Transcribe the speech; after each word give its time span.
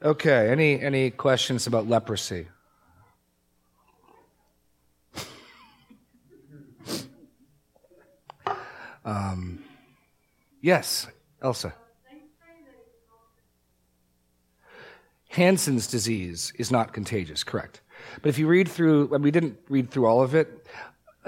Okay, 0.00 0.48
any, 0.48 0.80
any 0.80 1.10
questions 1.10 1.66
about 1.66 1.88
leprosy? 1.88 2.46
Um, 9.04 9.64
yes, 10.60 11.08
Elsa. 11.42 11.74
Hansen's 15.30 15.88
disease 15.88 16.52
is 16.58 16.70
not 16.70 16.92
contagious, 16.92 17.42
correct. 17.42 17.80
But 18.22 18.28
if 18.28 18.38
you 18.38 18.46
read 18.46 18.68
through, 18.68 19.06
we 19.06 19.32
didn't 19.32 19.58
read 19.68 19.90
through 19.90 20.06
all 20.06 20.22
of 20.22 20.34
it, 20.34 20.66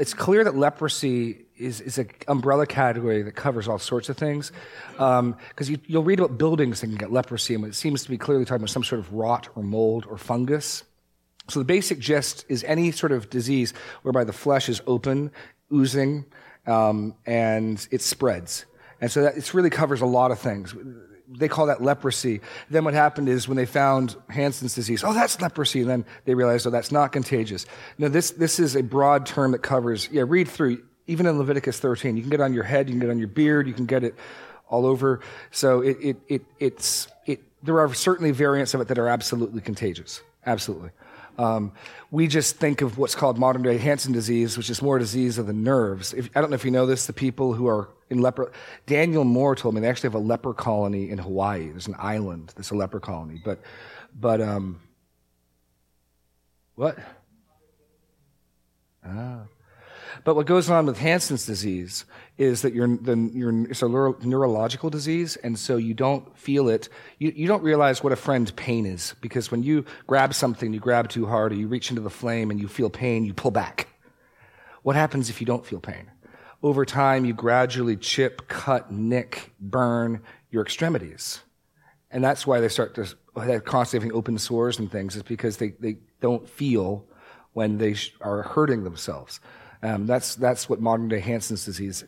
it's 0.00 0.14
clear 0.14 0.42
that 0.44 0.56
leprosy 0.56 1.44
is, 1.58 1.82
is 1.82 1.98
an 1.98 2.08
umbrella 2.26 2.66
category 2.66 3.22
that 3.22 3.32
covers 3.32 3.68
all 3.68 3.78
sorts 3.78 4.08
of 4.08 4.16
things. 4.16 4.50
Because 4.92 5.18
um, 5.18 5.36
you, 5.58 5.98
will 5.98 6.02
read 6.02 6.18
about 6.18 6.38
buildings 6.38 6.80
that 6.80 6.86
can 6.86 6.96
get 6.96 7.12
leprosy, 7.12 7.54
and 7.54 7.64
it 7.66 7.74
seems 7.74 8.02
to 8.04 8.08
be 8.08 8.16
clearly 8.16 8.46
talking 8.46 8.62
about 8.62 8.70
some 8.70 8.82
sort 8.82 8.98
of 8.98 9.12
rot 9.12 9.48
or 9.54 9.62
mold 9.62 10.06
or 10.08 10.16
fungus. 10.16 10.84
So 11.48 11.58
the 11.60 11.66
basic 11.66 11.98
gist 11.98 12.46
is 12.48 12.64
any 12.64 12.92
sort 12.92 13.12
of 13.12 13.28
disease 13.28 13.74
whereby 14.00 14.24
the 14.24 14.32
flesh 14.32 14.70
is 14.70 14.80
open, 14.86 15.32
oozing, 15.70 16.24
um, 16.66 17.14
and 17.26 17.86
it 17.90 18.00
spreads. 18.00 18.64
And 19.02 19.10
so 19.10 19.22
that 19.22 19.36
it 19.36 19.52
really 19.52 19.70
covers 19.70 20.00
a 20.00 20.06
lot 20.06 20.30
of 20.30 20.38
things. 20.38 20.74
They 21.32 21.48
call 21.48 21.66
that 21.66 21.82
leprosy. 21.82 22.40
Then 22.70 22.84
what 22.84 22.94
happened 22.94 23.28
is 23.28 23.46
when 23.46 23.56
they 23.56 23.66
found 23.66 24.16
Hansen's 24.28 24.74
disease, 24.74 25.04
oh, 25.04 25.12
that's 25.12 25.40
leprosy. 25.40 25.80
And 25.80 25.90
then 25.90 26.04
they 26.24 26.34
realized, 26.34 26.66
oh, 26.66 26.70
that's 26.70 26.90
not 26.90 27.12
contagious. 27.12 27.66
No, 27.98 28.08
this, 28.08 28.32
this 28.32 28.58
is 28.58 28.74
a 28.74 28.82
broad 28.82 29.26
term 29.26 29.52
that 29.52 29.60
covers, 29.60 30.08
yeah, 30.10 30.24
read 30.26 30.48
through, 30.48 30.82
even 31.06 31.26
in 31.26 31.38
Leviticus 31.38 31.78
13. 31.78 32.16
You 32.16 32.22
can 32.22 32.30
get 32.30 32.40
on 32.40 32.52
your 32.52 32.64
head, 32.64 32.88
you 32.88 32.94
can 32.94 33.00
get 33.00 33.10
on 33.10 33.18
your 33.18 33.28
beard, 33.28 33.68
you 33.68 33.74
can 33.74 33.86
get 33.86 34.02
it 34.02 34.14
all 34.68 34.86
over. 34.86 35.20
So 35.50 35.80
it, 35.80 35.96
it, 36.00 36.16
it, 36.28 36.42
it's, 36.58 37.08
it, 37.26 37.40
there 37.62 37.78
are 37.78 37.92
certainly 37.94 38.30
variants 38.30 38.74
of 38.74 38.80
it 38.80 38.88
that 38.88 38.98
are 38.98 39.08
absolutely 39.08 39.60
contagious. 39.60 40.22
Absolutely. 40.46 40.90
Um, 41.38 41.72
we 42.10 42.26
just 42.26 42.56
think 42.56 42.82
of 42.82 42.98
what's 42.98 43.14
called 43.14 43.38
modern 43.38 43.62
day 43.62 43.78
Hansen 43.78 44.12
disease, 44.12 44.56
which 44.56 44.70
is 44.70 44.82
more 44.82 44.96
a 44.96 45.00
disease 45.00 45.38
of 45.38 45.46
the 45.46 45.52
nerves. 45.52 46.12
If, 46.12 46.30
I 46.34 46.40
don't 46.40 46.50
know 46.50 46.54
if 46.54 46.64
you 46.64 46.70
know 46.70 46.86
this, 46.86 47.06
the 47.06 47.12
people 47.12 47.54
who 47.54 47.66
are 47.68 47.88
in 48.10 48.18
leper, 48.18 48.52
Daniel 48.86 49.24
Moore 49.24 49.54
told 49.54 49.74
me 49.74 49.80
they 49.80 49.88
actually 49.88 50.08
have 50.08 50.14
a 50.14 50.18
leper 50.18 50.52
colony 50.52 51.10
in 51.10 51.18
Hawaii. 51.18 51.70
There's 51.70 51.86
an 51.86 51.96
island 51.98 52.52
that's 52.56 52.70
a 52.70 52.74
leper 52.74 53.00
colony. 53.00 53.40
But, 53.44 53.60
but, 54.18 54.40
um, 54.40 54.80
what? 56.74 56.98
But 60.24 60.36
what 60.36 60.46
goes 60.46 60.68
on 60.68 60.86
with 60.86 60.98
Hansen's 60.98 61.46
disease 61.46 62.04
is 62.36 62.62
that 62.62 62.74
you're, 62.74 62.96
the, 62.96 63.30
you're, 63.32 63.66
it's 63.70 63.82
a 63.82 63.88
neuro, 63.88 64.16
neurological 64.22 64.90
disease, 64.90 65.36
and 65.36 65.58
so 65.58 65.76
you 65.76 65.94
don't 65.94 66.36
feel 66.36 66.68
it. 66.68 66.88
You, 67.18 67.32
you 67.34 67.48
don't 67.48 67.62
realize 67.62 68.02
what 68.02 68.12
a 68.12 68.16
friend 68.16 68.54
pain 68.56 68.86
is, 68.86 69.14
because 69.20 69.50
when 69.50 69.62
you 69.62 69.84
grab 70.06 70.34
something, 70.34 70.72
you 70.72 70.80
grab 70.80 71.08
too 71.08 71.26
hard, 71.26 71.52
or 71.52 71.54
you 71.54 71.68
reach 71.68 71.90
into 71.90 72.02
the 72.02 72.10
flame 72.10 72.50
and 72.50 72.60
you 72.60 72.68
feel 72.68 72.90
pain, 72.90 73.24
you 73.24 73.32
pull 73.32 73.50
back. 73.50 73.88
What 74.82 74.96
happens 74.96 75.30
if 75.30 75.40
you 75.40 75.46
don't 75.46 75.64
feel 75.64 75.80
pain? 75.80 76.10
Over 76.62 76.84
time, 76.84 77.24
you 77.24 77.32
gradually 77.32 77.96
chip, 77.96 78.48
cut, 78.48 78.92
nick, 78.92 79.52
burn 79.58 80.22
your 80.50 80.62
extremities. 80.62 81.40
And 82.10 82.22
that's 82.22 82.46
why 82.46 82.60
they 82.60 82.68
start 82.68 82.94
to 82.96 83.06
have 83.36 83.64
constantly 83.64 84.06
having 84.06 84.18
open 84.18 84.36
sores 84.38 84.78
and 84.78 84.90
things, 84.90 85.16
is 85.16 85.22
because 85.22 85.56
they, 85.56 85.70
they 85.80 85.98
don't 86.20 86.48
feel 86.48 87.06
when 87.52 87.78
they 87.78 87.94
are 88.20 88.42
hurting 88.42 88.84
themselves. 88.84 89.40
Um, 89.82 90.06
that's, 90.06 90.34
that's 90.34 90.68
what 90.68 90.80
modern 90.80 91.08
day 91.08 91.20
Hansen's 91.20 91.64
disease 91.64 92.04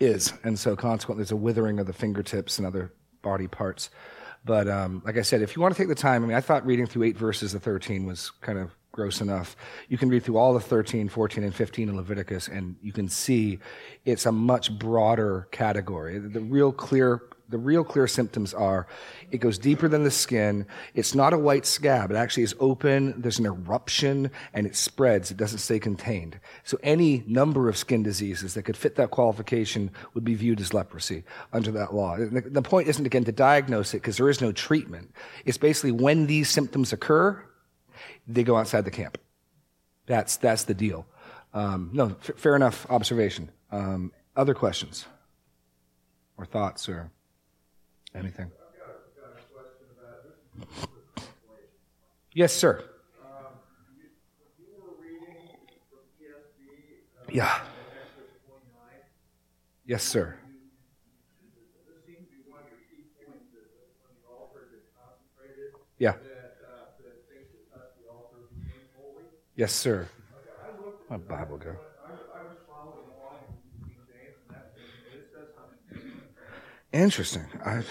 is. 0.00 0.32
And 0.44 0.58
so 0.58 0.74
consequently, 0.76 1.22
there's 1.22 1.32
a 1.32 1.36
withering 1.36 1.78
of 1.78 1.86
the 1.86 1.92
fingertips 1.92 2.58
and 2.58 2.66
other 2.66 2.92
body 3.22 3.46
parts. 3.46 3.90
But 4.44 4.68
um, 4.68 5.02
like 5.04 5.16
I 5.16 5.22
said, 5.22 5.42
if 5.42 5.54
you 5.54 5.62
want 5.62 5.74
to 5.74 5.80
take 5.80 5.88
the 5.88 5.94
time, 5.94 6.24
I 6.24 6.26
mean, 6.26 6.36
I 6.36 6.40
thought 6.40 6.66
reading 6.66 6.86
through 6.86 7.04
eight 7.04 7.16
verses 7.16 7.54
of 7.54 7.62
13 7.62 8.06
was 8.06 8.30
kind 8.40 8.58
of 8.58 8.70
gross 8.90 9.20
enough. 9.20 9.56
You 9.88 9.96
can 9.96 10.08
read 10.08 10.24
through 10.24 10.36
all 10.36 10.52
the 10.52 10.60
13, 10.60 11.08
14, 11.08 11.44
and 11.44 11.54
15 11.54 11.88
in 11.88 11.96
Leviticus, 11.96 12.48
and 12.48 12.76
you 12.82 12.92
can 12.92 13.08
see 13.08 13.58
it's 14.04 14.26
a 14.26 14.32
much 14.32 14.76
broader 14.78 15.48
category. 15.50 16.18
The 16.18 16.40
real 16.40 16.72
clear 16.72 17.22
the 17.48 17.58
real 17.58 17.84
clear 17.84 18.06
symptoms 18.06 18.54
are 18.54 18.86
it 19.30 19.38
goes 19.38 19.58
deeper 19.58 19.88
than 19.88 20.04
the 20.04 20.10
skin. 20.10 20.66
It's 20.94 21.14
not 21.14 21.32
a 21.32 21.38
white 21.38 21.66
scab. 21.66 22.10
It 22.10 22.16
actually 22.16 22.42
is 22.42 22.54
open. 22.60 23.20
There's 23.20 23.38
an 23.38 23.46
eruption 23.46 24.30
and 24.52 24.66
it 24.66 24.76
spreads. 24.76 25.30
It 25.30 25.36
doesn't 25.36 25.58
stay 25.58 25.78
contained. 25.78 26.38
So 26.64 26.78
any 26.82 27.24
number 27.26 27.68
of 27.68 27.76
skin 27.76 28.02
diseases 28.02 28.54
that 28.54 28.64
could 28.64 28.76
fit 28.76 28.96
that 28.96 29.10
qualification 29.10 29.90
would 30.14 30.24
be 30.24 30.34
viewed 30.34 30.60
as 30.60 30.74
leprosy 30.74 31.24
under 31.52 31.70
that 31.72 31.94
law. 31.94 32.16
The 32.18 32.62
point 32.62 32.88
isn't 32.88 33.06
again 33.06 33.24
to 33.24 33.32
diagnose 33.32 33.94
it 33.94 33.98
because 33.98 34.16
there 34.16 34.28
is 34.28 34.40
no 34.40 34.52
treatment. 34.52 35.12
It's 35.44 35.58
basically 35.58 35.92
when 35.92 36.26
these 36.26 36.50
symptoms 36.50 36.92
occur, 36.92 37.42
they 38.26 38.44
go 38.44 38.56
outside 38.56 38.84
the 38.84 38.90
camp. 38.90 39.18
That's, 40.06 40.36
that's 40.36 40.64
the 40.64 40.74
deal. 40.74 41.06
Um, 41.54 41.90
no, 41.92 42.16
f- 42.20 42.36
fair 42.36 42.56
enough 42.56 42.86
observation. 42.90 43.50
Um, 43.70 44.12
other 44.36 44.54
questions 44.54 45.06
or 46.36 46.44
thoughts 46.44 46.88
or 46.88 47.10
Anything? 48.14 48.50
Yes, 52.34 52.52
sir. 52.52 52.82
Yeah. 57.30 57.60
Yes, 59.84 60.02
sir. 60.04 60.36
Yeah. 65.98 66.14
Yes, 69.54 69.72
sir. 69.72 70.08
My 71.08 71.16
Bible 71.18 71.58
go. 71.58 71.76
Interesting. 76.92 77.46
I, 77.64 77.82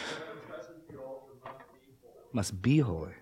must 2.32 2.62
be 2.62 2.80
holy. 2.80 3.14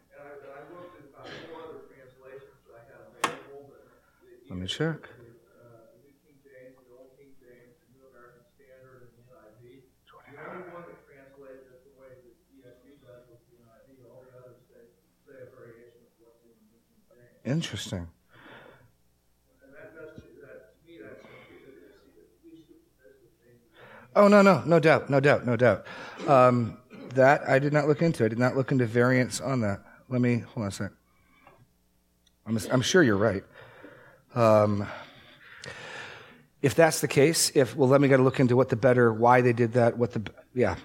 Let 4.49 4.59
me 4.59 4.67
check. 4.67 5.09
Interesting. 17.43 18.07
Oh 24.19 24.27
no, 24.27 24.41
no, 24.41 24.61
no 24.65 24.81
doubt, 24.81 25.09
no 25.09 25.21
doubt, 25.21 25.45
no 25.45 25.55
doubt. 25.55 25.85
Um, 26.27 26.77
that 27.15 27.47
I 27.47 27.57
did 27.57 27.71
not 27.71 27.87
look 27.87 28.01
into. 28.01 28.25
I 28.25 28.27
did 28.27 28.37
not 28.37 28.53
look 28.53 28.73
into 28.73 28.85
variants 28.85 29.39
on 29.39 29.61
that. 29.61 29.79
Let 30.09 30.19
me 30.19 30.39
hold 30.39 30.63
on 30.63 30.67
a 30.67 30.71
sec. 30.71 30.91
I'm, 32.45 32.59
I'm 32.69 32.81
sure 32.81 33.01
you're 33.01 33.15
right. 33.15 33.45
Um, 34.35 34.85
if 36.61 36.75
that's 36.75 36.99
the 36.99 37.07
case, 37.07 37.53
if 37.55 37.77
well, 37.77 37.87
let 37.87 38.01
me 38.01 38.09
go 38.09 38.17
to 38.17 38.23
look 38.23 38.41
into 38.41 38.57
what 38.57 38.67
the 38.67 38.75
better, 38.75 39.13
why 39.13 39.39
they 39.39 39.53
did 39.53 39.71
that, 39.73 39.97
what 39.97 40.11
the 40.11 40.29
yeah. 40.53 40.75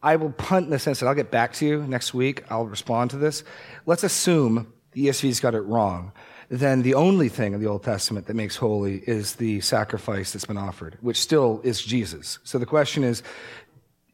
I 0.00 0.14
will 0.14 0.30
punt 0.30 0.66
in 0.66 0.70
the 0.70 0.78
sense 0.78 1.00
that 1.00 1.08
I'll 1.08 1.16
get 1.16 1.32
back 1.32 1.52
to 1.54 1.66
you 1.66 1.82
next 1.88 2.14
week. 2.14 2.44
I'll 2.48 2.66
respond 2.66 3.10
to 3.10 3.16
this. 3.16 3.42
Let's 3.86 4.04
assume 4.04 4.72
the 4.92 5.08
ESV's 5.08 5.40
got 5.40 5.56
it 5.56 5.62
wrong 5.62 6.12
then 6.48 6.82
the 6.82 6.94
only 6.94 7.28
thing 7.28 7.54
in 7.54 7.60
the 7.60 7.66
Old 7.66 7.82
Testament 7.82 8.26
that 8.26 8.34
makes 8.34 8.56
holy 8.56 9.02
is 9.06 9.36
the 9.36 9.60
sacrifice 9.60 10.32
that's 10.32 10.44
been 10.44 10.58
offered, 10.58 10.98
which 11.00 11.20
still 11.20 11.60
is 11.64 11.82
Jesus. 11.82 12.38
So 12.44 12.58
the 12.58 12.66
question 12.66 13.04
is, 13.04 13.22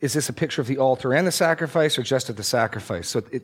is 0.01 0.15
this 0.15 0.29
a 0.29 0.33
picture 0.33 0.63
of 0.63 0.67
the 0.67 0.79
altar 0.79 1.13
and 1.13 1.27
the 1.27 1.33
sacrifice 1.33 1.99
or 1.99 2.03
just 2.03 2.31
of 2.31 2.37
the 2.37 2.43
sacrifice? 2.43 3.09
So 3.09 3.23
it, 3.31 3.43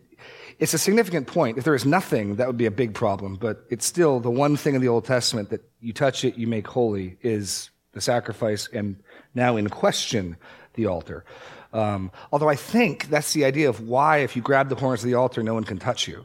it's 0.59 0.73
a 0.73 0.79
significant 0.79 1.27
point. 1.27 1.59
If 1.59 1.65
there 1.65 1.75
is 1.75 1.85
nothing, 1.85 2.37
that 2.37 2.47
would 2.47 2.57
be 2.57 2.67
a 2.67 2.71
big 2.71 2.95
problem, 2.95 3.37
but 3.37 3.65
it's 3.69 3.85
still 3.85 4.21
the 4.21 4.31
one 4.31 4.57
thing 4.57 4.75
in 4.75 4.81
the 4.81 4.89
Old 4.89 5.05
Testament 5.05 5.51
that 5.51 5.63
you 5.81 5.93
touch 5.93 6.25
it, 6.25 6.37
you 6.37 6.47
make 6.47 6.67
holy 6.67 7.19
is 7.21 7.71
the 7.93 8.01
sacrifice 8.01 8.69
and 8.73 8.97
now 9.35 9.57
in 9.57 9.69
question, 9.69 10.37
the 10.75 10.87
altar. 10.87 11.25
Um, 11.73 12.11
although 12.33 12.49
I 12.49 12.57
think 12.57 13.09
that's 13.11 13.33
the 13.33 13.45
idea 13.45 13.69
of 13.69 13.81
why 13.81 14.19
if 14.19 14.35
you 14.37 14.43
grab 14.43 14.69
the 14.69 14.77
horns 14.77 15.03
of 15.03 15.09
the 15.09 15.15
altar, 15.15 15.43
no 15.43 15.55
one 15.55 15.65
can 15.65 15.79
touch 15.79 16.09
you. 16.09 16.25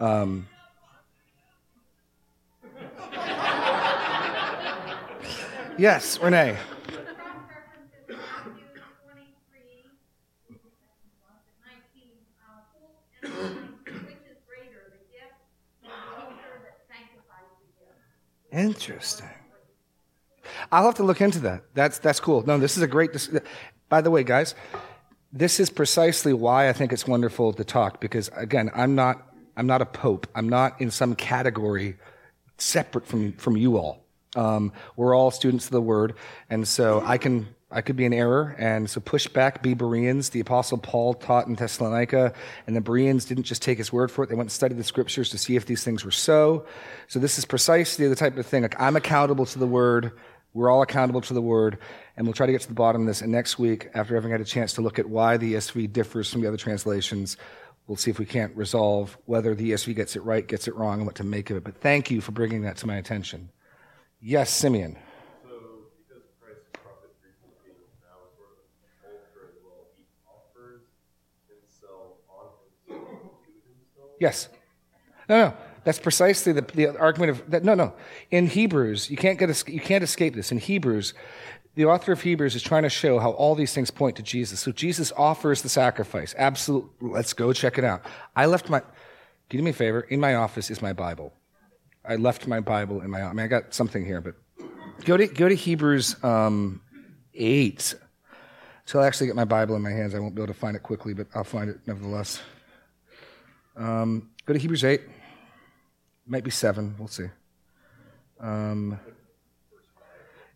Um, 0.00 0.48
Yes, 5.78 6.18
Renee. 6.18 6.56
Interesting. 18.50 19.28
I'll 20.72 20.84
have 20.84 20.96
to 20.96 21.04
look 21.04 21.20
into 21.20 21.38
that. 21.40 21.62
That's 21.74 21.98
that's 21.98 22.18
cool. 22.18 22.44
No, 22.44 22.58
this 22.58 22.76
is 22.76 22.82
a 22.82 22.88
great. 22.88 23.10
By 23.88 24.00
the 24.00 24.10
way, 24.10 24.24
guys, 24.24 24.56
this 25.32 25.60
is 25.60 25.70
precisely 25.70 26.32
why 26.32 26.68
I 26.68 26.72
think 26.72 26.92
it's 26.92 27.06
wonderful 27.06 27.52
to 27.52 27.62
talk 27.62 28.00
because 28.00 28.30
again, 28.34 28.70
I'm 28.74 28.96
not 28.96 29.28
I'm 29.56 29.68
not 29.68 29.80
a 29.80 29.86
pope. 29.86 30.26
I'm 30.34 30.48
not 30.48 30.80
in 30.80 30.90
some 30.90 31.14
category 31.14 31.98
separate 32.56 33.06
from 33.06 33.32
from 33.34 33.56
you 33.56 33.76
all. 33.76 34.07
Um, 34.38 34.72
we're 34.94 35.16
all 35.16 35.32
students 35.32 35.64
of 35.64 35.72
the 35.72 35.80
word, 35.80 36.14
and 36.48 36.66
so 36.66 37.02
I 37.04 37.18
can 37.18 37.48
I 37.70 37.82
could 37.82 37.96
be 37.96 38.04
in 38.04 38.14
error, 38.14 38.54
and 38.56 38.88
so 38.88 39.00
push 39.00 39.26
back, 39.26 39.62
be 39.62 39.74
Bereans. 39.74 40.30
The 40.30 40.40
Apostle 40.40 40.78
Paul 40.78 41.12
taught 41.12 41.48
in 41.48 41.54
Thessalonica, 41.54 42.32
and 42.66 42.76
the 42.76 42.80
Bereans 42.80 43.26
didn't 43.26 43.44
just 43.44 43.62
take 43.62 43.76
his 43.76 43.92
word 43.92 44.10
for 44.10 44.24
it. 44.24 44.28
They 44.28 44.36
went 44.36 44.46
and 44.46 44.52
studied 44.52 44.78
the 44.78 44.84
scriptures 44.84 45.28
to 45.30 45.38
see 45.38 45.56
if 45.56 45.66
these 45.66 45.82
things 45.82 46.04
were 46.04 46.12
so. 46.12 46.64
So 47.08 47.18
this 47.18 47.36
is 47.36 47.44
precisely 47.44 48.08
the 48.08 48.14
type 48.14 48.38
of 48.38 48.46
thing. 48.46 48.62
Like 48.62 48.80
I'm 48.80 48.96
accountable 48.96 49.44
to 49.44 49.58
the 49.58 49.66
word. 49.66 50.12
We're 50.54 50.70
all 50.70 50.82
accountable 50.82 51.20
to 51.22 51.34
the 51.34 51.42
word, 51.42 51.78
and 52.16 52.26
we'll 52.26 52.32
try 52.32 52.46
to 52.46 52.52
get 52.52 52.62
to 52.62 52.68
the 52.68 52.74
bottom 52.74 53.02
of 53.02 53.06
this. 53.08 53.20
And 53.20 53.32
next 53.32 53.58
week, 53.58 53.90
after 53.92 54.14
having 54.14 54.30
had 54.30 54.40
a 54.40 54.44
chance 54.44 54.72
to 54.74 54.80
look 54.80 54.98
at 54.98 55.08
why 55.08 55.36
the 55.36 55.54
ESV 55.54 55.92
differs 55.92 56.32
from 56.32 56.40
the 56.42 56.48
other 56.48 56.56
translations, 56.56 57.36
we'll 57.86 57.96
see 57.96 58.10
if 58.10 58.20
we 58.20 58.24
can't 58.24 58.56
resolve 58.56 59.18
whether 59.26 59.54
the 59.54 59.72
ESV 59.72 59.96
gets 59.96 60.14
it 60.14 60.22
right, 60.22 60.46
gets 60.46 60.68
it 60.68 60.76
wrong, 60.76 60.98
and 60.98 61.06
what 61.06 61.16
to 61.16 61.24
make 61.24 61.50
of 61.50 61.56
it. 61.56 61.64
But 61.64 61.80
thank 61.80 62.10
you 62.10 62.20
for 62.20 62.32
bringing 62.32 62.62
that 62.62 62.76
to 62.78 62.86
my 62.86 62.96
attention. 62.96 63.50
Yes, 64.20 64.50
Simeon. 64.50 64.98
Yes. 74.20 74.48
No, 75.28 75.38
no. 75.38 75.54
That's 75.84 75.98
precisely 75.98 76.52
the, 76.52 76.62
the 76.62 76.98
argument 76.98 77.30
of 77.30 77.50
that. 77.50 77.64
No, 77.64 77.74
no. 77.74 77.94
In 78.30 78.46
Hebrews, 78.48 79.10
you 79.10 79.16
can't 79.16 79.38
get 79.38 79.68
you 79.68 79.80
can't 79.80 80.04
escape 80.04 80.34
this. 80.34 80.52
In 80.52 80.58
Hebrews, 80.58 81.14
the 81.76 81.86
author 81.86 82.12
of 82.12 82.20
Hebrews 82.20 82.54
is 82.54 82.62
trying 82.62 82.82
to 82.82 82.90
show 82.90 83.18
how 83.18 83.30
all 83.30 83.54
these 83.54 83.72
things 83.72 83.90
point 83.90 84.16
to 84.16 84.22
Jesus. 84.22 84.60
So 84.60 84.72
Jesus 84.72 85.12
offers 85.16 85.62
the 85.62 85.68
sacrifice. 85.68 86.34
Absolute. 86.36 86.90
Let's 87.00 87.32
go 87.32 87.52
check 87.52 87.78
it 87.78 87.84
out. 87.84 88.02
I 88.34 88.46
left 88.46 88.68
my. 88.68 88.82
Do 89.48 89.62
me 89.62 89.70
a 89.70 89.74
favor. 89.74 90.00
In 90.00 90.20
my 90.20 90.34
office 90.34 90.70
is 90.70 90.82
my 90.82 90.92
Bible. 90.92 91.32
I 92.08 92.16
left 92.16 92.46
my 92.46 92.60
Bible 92.60 93.02
in 93.02 93.10
my. 93.10 93.22
I 93.22 93.32
mean, 93.34 93.44
I 93.44 93.48
got 93.48 93.74
something 93.74 94.04
here, 94.04 94.22
but 94.22 94.34
go 95.04 95.16
to 95.18 95.26
go 95.26 95.48
to 95.48 95.54
Hebrews 95.54 96.16
um, 96.24 96.80
eight. 97.34 97.94
Until 98.86 99.02
I 99.02 99.06
actually 99.06 99.26
get 99.26 99.36
my 99.36 99.44
Bible 99.44 99.76
in 99.76 99.82
my 99.82 99.90
hands, 99.90 100.14
I 100.14 100.18
won't 100.18 100.34
be 100.34 100.40
able 100.40 100.52
to 100.52 100.58
find 100.58 100.74
it 100.74 100.82
quickly, 100.82 101.12
but 101.12 101.26
I'll 101.34 101.44
find 101.44 101.68
it 101.68 101.80
nevertheless. 101.86 102.40
Um, 103.76 104.30
go 104.46 104.54
to 104.54 104.58
Hebrews 104.58 104.82
8. 104.82 105.02
Might 106.26 106.42
be 106.42 106.50
7. 106.50 106.94
We'll 106.98 107.08
see. 107.08 107.26
Um, 108.40 108.98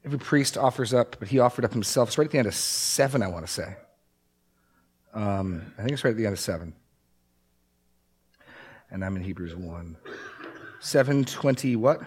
every 0.03 0.19
priest 0.19 0.57
offers 0.57 0.95
up, 0.95 1.17
but 1.19 1.29
he 1.29 1.39
offered 1.39 1.67
up 1.67 1.75
himself. 1.75 2.09
It's 2.09 2.17
right 2.17 2.25
at 2.25 2.31
the 2.31 2.39
end 2.39 2.49
of 2.49 2.55
7, 2.55 3.23
I 3.23 3.29
want 3.29 3.47
to 3.47 3.53
say. 3.53 3.77
Um, 5.13 5.75
I 5.77 5.83
think 5.83 5.93
it's 5.93 6.05
right 6.05 6.13
at 6.13 6.17
the 6.17 6.25
end 6.25 6.33
of 6.33 6.41
7. 6.41 6.73
And 8.91 9.05
I'm 9.05 9.17
in 9.17 9.23
Hebrews 9.23 9.55
1. 9.55 9.97
720 10.83 11.77
what? 11.77 12.01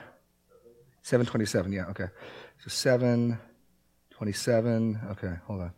727, 1.02 1.72
yeah, 1.72 1.86
okay. 1.86 2.08
So 2.64 2.70
727, 2.70 5.00
okay, 5.12 5.36
hold 5.46 5.62
on. 5.62 5.72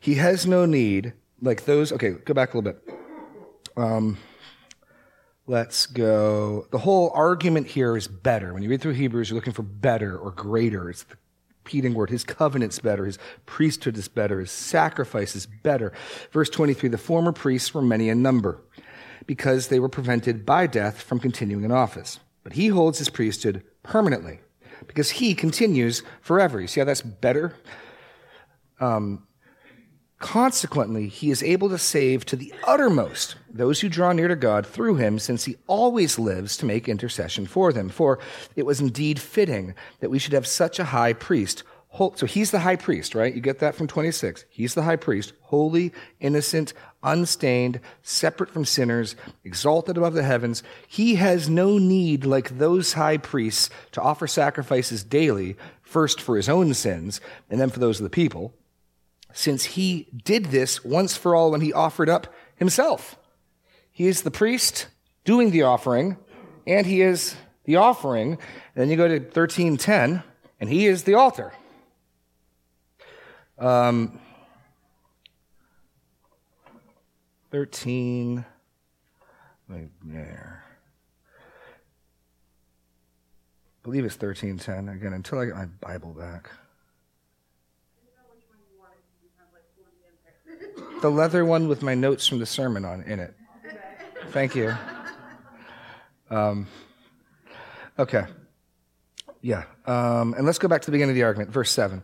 He 0.00 0.14
has 0.14 0.46
no 0.46 0.66
need, 0.66 1.12
like 1.40 1.64
those, 1.64 1.92
okay, 1.92 2.10
go 2.10 2.34
back 2.34 2.54
a 2.54 2.58
little 2.58 2.72
bit. 2.72 2.82
Um, 3.76 4.18
Let's 5.48 5.86
go. 5.86 6.66
The 6.72 6.78
whole 6.78 7.10
argument 7.14 7.68
here 7.68 7.96
is 7.96 8.06
better. 8.06 8.52
When 8.52 8.62
you 8.62 8.68
read 8.68 8.82
through 8.82 8.92
Hebrews, 8.92 9.30
you're 9.30 9.34
looking 9.34 9.54
for 9.54 9.62
better 9.62 10.18
or 10.18 10.30
greater. 10.30 10.90
It's 10.90 11.04
the 11.04 11.16
repeating 11.64 11.94
word. 11.94 12.10
His 12.10 12.22
covenant's 12.22 12.78
better. 12.80 13.06
His 13.06 13.18
priesthood 13.46 13.96
is 13.96 14.08
better. 14.08 14.40
His 14.40 14.50
sacrifice 14.50 15.34
is 15.34 15.46
better. 15.46 15.94
Verse 16.32 16.50
23, 16.50 16.90
the 16.90 16.98
former 16.98 17.32
priests 17.32 17.72
were 17.72 17.80
many 17.80 18.10
in 18.10 18.20
number 18.20 18.60
because 19.28 19.68
they 19.68 19.78
were 19.78 19.88
prevented 19.88 20.44
by 20.44 20.66
death 20.66 21.02
from 21.02 21.20
continuing 21.20 21.62
in 21.62 21.70
office. 21.70 22.18
But 22.42 22.54
he 22.54 22.68
holds 22.68 22.98
his 22.98 23.10
priesthood 23.10 23.62
permanently 23.84 24.40
because 24.88 25.10
he 25.10 25.34
continues 25.36 26.02
forever. 26.20 26.60
You 26.60 26.66
see 26.66 26.80
how 26.80 26.86
that's 26.86 27.02
better? 27.02 27.54
Um, 28.80 29.28
Consequently, 30.18 31.06
he 31.06 31.30
is 31.30 31.44
able 31.44 31.68
to 31.68 31.78
save 31.78 32.24
to 32.26 32.34
the 32.34 32.52
uttermost 32.64 33.36
those 33.48 33.80
who 33.80 33.88
draw 33.88 34.12
near 34.12 34.26
to 34.26 34.34
God 34.34 34.66
through 34.66 34.96
him, 34.96 35.16
since 35.20 35.44
he 35.44 35.56
always 35.68 36.18
lives 36.18 36.56
to 36.56 36.66
make 36.66 36.88
intercession 36.88 37.46
for 37.46 37.72
them. 37.72 37.88
For 37.88 38.18
it 38.56 38.66
was 38.66 38.80
indeed 38.80 39.20
fitting 39.20 39.76
that 40.00 40.10
we 40.10 40.18
should 40.18 40.32
have 40.32 40.46
such 40.46 40.80
a 40.80 40.86
high 40.86 41.12
priest. 41.12 41.62
So 42.14 42.26
he's 42.26 42.50
the 42.50 42.60
high 42.60 42.76
priest, 42.76 43.14
right? 43.14 43.34
You 43.34 43.40
get 43.40 43.58
that 43.58 43.74
from 43.74 43.86
26. 43.86 44.44
He's 44.48 44.74
the 44.74 44.82
high 44.82 44.96
priest, 44.96 45.32
holy, 45.42 45.92
innocent, 46.20 46.72
unstained, 47.02 47.80
separate 48.02 48.50
from 48.50 48.64
sinners, 48.64 49.16
exalted 49.44 49.96
above 49.96 50.14
the 50.14 50.22
heavens. 50.22 50.62
He 50.86 51.16
has 51.16 51.48
no 51.48 51.78
need, 51.78 52.24
like 52.24 52.58
those 52.58 52.92
high 52.92 53.16
priests, 53.16 53.68
to 53.92 54.00
offer 54.00 54.26
sacrifices 54.26 55.02
daily, 55.02 55.56
first 55.82 56.20
for 56.20 56.36
his 56.36 56.48
own 56.48 56.72
sins, 56.74 57.20
and 57.50 57.60
then 57.60 57.70
for 57.70 57.80
those 57.80 57.98
of 57.98 58.04
the 58.04 58.10
people 58.10 58.54
since 59.32 59.64
he 59.64 60.08
did 60.24 60.46
this 60.46 60.84
once 60.84 61.16
for 61.16 61.34
all 61.34 61.50
when 61.50 61.60
he 61.60 61.72
offered 61.72 62.08
up 62.08 62.32
himself. 62.56 63.16
He 63.90 64.06
is 64.06 64.22
the 64.22 64.30
priest 64.30 64.88
doing 65.24 65.50
the 65.50 65.62
offering, 65.62 66.16
and 66.66 66.86
he 66.86 67.02
is 67.02 67.36
the 67.64 67.76
offering. 67.76 68.32
And 68.32 68.40
then 68.74 68.90
you 68.90 68.96
go 68.96 69.08
to 69.08 69.18
1310, 69.18 70.22
and 70.60 70.70
he 70.70 70.86
is 70.86 71.04
the 71.04 71.14
altar. 71.14 71.52
Um, 73.58 74.20
13, 77.50 78.44
right 79.68 79.88
there. 80.04 80.64
I 83.74 83.82
believe 83.82 84.04
it's 84.04 84.14
1310. 84.14 84.94
Again, 84.94 85.12
until 85.12 85.40
I 85.40 85.46
get 85.46 85.56
my 85.56 85.64
Bible 85.64 86.12
back. 86.12 86.50
The 91.00 91.10
leather 91.10 91.44
one 91.44 91.68
with 91.68 91.82
my 91.82 91.94
notes 91.94 92.26
from 92.26 92.38
the 92.38 92.46
sermon 92.46 92.84
on 92.84 93.02
in 93.02 93.18
it. 93.18 93.34
Thank 94.30 94.54
you. 94.54 94.74
Um, 96.30 96.66
okay. 97.98 98.24
Yeah. 99.40 99.64
Um, 99.86 100.34
and 100.34 100.44
let's 100.44 100.58
go 100.58 100.68
back 100.68 100.82
to 100.82 100.86
the 100.86 100.92
beginning 100.92 101.10
of 101.10 101.16
the 101.16 101.22
argument, 101.22 101.50
verse 101.50 101.70
7. 101.70 102.02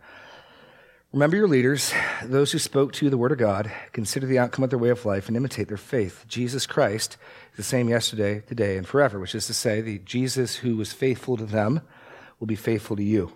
Remember 1.15 1.37
your 1.37 1.47
leaders, 1.47 1.95
those 2.25 2.51
who 2.51 2.59
spoke 2.59 2.93
to 2.95 3.07
you 3.07 3.11
the 3.11 3.17
word 3.17 3.31
of 3.31 3.39
God, 3.39 3.71
consider 3.93 4.27
the 4.27 4.41
outcome 4.41 4.65
of 4.65 4.71
their 4.71 4.81
way 4.81 4.89
of 4.89 5.05
life, 5.05 5.29
and 5.29 5.37
imitate 5.37 5.69
their 5.69 5.77
faith. 5.77 6.25
Jesus 6.27 6.67
Christ 6.67 7.17
is 7.53 7.57
the 7.57 7.63
same 7.63 7.89
yesterday, 7.89 8.41
today, 8.41 8.77
and 8.77 8.85
forever, 8.85 9.21
which 9.21 9.37
is 9.37 9.47
to 9.47 9.55
say, 9.55 9.81
the 9.81 10.01
Jesus 10.01 10.57
who 10.57 10.77
was 10.77 10.93
faithful 10.93 11.37
to 11.37 11.47
them 11.47 11.83
will 12.41 12.49
be 12.49 12.57
faithful 12.57 12.97
to 12.97 13.05
you. 13.05 13.33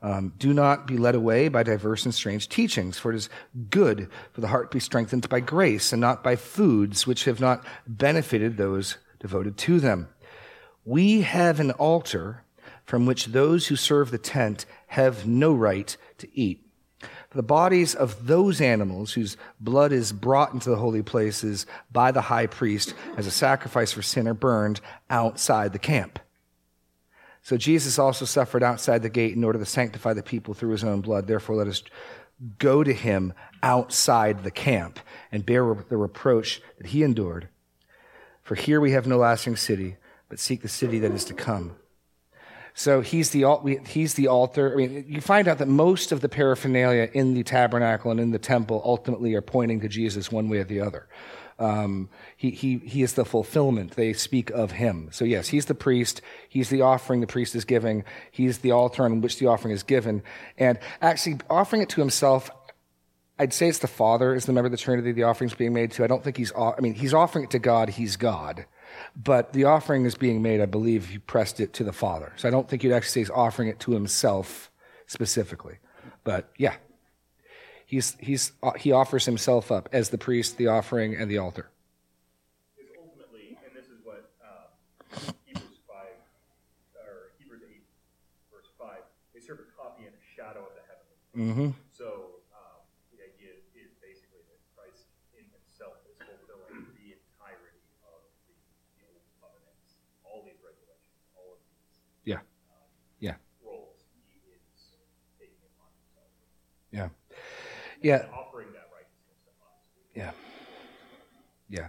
Um, 0.00 0.32
do 0.38 0.54
not 0.54 0.86
be 0.86 0.96
led 0.96 1.16
away 1.16 1.48
by 1.48 1.64
diverse 1.64 2.04
and 2.04 2.14
strange 2.14 2.48
teachings, 2.48 2.98
for 2.98 3.10
it 3.10 3.16
is 3.16 3.28
good 3.68 4.08
for 4.30 4.40
the 4.40 4.46
heart 4.46 4.70
to 4.70 4.76
be 4.76 4.80
strengthened 4.80 5.28
by 5.28 5.40
grace 5.40 5.92
and 5.92 6.00
not 6.00 6.22
by 6.22 6.36
foods 6.36 7.04
which 7.04 7.24
have 7.24 7.40
not 7.40 7.64
benefited 7.84 8.56
those 8.56 8.98
devoted 9.18 9.56
to 9.56 9.80
them. 9.80 10.08
We 10.84 11.22
have 11.22 11.58
an 11.58 11.72
altar 11.72 12.44
from 12.84 13.06
which 13.06 13.26
those 13.26 13.66
who 13.66 13.74
serve 13.74 14.12
the 14.12 14.18
tent 14.18 14.66
have 14.86 15.26
no 15.26 15.52
right 15.52 15.96
to 16.18 16.28
eat. 16.40 16.64
The 17.34 17.42
bodies 17.42 17.94
of 17.94 18.26
those 18.26 18.60
animals 18.60 19.14
whose 19.14 19.36
blood 19.58 19.92
is 19.92 20.12
brought 20.12 20.52
into 20.52 20.68
the 20.68 20.76
holy 20.76 21.02
places 21.02 21.66
by 21.90 22.12
the 22.12 22.20
high 22.20 22.46
priest 22.46 22.94
as 23.16 23.26
a 23.26 23.30
sacrifice 23.30 23.92
for 23.92 24.02
sin 24.02 24.28
are 24.28 24.34
burned 24.34 24.80
outside 25.08 25.72
the 25.72 25.78
camp. 25.78 26.18
So 27.42 27.56
Jesus 27.56 27.98
also 27.98 28.24
suffered 28.24 28.62
outside 28.62 29.02
the 29.02 29.08
gate 29.08 29.34
in 29.34 29.44
order 29.44 29.58
to 29.58 29.66
sanctify 29.66 30.12
the 30.12 30.22
people 30.22 30.54
through 30.54 30.72
his 30.72 30.84
own 30.84 31.00
blood. 31.00 31.26
Therefore, 31.26 31.56
let 31.56 31.66
us 31.68 31.82
go 32.58 32.84
to 32.84 32.92
him 32.92 33.32
outside 33.62 34.44
the 34.44 34.50
camp 34.50 35.00
and 35.30 35.46
bear 35.46 35.74
the 35.88 35.96
reproach 35.96 36.60
that 36.78 36.88
he 36.88 37.02
endured. 37.02 37.48
For 38.42 38.54
here 38.56 38.80
we 38.80 38.92
have 38.92 39.06
no 39.06 39.16
lasting 39.16 39.56
city, 39.56 39.96
but 40.28 40.38
seek 40.38 40.62
the 40.62 40.68
city 40.68 40.98
that 40.98 41.12
is 41.12 41.24
to 41.26 41.34
come. 41.34 41.76
So 42.74 43.00
he's 43.02 43.30
the, 43.30 43.44
he's 43.86 44.14
the 44.14 44.28
altar. 44.28 44.72
I 44.72 44.76
mean, 44.76 45.04
you 45.06 45.20
find 45.20 45.46
out 45.46 45.58
that 45.58 45.68
most 45.68 46.10
of 46.10 46.20
the 46.20 46.28
paraphernalia 46.28 47.10
in 47.12 47.34
the 47.34 47.42
tabernacle 47.42 48.10
and 48.10 48.18
in 48.18 48.30
the 48.30 48.38
temple 48.38 48.80
ultimately 48.84 49.34
are 49.34 49.42
pointing 49.42 49.80
to 49.80 49.88
Jesus 49.88 50.32
one 50.32 50.48
way 50.48 50.58
or 50.58 50.64
the 50.64 50.80
other. 50.80 51.08
Um, 51.58 52.08
he, 52.36 52.50
he, 52.50 52.78
he 52.78 53.02
is 53.02 53.12
the 53.12 53.24
fulfillment. 53.24 53.92
They 53.92 54.14
speak 54.14 54.50
of 54.50 54.72
him. 54.72 55.10
So, 55.12 55.24
yes, 55.24 55.48
he's 55.48 55.66
the 55.66 55.74
priest. 55.74 56.20
He's 56.48 56.70
the 56.70 56.80
offering 56.80 57.20
the 57.20 57.26
priest 57.26 57.54
is 57.54 57.64
giving. 57.64 58.04
He's 58.30 58.58
the 58.58 58.72
altar 58.72 59.04
on 59.04 59.20
which 59.20 59.38
the 59.38 59.46
offering 59.46 59.72
is 59.72 59.82
given. 59.82 60.22
And 60.58 60.78
actually, 61.00 61.38
offering 61.48 61.82
it 61.82 61.88
to 61.90 62.00
himself, 62.00 62.50
I'd 63.38 63.52
say 63.52 63.68
it's 63.68 63.78
the 63.78 63.86
Father 63.86 64.34
is 64.34 64.46
the 64.46 64.52
member 64.52 64.66
of 64.66 64.72
the 64.72 64.78
Trinity 64.78 65.12
the 65.12 65.24
offering's 65.24 65.54
being 65.54 65.72
made 65.72 65.92
to. 65.92 66.04
I 66.04 66.06
don't 66.06 66.24
think 66.24 66.36
he's, 66.36 66.52
I 66.56 66.80
mean, 66.80 66.94
he's 66.94 67.14
offering 67.14 67.44
it 67.44 67.50
to 67.50 67.58
God. 67.58 67.90
He's 67.90 68.16
God. 68.16 68.66
But 69.16 69.52
the 69.52 69.64
offering 69.64 70.04
is 70.04 70.14
being 70.14 70.42
made, 70.42 70.60
I 70.60 70.66
believe, 70.66 71.08
he 71.08 71.18
pressed 71.18 71.60
it 71.60 71.72
to 71.74 71.84
the 71.84 71.92
Father. 71.92 72.32
So 72.36 72.48
I 72.48 72.50
don't 72.50 72.68
think 72.68 72.82
you'd 72.84 72.92
actually 72.92 73.10
say 73.10 73.20
he's 73.20 73.30
offering 73.30 73.68
it 73.68 73.80
to 73.80 73.92
himself 73.92 74.70
specifically. 75.06 75.78
But 76.24 76.50
yeah, 76.56 76.76
He's, 77.92 78.16
he's, 78.20 78.52
he 78.80 78.88
offers 78.90 79.26
himself 79.26 79.70
up 79.70 79.86
as 79.92 80.08
the 80.08 80.16
priest, 80.16 80.56
the 80.56 80.68
offering, 80.68 81.14
and 81.14 81.30
the 81.30 81.36
altar. 81.36 81.68
Is 82.80 82.88
ultimately, 82.96 83.52
and 83.60 83.76
this 83.76 83.92
is 83.92 84.00
what 84.00 84.32
uh, 84.40 84.72
Hebrews 85.44 85.76
5, 85.84 86.00
or 86.96 87.36
Hebrews 87.36 87.60
8, 87.68 87.84
verse 88.48 88.72
5, 88.80 88.96
they 89.36 89.44
serve 89.44 89.60
a 89.60 89.68
copy 89.76 90.08
and 90.08 90.16
a 90.16 90.24
shadow 90.24 90.64
of 90.64 90.72
the 90.72 90.84
heavenly. 90.88 91.20
Mm-hmm. 91.36 91.70
So 91.92 92.40
um, 92.56 92.80
the 93.12 93.28
idea 93.28 93.60
is 93.76 93.92
basically 94.00 94.40
that 94.40 94.56
Christ 94.72 95.04
in 95.36 95.44
himself 95.52 96.00
is 96.08 96.16
fulfilling 96.16 96.88
the 96.96 97.12
entirety 97.12 97.76
of 98.08 98.24
the, 98.48 98.56
the 98.96 99.04
old 99.04 99.20
covenants, 99.36 100.00
all 100.24 100.40
these 100.48 100.64
regulations, 100.64 101.12
all 101.36 101.52
of 101.52 101.60
these 101.68 102.00
Yeah. 102.24 102.40
Yeah. 103.20 103.36
roles. 103.60 104.00
He 104.16 104.40
is 104.48 104.64
taking 105.36 105.60
upon 105.76 105.92
himself. 105.92 106.32
Yeah. 106.88 107.12
Yeah. 108.02 108.26
Offering 108.34 108.68
that 108.72 108.88
righteousness. 108.92 109.54
Yeah. 110.14 110.30
Yeah. 111.68 111.88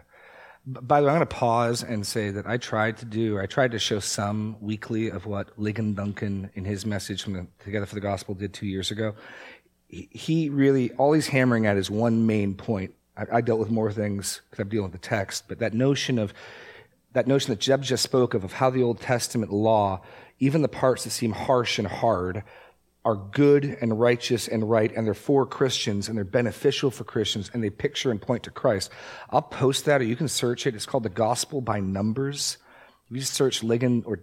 By 0.65 1.01
the 1.01 1.07
way, 1.07 1.11
I'm 1.11 1.17
going 1.17 1.27
to 1.27 1.35
pause 1.35 1.83
and 1.83 2.07
say 2.07 2.29
that 2.31 2.47
I 2.47 2.55
tried 2.57 2.97
to 2.99 3.05
do, 3.05 3.37
I 3.39 3.45
tried 3.47 3.71
to 3.71 3.79
show 3.79 3.99
some 3.99 4.55
weekly 4.61 5.09
of 5.09 5.25
what 5.25 5.57
Ligon 5.59 5.93
Duncan 5.95 6.49
in 6.53 6.63
his 6.63 6.85
message 6.85 7.21
from 7.23 7.33
the 7.33 7.47
Together 7.63 7.85
for 7.85 7.95
the 7.95 8.01
Gospel 8.01 8.33
did 8.33 8.53
two 8.53 8.67
years 8.67 8.89
ago. 8.89 9.13
He- 9.89 10.09
He 10.11 10.49
really, 10.49 10.91
all 10.93 11.11
he's 11.13 11.27
hammering 11.27 11.65
at 11.65 11.75
is 11.75 11.91
one 11.91 12.25
main 12.25 12.55
point. 12.55 12.93
I, 13.17 13.25
I 13.33 13.41
dealt 13.41 13.59
with 13.59 13.71
more 13.71 13.91
things 13.91 14.41
because 14.49 14.61
I'm 14.63 14.69
dealing 14.69 14.89
with 14.91 15.01
the 15.01 15.05
text, 15.07 15.45
but 15.49 15.59
that 15.59 15.73
notion 15.73 16.17
of, 16.17 16.33
that 17.11 17.27
notion 17.27 17.49
that 17.51 17.59
Jeb 17.59 17.83
just 17.83 18.01
spoke 18.03 18.33
of, 18.33 18.43
of 18.45 18.53
how 18.53 18.69
the 18.69 18.81
Old 18.83 19.01
Testament 19.01 19.51
law, 19.51 20.01
even 20.39 20.61
the 20.61 20.69
parts 20.69 21.03
that 21.03 21.09
seem 21.11 21.31
harsh 21.33 21.77
and 21.77 21.87
hard, 21.87 22.43
are 23.05 23.15
good 23.15 23.77
and 23.81 23.99
righteous 23.99 24.47
and 24.47 24.69
right, 24.69 24.95
and 24.95 25.05
they're 25.05 25.13
for 25.13 25.45
Christians 25.45 26.07
and 26.07 26.17
they're 26.17 26.23
beneficial 26.23 26.89
for 26.89 27.03
Christians, 27.03 27.51
and 27.53 27.63
they 27.63 27.69
picture 27.69 28.11
and 28.11 28.21
point 28.21 28.43
to 28.43 28.51
Christ. 28.51 28.91
I'll 29.29 29.41
post 29.41 29.85
that, 29.85 30.01
or 30.01 30.05
you 30.05 30.15
can 30.15 30.27
search 30.27 30.65
it. 30.65 30.75
It's 30.75 30.85
called 30.85 31.03
the 31.03 31.09
Gospel 31.09 31.61
by 31.61 31.79
Numbers. 31.79 32.57
You 33.09 33.19
just 33.19 33.33
search 33.33 33.61
Ligon 33.61 34.03
or 34.05 34.21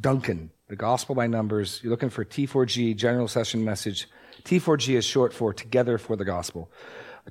Duncan, 0.00 0.50
the 0.68 0.76
Gospel 0.76 1.14
by 1.14 1.26
Numbers, 1.26 1.80
you're 1.82 1.90
looking 1.90 2.10
for 2.10 2.24
T4G 2.24 2.96
General 2.96 3.26
Session 3.26 3.64
Message. 3.64 4.08
T4G 4.44 4.94
is 4.94 5.04
short 5.04 5.32
for 5.34 5.52
Together 5.52 5.98
for 5.98 6.16
the 6.16 6.24
Gospel. 6.24 6.70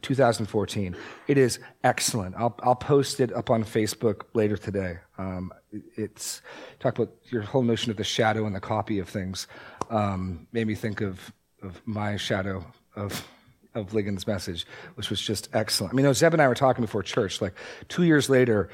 2014. 0.01 0.95
It 1.27 1.37
is 1.37 1.59
excellent. 1.83 2.35
I'll, 2.37 2.55
I'll 2.63 2.75
post 2.75 3.19
it 3.19 3.33
up 3.33 3.49
on 3.49 3.63
Facebook 3.63 4.23
later 4.33 4.57
today. 4.57 4.99
Um, 5.17 5.51
it's 5.95 6.41
talk 6.79 6.97
about 6.97 7.13
your 7.31 7.41
whole 7.41 7.63
notion 7.63 7.91
of 7.91 7.97
the 7.97 8.03
shadow 8.03 8.45
and 8.45 8.55
the 8.55 8.59
copy 8.59 8.99
of 8.99 9.09
things. 9.09 9.47
Um, 9.89 10.47
made 10.51 10.67
me 10.67 10.75
think 10.75 11.01
of 11.01 11.31
of 11.61 11.81
my 11.85 12.15
shadow 12.17 12.65
of 12.95 13.27
of 13.75 13.93
Ligon's 13.93 14.25
message, 14.25 14.65
which 14.95 15.09
was 15.09 15.21
just 15.21 15.49
excellent. 15.53 15.93
I 15.93 15.95
mean, 15.95 16.03
you 16.03 16.09
know, 16.09 16.13
Zeb 16.13 16.33
and 16.33 16.41
I 16.41 16.47
were 16.47 16.55
talking 16.55 16.83
before 16.83 17.03
church. 17.03 17.41
Like 17.41 17.53
two 17.87 18.03
years 18.03 18.29
later, 18.29 18.69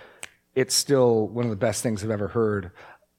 it's 0.56 0.74
still 0.74 1.28
one 1.28 1.46
of 1.46 1.52
the 1.52 1.58
best 1.58 1.84
things 1.84 2.04
I've 2.04 2.12
ever 2.12 2.30
heard 2.30 2.72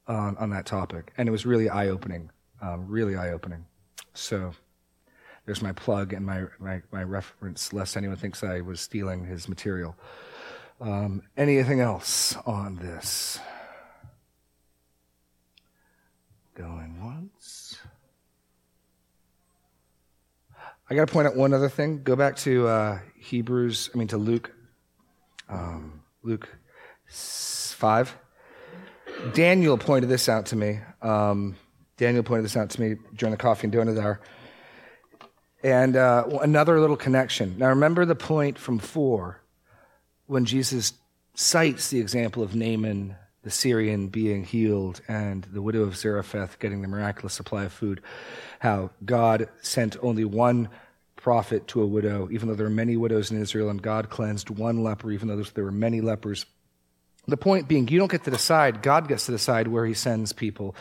on, 0.07 0.37
on 0.39 0.51
that 0.51 0.67
topic, 0.67 1.13
and 1.17 1.29
it 1.29 1.33
was 1.33 1.45
really 1.45 1.69
eye 1.69 1.89
opening. 1.89 2.31
Um, 2.63 2.87
really 2.89 3.17
eye 3.17 3.33
opening. 3.33 3.67
So 4.15 4.55
there's 5.45 5.63
my 5.63 5.73
plug 5.73 6.13
and 6.13 6.25
my, 6.25 6.45
my, 6.59 6.83
my 6.91 7.03
reference, 7.03 7.73
lest 7.73 7.97
anyone 7.97 8.17
thinks 8.17 8.43
I 8.43 8.61
was 8.61 8.81
stealing 8.81 9.25
his 9.25 9.49
material. 9.49 9.97
Um, 10.81 11.23
anything 11.37 11.81
else 11.81 12.37
on 12.47 12.77
this? 12.77 13.39
Going 16.55 17.05
once. 17.05 17.36
I 20.89 20.95
got 20.95 21.09
to 21.09 21.13
point 21.13 21.27
out 21.27 21.35
one 21.37 21.53
other 21.53 21.69
thing. 21.69 22.03
Go 22.05 22.15
back 22.15 22.37
to 22.37 22.69
uh, 22.69 22.99
Hebrews, 23.19 23.91
I 23.93 23.99
mean 23.99 24.09
to 24.09 24.19
Luke, 24.19 24.53
um, 25.49 26.03
Luke 26.23 26.49
5. 27.09 28.17
Daniel 29.33 29.79
pointed 29.79 30.09
this 30.09 30.29
out 30.29 30.47
to 30.47 30.57
me. 30.57 30.81
Um, 31.03 31.57
Daniel 31.97 32.23
pointed 32.23 32.45
this 32.45 32.57
out 32.57 32.71
to 32.71 32.81
me 32.81 32.97
during 33.15 33.33
the 33.33 33.37
coffee 33.37 33.67
and 33.67 33.75
donut 33.75 34.01
hour. 34.01 34.21
And 35.65 35.97
uh, 35.97 36.25
another 36.43 36.79
little 36.79 36.97
connection. 36.97 37.57
Now, 37.59 37.71
remember 37.71 38.05
the 38.05 38.15
point 38.15 38.59
from 38.59 38.79
four 38.79 39.43
when 40.27 40.45
Jesus 40.45 40.93
cites 41.35 41.91
the 41.91 41.99
example 41.99 42.43
of 42.43 42.55
Naaman, 42.55 43.17
the 43.47 43.53
Syrian, 43.53 44.09
being 44.09 44.43
healed 44.43 45.01
and 45.07 45.45
the 45.53 45.63
widow 45.63 45.83
of 45.83 45.97
Zarephath 45.97 46.59
getting 46.59 46.83
the 46.83 46.89
miraculous 46.89 47.33
supply 47.33 47.63
of 47.63 47.73
food. 47.73 48.03
How 48.59 48.91
God 49.05 49.49
sent 49.63 49.97
only 50.03 50.25
one 50.25 50.69
prophet 51.15 51.69
to 51.69 51.81
a 51.81 51.87
widow, 51.87 52.29
even 52.33 52.49
though 52.49 52.57
there 52.57 52.67
were 52.67 52.71
many 52.71 52.97
widows 52.97 53.31
in 53.31 53.41
Israel, 53.41 53.71
and 53.71 53.81
God 53.81 54.11
cleansed 54.11 54.51
one 54.51 54.83
leper, 54.83 55.13
even 55.13 55.29
though 55.29 55.41
there 55.41 55.63
were 55.63 55.71
many 55.71 56.01
lepers. 56.01 56.45
The 57.29 57.37
point 57.37 57.69
being, 57.69 57.87
you 57.87 58.01
don't 58.01 58.11
get 58.11 58.25
to 58.25 58.33
decide. 58.33 58.83
God 58.83 59.07
gets 59.07 59.27
to 59.27 59.33
decide 59.33 59.69
where 59.69 59.87
he 59.87 59.95
sends 59.95 60.33
people. 60.33 60.75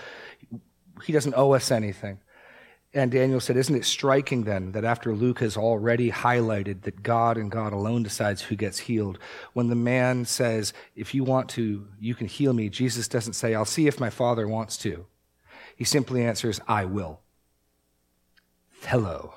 He 1.03 1.13
doesn't 1.13 1.35
owe 1.37 1.51
us 1.51 1.69
anything. 1.69 2.17
And 2.95 3.11
Daniel 3.11 3.41
said, 3.41 3.57
Isn't 3.57 3.75
it 3.75 3.83
striking 3.83 4.45
then 4.45 4.71
that 4.71 4.85
after 4.85 5.13
Luke 5.13 5.39
has 5.39 5.57
already 5.57 6.09
highlighted 6.11 6.83
that 6.83 7.03
God 7.03 7.37
and 7.37 7.51
God 7.51 7.73
alone 7.73 8.03
decides 8.03 8.43
who 8.43 8.55
gets 8.55 8.79
healed, 8.79 9.19
when 9.51 9.67
the 9.67 9.75
man 9.75 10.23
says, 10.23 10.71
If 10.95 11.13
you 11.13 11.25
want 11.25 11.49
to, 11.49 11.87
you 11.99 12.15
can 12.15 12.27
heal 12.27 12.53
me, 12.53 12.69
Jesus 12.69 13.09
doesn't 13.09 13.33
say, 13.33 13.53
I'll 13.53 13.65
see 13.65 13.87
if 13.87 13.99
my 13.99 14.09
father 14.09 14.47
wants 14.47 14.77
to. 14.77 15.05
He 15.75 15.83
simply 15.83 16.23
answers, 16.23 16.61
I 16.69 16.85
will. 16.85 17.19
Hello. 18.83 19.33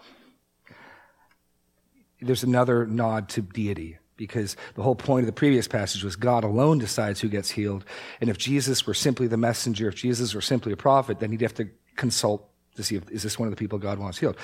There's 2.21 2.45
another 2.45 2.87
nod 2.87 3.29
to 3.31 3.43
deity 3.43 3.99
because 4.17 4.57
the 4.77 4.83
whole 4.83 4.95
point 4.95 5.25
of 5.25 5.27
the 5.27 5.33
previous 5.33 5.67
passage 5.67 6.05
was 6.05 6.15
God 6.15 6.45
alone 6.45 6.79
decides 6.79 7.21
who 7.21 7.29
gets 7.29 7.51
healed. 7.51 7.85
And 8.21 8.31
if 8.31 8.39
Jesus 8.39 8.87
were 8.87 8.95
simply 8.95 9.27
the 9.27 9.37
messenger, 9.37 9.89
if 9.89 9.97
Jesus 9.97 10.33
were 10.33 10.41
simply 10.41 10.73
a 10.73 10.77
prophet, 10.77 11.19
then 11.19 11.33
he'd 11.33 11.41
have 11.41 11.55
to 11.55 11.71
consult 11.97 12.49
to 12.79 12.85
see 12.85 12.95
if 12.95 13.11
is 13.11 13.25
this 13.25 13.39
one 13.39 13.49
of 13.49 13.53
the 13.53 13.59
people 13.59 13.79
God 13.79 13.99
wants 13.99 14.19
healed. 14.19 14.37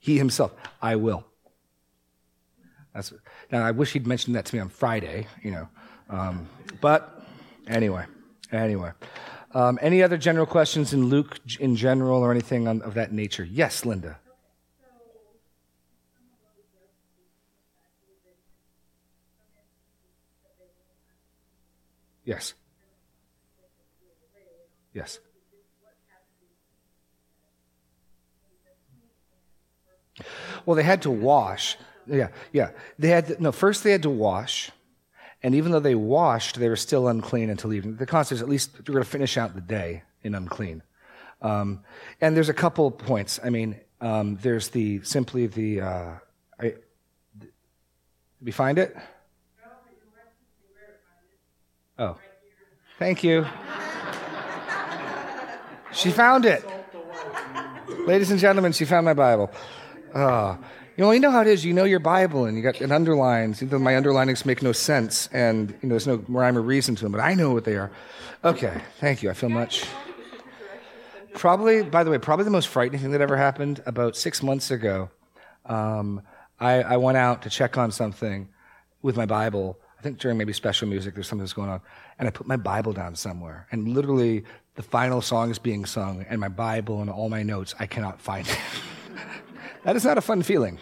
He 0.00 0.18
himself, 0.18 0.52
I 0.82 0.96
will. 0.96 1.24
That's, 2.92 3.12
now 3.52 3.64
I 3.64 3.70
wish 3.70 3.92
he'd 3.92 4.06
mentioned 4.06 4.34
that 4.34 4.46
to 4.46 4.54
me 4.56 4.60
on 4.60 4.68
Friday, 4.68 5.28
you 5.42 5.52
know. 5.52 5.68
Um, 6.10 6.48
but 6.80 7.24
anyway, 7.68 8.04
anyway. 8.50 8.90
Um, 9.54 9.78
any 9.80 10.02
other 10.02 10.16
general 10.16 10.44
questions 10.44 10.92
in 10.92 11.06
Luke 11.06 11.38
in 11.60 11.76
general 11.76 12.20
or 12.20 12.32
anything 12.32 12.66
on, 12.66 12.82
of 12.82 12.94
that 12.94 13.12
nature? 13.12 13.44
Yes, 13.44 13.84
Linda. 13.84 14.18
Yes. 22.24 22.54
Yes. 24.92 25.20
Well, 30.66 30.76
they 30.76 30.82
had 30.82 31.02
to 31.02 31.10
wash. 31.10 31.76
Yeah, 32.06 32.28
yeah. 32.52 32.70
They 32.98 33.08
had 33.08 33.26
to, 33.28 33.42
no. 33.42 33.52
First, 33.52 33.84
they 33.84 33.92
had 33.92 34.02
to 34.02 34.10
wash, 34.10 34.70
and 35.42 35.54
even 35.54 35.72
though 35.72 35.80
they 35.80 35.94
washed, 35.94 36.58
they 36.58 36.68
were 36.68 36.76
still 36.76 37.08
unclean 37.08 37.50
until 37.50 37.72
evening. 37.72 37.96
The 37.96 38.06
concept 38.06 38.36
is 38.36 38.42
at 38.42 38.48
least 38.48 38.70
we're 38.78 38.94
going 38.94 39.04
to 39.04 39.10
finish 39.10 39.36
out 39.36 39.54
the 39.54 39.60
day 39.60 40.02
in 40.22 40.34
unclean. 40.34 40.82
Um, 41.42 41.80
and 42.20 42.34
there's 42.36 42.48
a 42.48 42.54
couple 42.54 42.90
points. 42.90 43.38
I 43.44 43.50
mean, 43.50 43.76
um, 44.00 44.38
there's 44.42 44.68
the 44.68 45.02
simply 45.02 45.46
the. 45.46 45.80
Uh, 45.80 46.10
I, 46.60 46.74
did 47.38 47.50
we 48.42 48.52
find 48.52 48.78
it? 48.78 48.96
Oh, 51.98 52.16
thank 52.98 53.24
you. 53.24 53.44
She 55.92 56.10
found 56.10 56.44
it. 56.46 56.64
Ladies 58.06 58.30
and 58.30 58.38
gentlemen, 58.38 58.72
she 58.72 58.84
found 58.84 59.04
my 59.04 59.14
Bible. 59.14 59.50
Uh, 60.14 60.56
you 60.96 61.04
know, 61.04 61.12
you 61.12 61.20
know 61.20 61.30
how 61.30 61.42
it 61.42 61.46
is. 61.46 61.64
You 61.64 61.72
know 61.72 61.84
your 61.84 62.00
Bible, 62.00 62.46
and 62.46 62.56
you 62.56 62.62
got 62.62 62.80
it 62.80 62.90
underlines. 62.90 63.62
Even 63.62 63.68
though 63.70 63.84
my 63.84 63.94
underlinings 63.94 64.44
make 64.44 64.62
no 64.62 64.72
sense, 64.72 65.28
and 65.32 65.70
you 65.70 65.88
know, 65.88 65.90
there's 65.90 66.06
no 66.06 66.24
rhyme 66.28 66.58
or 66.58 66.62
reason 66.62 66.96
to 66.96 67.04
them, 67.04 67.12
but 67.12 67.20
I 67.20 67.34
know 67.34 67.52
what 67.52 67.64
they 67.64 67.76
are. 67.76 67.90
Okay, 68.44 68.80
thank 68.98 69.22
you. 69.22 69.30
I 69.30 69.34
feel 69.34 69.48
much. 69.48 69.84
Probably, 71.34 71.84
by 71.84 72.02
the 72.02 72.10
way, 72.10 72.18
probably 72.18 72.44
the 72.44 72.50
most 72.50 72.66
frightening 72.66 73.00
thing 73.00 73.12
that 73.12 73.20
ever 73.20 73.36
happened 73.36 73.80
about 73.86 74.16
six 74.16 74.42
months 74.42 74.72
ago. 74.72 75.08
Um, 75.66 76.22
I, 76.58 76.82
I 76.82 76.96
went 76.96 77.16
out 77.16 77.42
to 77.42 77.50
check 77.50 77.78
on 77.78 77.92
something 77.92 78.48
with 79.02 79.16
my 79.16 79.26
Bible. 79.26 79.78
I 79.98 80.02
think 80.02 80.18
during 80.18 80.36
maybe 80.36 80.52
special 80.52 80.88
music, 80.88 81.14
there's 81.14 81.28
something 81.28 81.44
that's 81.44 81.52
going 81.52 81.68
on, 81.68 81.80
and 82.18 82.26
I 82.26 82.32
put 82.32 82.48
my 82.48 82.56
Bible 82.56 82.92
down 82.92 83.14
somewhere, 83.14 83.68
and 83.70 83.88
literally 83.88 84.44
the 84.74 84.82
final 84.82 85.20
song 85.20 85.50
is 85.50 85.58
being 85.60 85.84
sung, 85.84 86.24
and 86.28 86.40
my 86.40 86.48
Bible 86.48 87.00
and 87.00 87.10
all 87.10 87.28
my 87.28 87.42
notes, 87.42 87.74
I 87.78 87.86
cannot 87.86 88.20
find 88.20 88.48
it. 88.48 88.58
that 89.88 89.96
is 89.96 90.04
not 90.04 90.18
a 90.18 90.20
fun 90.20 90.42
feeling. 90.42 90.78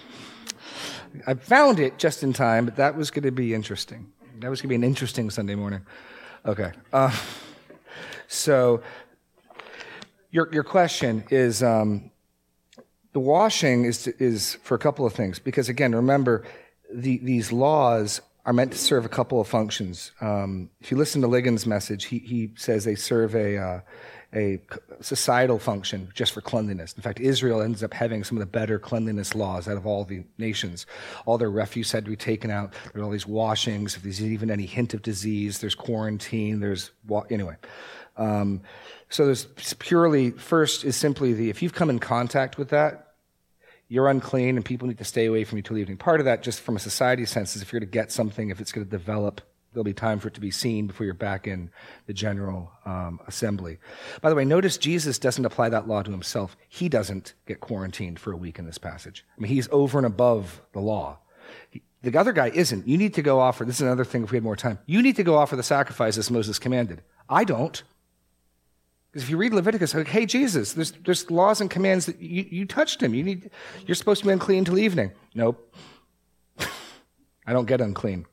I 1.29 1.35
found 1.35 1.79
it 1.79 1.97
just 1.97 2.25
in 2.25 2.33
time, 2.33 2.65
but 2.65 2.75
that 2.75 2.97
was 2.97 3.13
going 3.13 3.23
to 3.23 3.31
be 3.31 3.55
interesting. 3.55 4.11
That 4.41 4.51
was 4.51 4.61
going 4.61 4.67
to 4.67 4.71
be 4.71 4.75
an 4.75 4.83
interesting 4.83 5.31
Sunday 5.31 5.55
morning. 5.55 5.83
Okay. 6.45 6.73
Uh, 6.93 7.17
so, 8.27 8.83
your, 10.33 10.53
your 10.53 10.65
question 10.65 11.23
is 11.31 11.63
um, 11.63 12.11
The 13.13 13.21
washing 13.21 13.85
is, 13.85 14.09
is 14.09 14.59
for 14.65 14.75
a 14.75 14.79
couple 14.81 15.07
of 15.07 15.13
things, 15.13 15.39
because 15.39 15.69
again, 15.69 15.95
remember, 15.95 16.43
the, 16.93 17.19
these 17.19 17.53
laws 17.53 18.21
are 18.47 18.53
meant 18.53 18.71
to 18.73 18.79
serve 18.79 19.05
a 19.05 19.09
couple 19.09 19.41
of 19.41 19.49
functions. 19.49 20.13
Um, 20.21 20.71
if 20.81 20.93
you 20.93 20.97
listen 20.97 21.21
to 21.23 21.27
Ligon's 21.27 21.67
message, 21.67 22.05
he, 22.05 22.21
he 22.21 22.53
says 22.55 22.85
they 22.85 22.95
serve 22.95 23.35
a, 23.35 23.59
uh, 23.59 23.81
a 24.33 24.61
societal 25.01 25.59
function 25.59 26.11
just 26.15 26.33
for 26.33 26.41
cleanliness. 26.41 26.93
In 26.93 27.03
fact, 27.03 27.19
Israel 27.19 27.61
ends 27.61 27.83
up 27.83 27.93
having 27.93 28.23
some 28.23 28.39
of 28.39 28.41
the 28.41 28.47
better 28.47 28.79
cleanliness 28.79 29.35
laws 29.35 29.67
out 29.67 29.77
of 29.77 29.85
all 29.85 30.05
the 30.05 30.23
nations. 30.39 30.87
All 31.27 31.39
their 31.39 31.51
refuse 31.51 31.91
had 31.91 32.05
to 32.05 32.11
be 32.11 32.17
taken 32.17 32.53
out. 32.53 32.73
There 32.93 33.03
are 33.03 33.05
all 33.05 33.11
these 33.11 33.27
washings. 33.27 33.97
If 33.97 34.05
there's 34.05 34.23
even 34.23 34.51
any 34.51 34.67
hint 34.67 34.95
of 34.95 35.03
disease, 35.03 35.59
there's 35.59 35.75
quarantine. 35.75 36.61
There's 36.61 36.93
anyway. 37.29 37.57
Um, 38.17 38.63
so 39.09 39.27
there's 39.27 39.47
purely 39.79 40.31
first 40.31 40.85
is 40.85 40.97
simply 40.97 41.33
the 41.33 41.51
if 41.51 41.63
you've 41.63 41.75
come 41.75 41.91
in 41.91 41.99
contact 41.99 42.59
with 42.59 42.71
that, 42.71 43.06
you're 43.89 44.09
unclean 44.09 44.57
and 44.57 44.65
people 44.65 44.89
need 44.89 44.99
to 44.99 45.05
stay 45.05 45.27
away 45.27 45.45
from 45.45 45.59
you 45.59 45.63
till 45.63 45.79
evening. 45.79 45.97
Part 45.97 46.21
of 46.21 46.27
that, 46.27 46.43
just 46.43 46.61
from 46.61 46.77
a 46.77 46.81
society 46.81 47.25
sense, 47.25 47.55
is 47.55 47.63
if 47.63 47.73
you're 47.73 47.81
to 47.81 47.87
get 47.87 48.11
something, 48.11 48.51
if 48.51 48.61
it's 48.61 48.73
going 48.73 48.85
to 48.85 48.91
develop, 48.91 49.41
there'll 49.73 49.85
be 49.85 49.93
time 49.93 50.19
for 50.19 50.29
it 50.29 50.35
to 50.35 50.41
be 50.41 50.51
seen 50.51 50.87
before 50.87 51.05
you're 51.05 51.15
back 51.15 51.47
in 51.47 51.71
the 52.07 52.13
general 52.13 52.73
um, 52.85 53.21
assembly. 53.27 53.79
By 54.23 54.31
the 54.31 54.35
way, 54.35 54.45
notice 54.45 54.79
Jesus 54.79 55.19
doesn't 55.19 55.45
apply 55.45 55.69
that 55.69 55.87
law 55.87 56.03
to 56.03 56.11
himself. 56.11 56.57
He 56.69 56.89
doesn't 56.89 57.35
get 57.47 57.61
quarantined 57.61 58.19
for 58.19 58.33
a 58.33 58.37
week 58.37 58.59
in 58.59 58.67
this 58.67 58.79
passage. 58.79 59.25
I 59.37 59.41
mean, 59.41 59.53
he's 59.53 59.69
over 59.71 59.99
and 59.99 60.07
above 60.07 60.63
the 60.73 60.81
law. 60.81 61.19
He, 61.71 61.83
the 62.03 62.19
other 62.19 62.33
guy 62.33 62.49
isn't. 62.49 62.89
You 62.89 62.97
need 62.97 63.15
to 63.15 63.23
go 63.23 63.39
offer, 63.39 63.65
this 63.65 63.77
is 63.77 63.83
another 63.83 64.05
thing 64.05 64.25
if 64.25 64.31
we 64.31 64.37
had 64.37 64.45
more 64.45 64.57
time. 64.57 64.79
You 64.87 65.03
need 65.03 65.17
to 65.17 65.25
go 65.25 65.37
offer 65.37 65.57
the 65.57 65.63
sacrifices 65.63 66.31
Moses 66.31 66.59
commanded. 66.59 67.03
I 67.29 67.45
don't. 67.45 67.83
Because 69.17 69.29
if 69.29 69.31
you 69.31 69.39
read 69.39 69.55
Leviticus, 69.55 69.95
like, 69.95 70.09
hey, 70.09 70.27
Jesus, 70.27 70.75
there's, 70.75 70.93
there's 71.07 71.31
laws 71.31 71.63
and 71.63 71.71
commands 71.71 72.05
that 72.05 72.21
you, 72.21 72.45
you 72.51 72.67
touched 72.67 73.03
him. 73.03 73.15
You 73.15 73.23
need, 73.23 73.51
you're 73.87 73.95
supposed 73.95 74.21
to 74.21 74.27
be 74.27 74.33
unclean 74.35 74.59
until 74.59 74.79
evening. 74.79 75.11
Nope. 75.35 75.75
I 77.47 77.55
don't 77.55 77.65
get 77.65 77.81
unclean. 77.81 78.27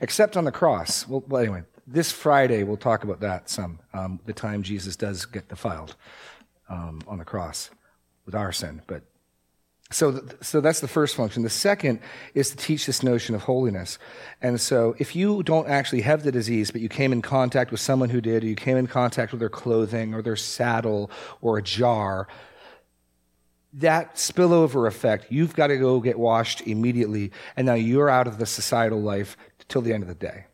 Except 0.00 0.36
on 0.36 0.44
the 0.44 0.52
cross. 0.52 1.08
Well, 1.08 1.24
well, 1.26 1.42
anyway, 1.42 1.64
this 1.88 2.12
Friday 2.12 2.62
we'll 2.62 2.76
talk 2.76 3.02
about 3.02 3.18
that 3.18 3.50
some, 3.50 3.80
um, 3.94 4.20
the 4.24 4.32
time 4.32 4.62
Jesus 4.62 4.94
does 4.94 5.26
get 5.26 5.48
defiled 5.48 5.96
um, 6.68 7.00
on 7.08 7.18
the 7.18 7.24
cross 7.24 7.70
with 8.24 8.36
our 8.36 8.52
sin. 8.52 8.80
But 8.86 9.02
so, 9.92 10.24
so 10.40 10.60
that's 10.60 10.80
the 10.80 10.88
first 10.88 11.14
function. 11.14 11.42
The 11.42 11.50
second 11.50 12.00
is 12.34 12.50
to 12.50 12.56
teach 12.56 12.86
this 12.86 13.02
notion 13.02 13.34
of 13.34 13.42
holiness. 13.42 13.98
And 14.40 14.60
so 14.60 14.94
if 14.98 15.14
you 15.14 15.42
don't 15.42 15.68
actually 15.68 16.02
have 16.02 16.22
the 16.22 16.32
disease, 16.32 16.70
but 16.70 16.80
you 16.80 16.88
came 16.88 17.12
in 17.12 17.22
contact 17.22 17.70
with 17.70 17.80
someone 17.80 18.08
who 18.08 18.20
did, 18.20 18.42
or 18.42 18.46
you 18.46 18.56
came 18.56 18.76
in 18.76 18.86
contact 18.86 19.32
with 19.32 19.40
their 19.40 19.48
clothing 19.48 20.14
or 20.14 20.22
their 20.22 20.36
saddle 20.36 21.10
or 21.40 21.58
a 21.58 21.62
jar, 21.62 22.26
that 23.74 24.16
spillover 24.16 24.86
effect, 24.86 25.26
you've 25.30 25.54
got 25.54 25.68
to 25.68 25.78
go 25.78 26.00
get 26.00 26.18
washed 26.18 26.60
immediately. 26.62 27.32
And 27.56 27.66
now 27.66 27.74
you're 27.74 28.10
out 28.10 28.26
of 28.26 28.38
the 28.38 28.46
societal 28.46 29.00
life 29.00 29.36
till 29.68 29.82
the 29.82 29.92
end 29.92 30.02
of 30.02 30.08
the 30.08 30.14
day. 30.14 30.46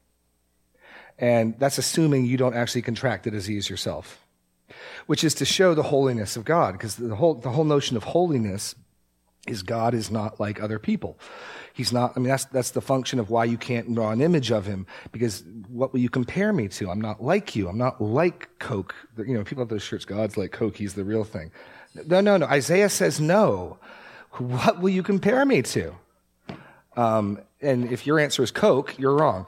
And 1.18 1.58
that's 1.58 1.78
assuming 1.78 2.26
you 2.26 2.36
don't 2.36 2.54
actually 2.54 2.82
contract 2.82 3.24
the 3.24 3.30
disease 3.30 3.68
yourself, 3.68 4.24
which 5.06 5.24
is 5.24 5.34
to 5.34 5.44
show 5.44 5.74
the 5.74 5.82
holiness 5.82 6.36
of 6.36 6.44
God, 6.44 6.72
because 6.72 6.94
the 6.96 7.16
whole, 7.16 7.34
the 7.34 7.50
whole 7.50 7.64
notion 7.64 7.96
of 7.96 8.04
holiness 8.04 8.76
is 9.50 9.62
God 9.62 9.94
is 9.94 10.10
not 10.10 10.38
like 10.38 10.62
other 10.62 10.78
people. 10.78 11.18
He's 11.72 11.92
not, 11.92 12.12
I 12.16 12.20
mean, 12.20 12.28
that's, 12.28 12.44
that's 12.46 12.70
the 12.72 12.80
function 12.80 13.20
of 13.20 13.30
why 13.30 13.44
you 13.44 13.56
can't 13.56 13.94
draw 13.94 14.10
an 14.10 14.20
image 14.20 14.50
of 14.50 14.66
him, 14.66 14.86
because 15.12 15.44
what 15.68 15.92
will 15.92 16.00
you 16.00 16.08
compare 16.08 16.52
me 16.52 16.68
to? 16.68 16.90
I'm 16.90 17.00
not 17.00 17.22
like 17.22 17.54
you. 17.54 17.68
I'm 17.68 17.78
not 17.78 18.00
like 18.00 18.48
Coke. 18.58 18.94
You 19.16 19.34
know, 19.34 19.44
people 19.44 19.62
have 19.62 19.68
those 19.68 19.82
shirts, 19.82 20.04
God's 20.04 20.36
like 20.36 20.50
Coke, 20.50 20.76
he's 20.76 20.94
the 20.94 21.04
real 21.04 21.24
thing. 21.24 21.52
No, 22.06 22.20
no, 22.20 22.36
no. 22.36 22.46
Isaiah 22.46 22.88
says 22.88 23.20
no. 23.20 23.78
What 24.32 24.80
will 24.80 24.90
you 24.90 25.02
compare 25.02 25.44
me 25.44 25.62
to? 25.62 25.94
Um, 26.96 27.40
and 27.60 27.92
if 27.92 28.06
your 28.06 28.18
answer 28.18 28.42
is 28.42 28.50
Coke, 28.50 28.98
you're 28.98 29.16
wrong. 29.16 29.46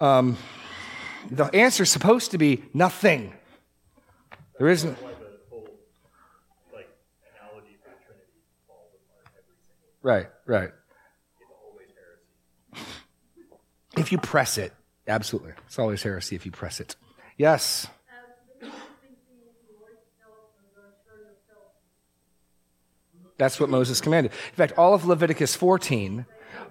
Um, 0.00 0.36
the 1.30 1.44
answer 1.54 1.82
is 1.82 1.90
supposed 1.90 2.30
to 2.30 2.38
be 2.38 2.62
nothing. 2.72 3.34
There 4.58 4.68
isn't. 4.68 4.96
Right, 10.06 10.28
right. 10.46 10.70
If 13.96 14.12
you 14.12 14.18
press 14.18 14.58
it, 14.58 14.74
absolutely. 15.08 15.52
It's 15.66 15.78
always 15.78 16.02
heresy 16.02 16.36
if 16.36 16.44
you 16.44 16.52
press 16.52 16.80
it. 16.80 16.94
Yes. 17.38 17.86
That's 23.38 23.58
what 23.58 23.70
Moses 23.70 24.02
commanded. 24.02 24.32
In 24.32 24.54
fact, 24.54 24.74
all 24.76 24.92
of 24.92 25.06
Leviticus 25.06 25.56
14, 25.56 26.26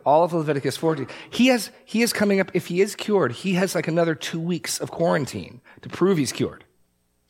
all 0.06 0.24
of 0.24 0.34
Leviticus 0.34 0.78
14, 0.78 1.08
he 1.32 1.48
has, 1.48 1.72
he 1.84 2.04
is 2.04 2.14
coming 2.14 2.40
up, 2.40 2.52
if 2.54 2.68
he 2.68 2.80
is 2.80 2.96
cured, 2.96 3.32
he 3.32 3.56
has 3.56 3.74
like 3.74 3.88
another 3.88 4.14
two 4.14 4.40
weeks 4.40 4.80
of 4.80 4.92
quarantine 4.92 5.62
to 5.82 5.90
prove 5.90 6.20
he's 6.20 6.32
cured. 6.32 6.64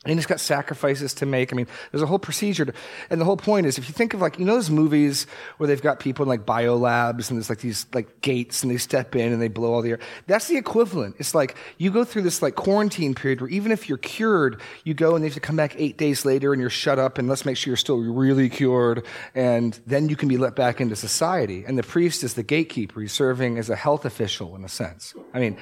And 0.06 0.14
he's 0.16 0.26
got 0.26 0.40
sacrifices 0.40 1.14
to 1.16 1.26
make. 1.26 1.52
I 1.52 1.56
mean, 1.56 1.68
there's 1.92 2.02
a 2.02 2.06
whole 2.06 2.20
procedure. 2.20 2.66
To, 2.66 2.74
and 3.10 3.20
the 3.20 3.26
whole 3.26 3.38
point 3.38 3.66
is, 3.66 3.78
if 3.78 3.88
you 3.88 3.94
think 3.94 4.14
of 4.14 4.22
like, 4.22 4.38
you 4.38 4.46
know, 4.46 4.56
those 4.56 4.70
movies 4.70 5.28
where 5.58 5.68
they've 5.68 5.82
got 5.82 6.00
people 6.00 6.24
in 6.24 6.30
like 6.30 6.46
bio 6.46 6.76
labs 6.76 7.30
and 7.30 7.38
there's 7.38 7.50
like 7.50 7.60
these 7.60 7.86
like 7.94 8.22
gates 8.22 8.64
and 8.64 8.72
they 8.72 8.78
step 8.78 9.16
in 9.16 9.34
and 9.34 9.42
they 9.42 9.48
blow 9.48 9.74
all 9.74 9.82
the 9.82 9.92
air. 9.92 10.00
That's 10.28 10.48
the 10.48 10.58
equivalent. 10.58 11.16
It's 11.20 11.34
like 11.34 11.56
you 11.78 11.92
go 11.92 12.04
through 12.04 12.22
this 12.22 12.42
like 12.42 12.56
quarantine 12.56 13.16
period 13.16 13.42
where 13.42 13.50
even 13.50 13.72
if 13.72 13.90
you're 13.90 13.98
cured, 13.98 14.62
you 14.84 14.94
go 14.94 15.16
and 15.16 15.24
they 15.24 15.28
have 15.28 15.34
to 15.36 15.40
come 15.40 15.56
back 15.56 15.76
eight 15.78 15.98
days 15.98 16.26
later 16.26 16.54
and 16.54 16.62
you're 16.62 16.70
shut 16.70 17.00
up 17.00 17.18
and 17.18 17.28
let's 17.28 17.46
make 17.46 17.58
sure 17.58 17.72
you're 17.72 17.78
still 17.78 17.98
really 17.98 18.50
cured. 18.50 19.06
And 19.34 19.80
then 19.88 20.10
you 20.10 20.16
can 20.16 20.30
be 20.30 20.38
let 20.38 20.56
back 20.56 20.80
into 20.80 20.96
society. 20.96 21.64
And 21.66 21.78
the 21.78 21.84
priest 21.84 22.24
is 22.24 22.36
the 22.36 22.44
gatekeeper. 22.44 23.02
He's 23.02 23.14
serving 23.14 23.58
as 23.58 23.70
a 23.70 23.76
health 23.76 24.06
official 24.06 24.56
in 24.56 24.64
a 24.64 24.70
sense. 24.70 25.14
I 25.34 25.40
mean, 25.40 25.58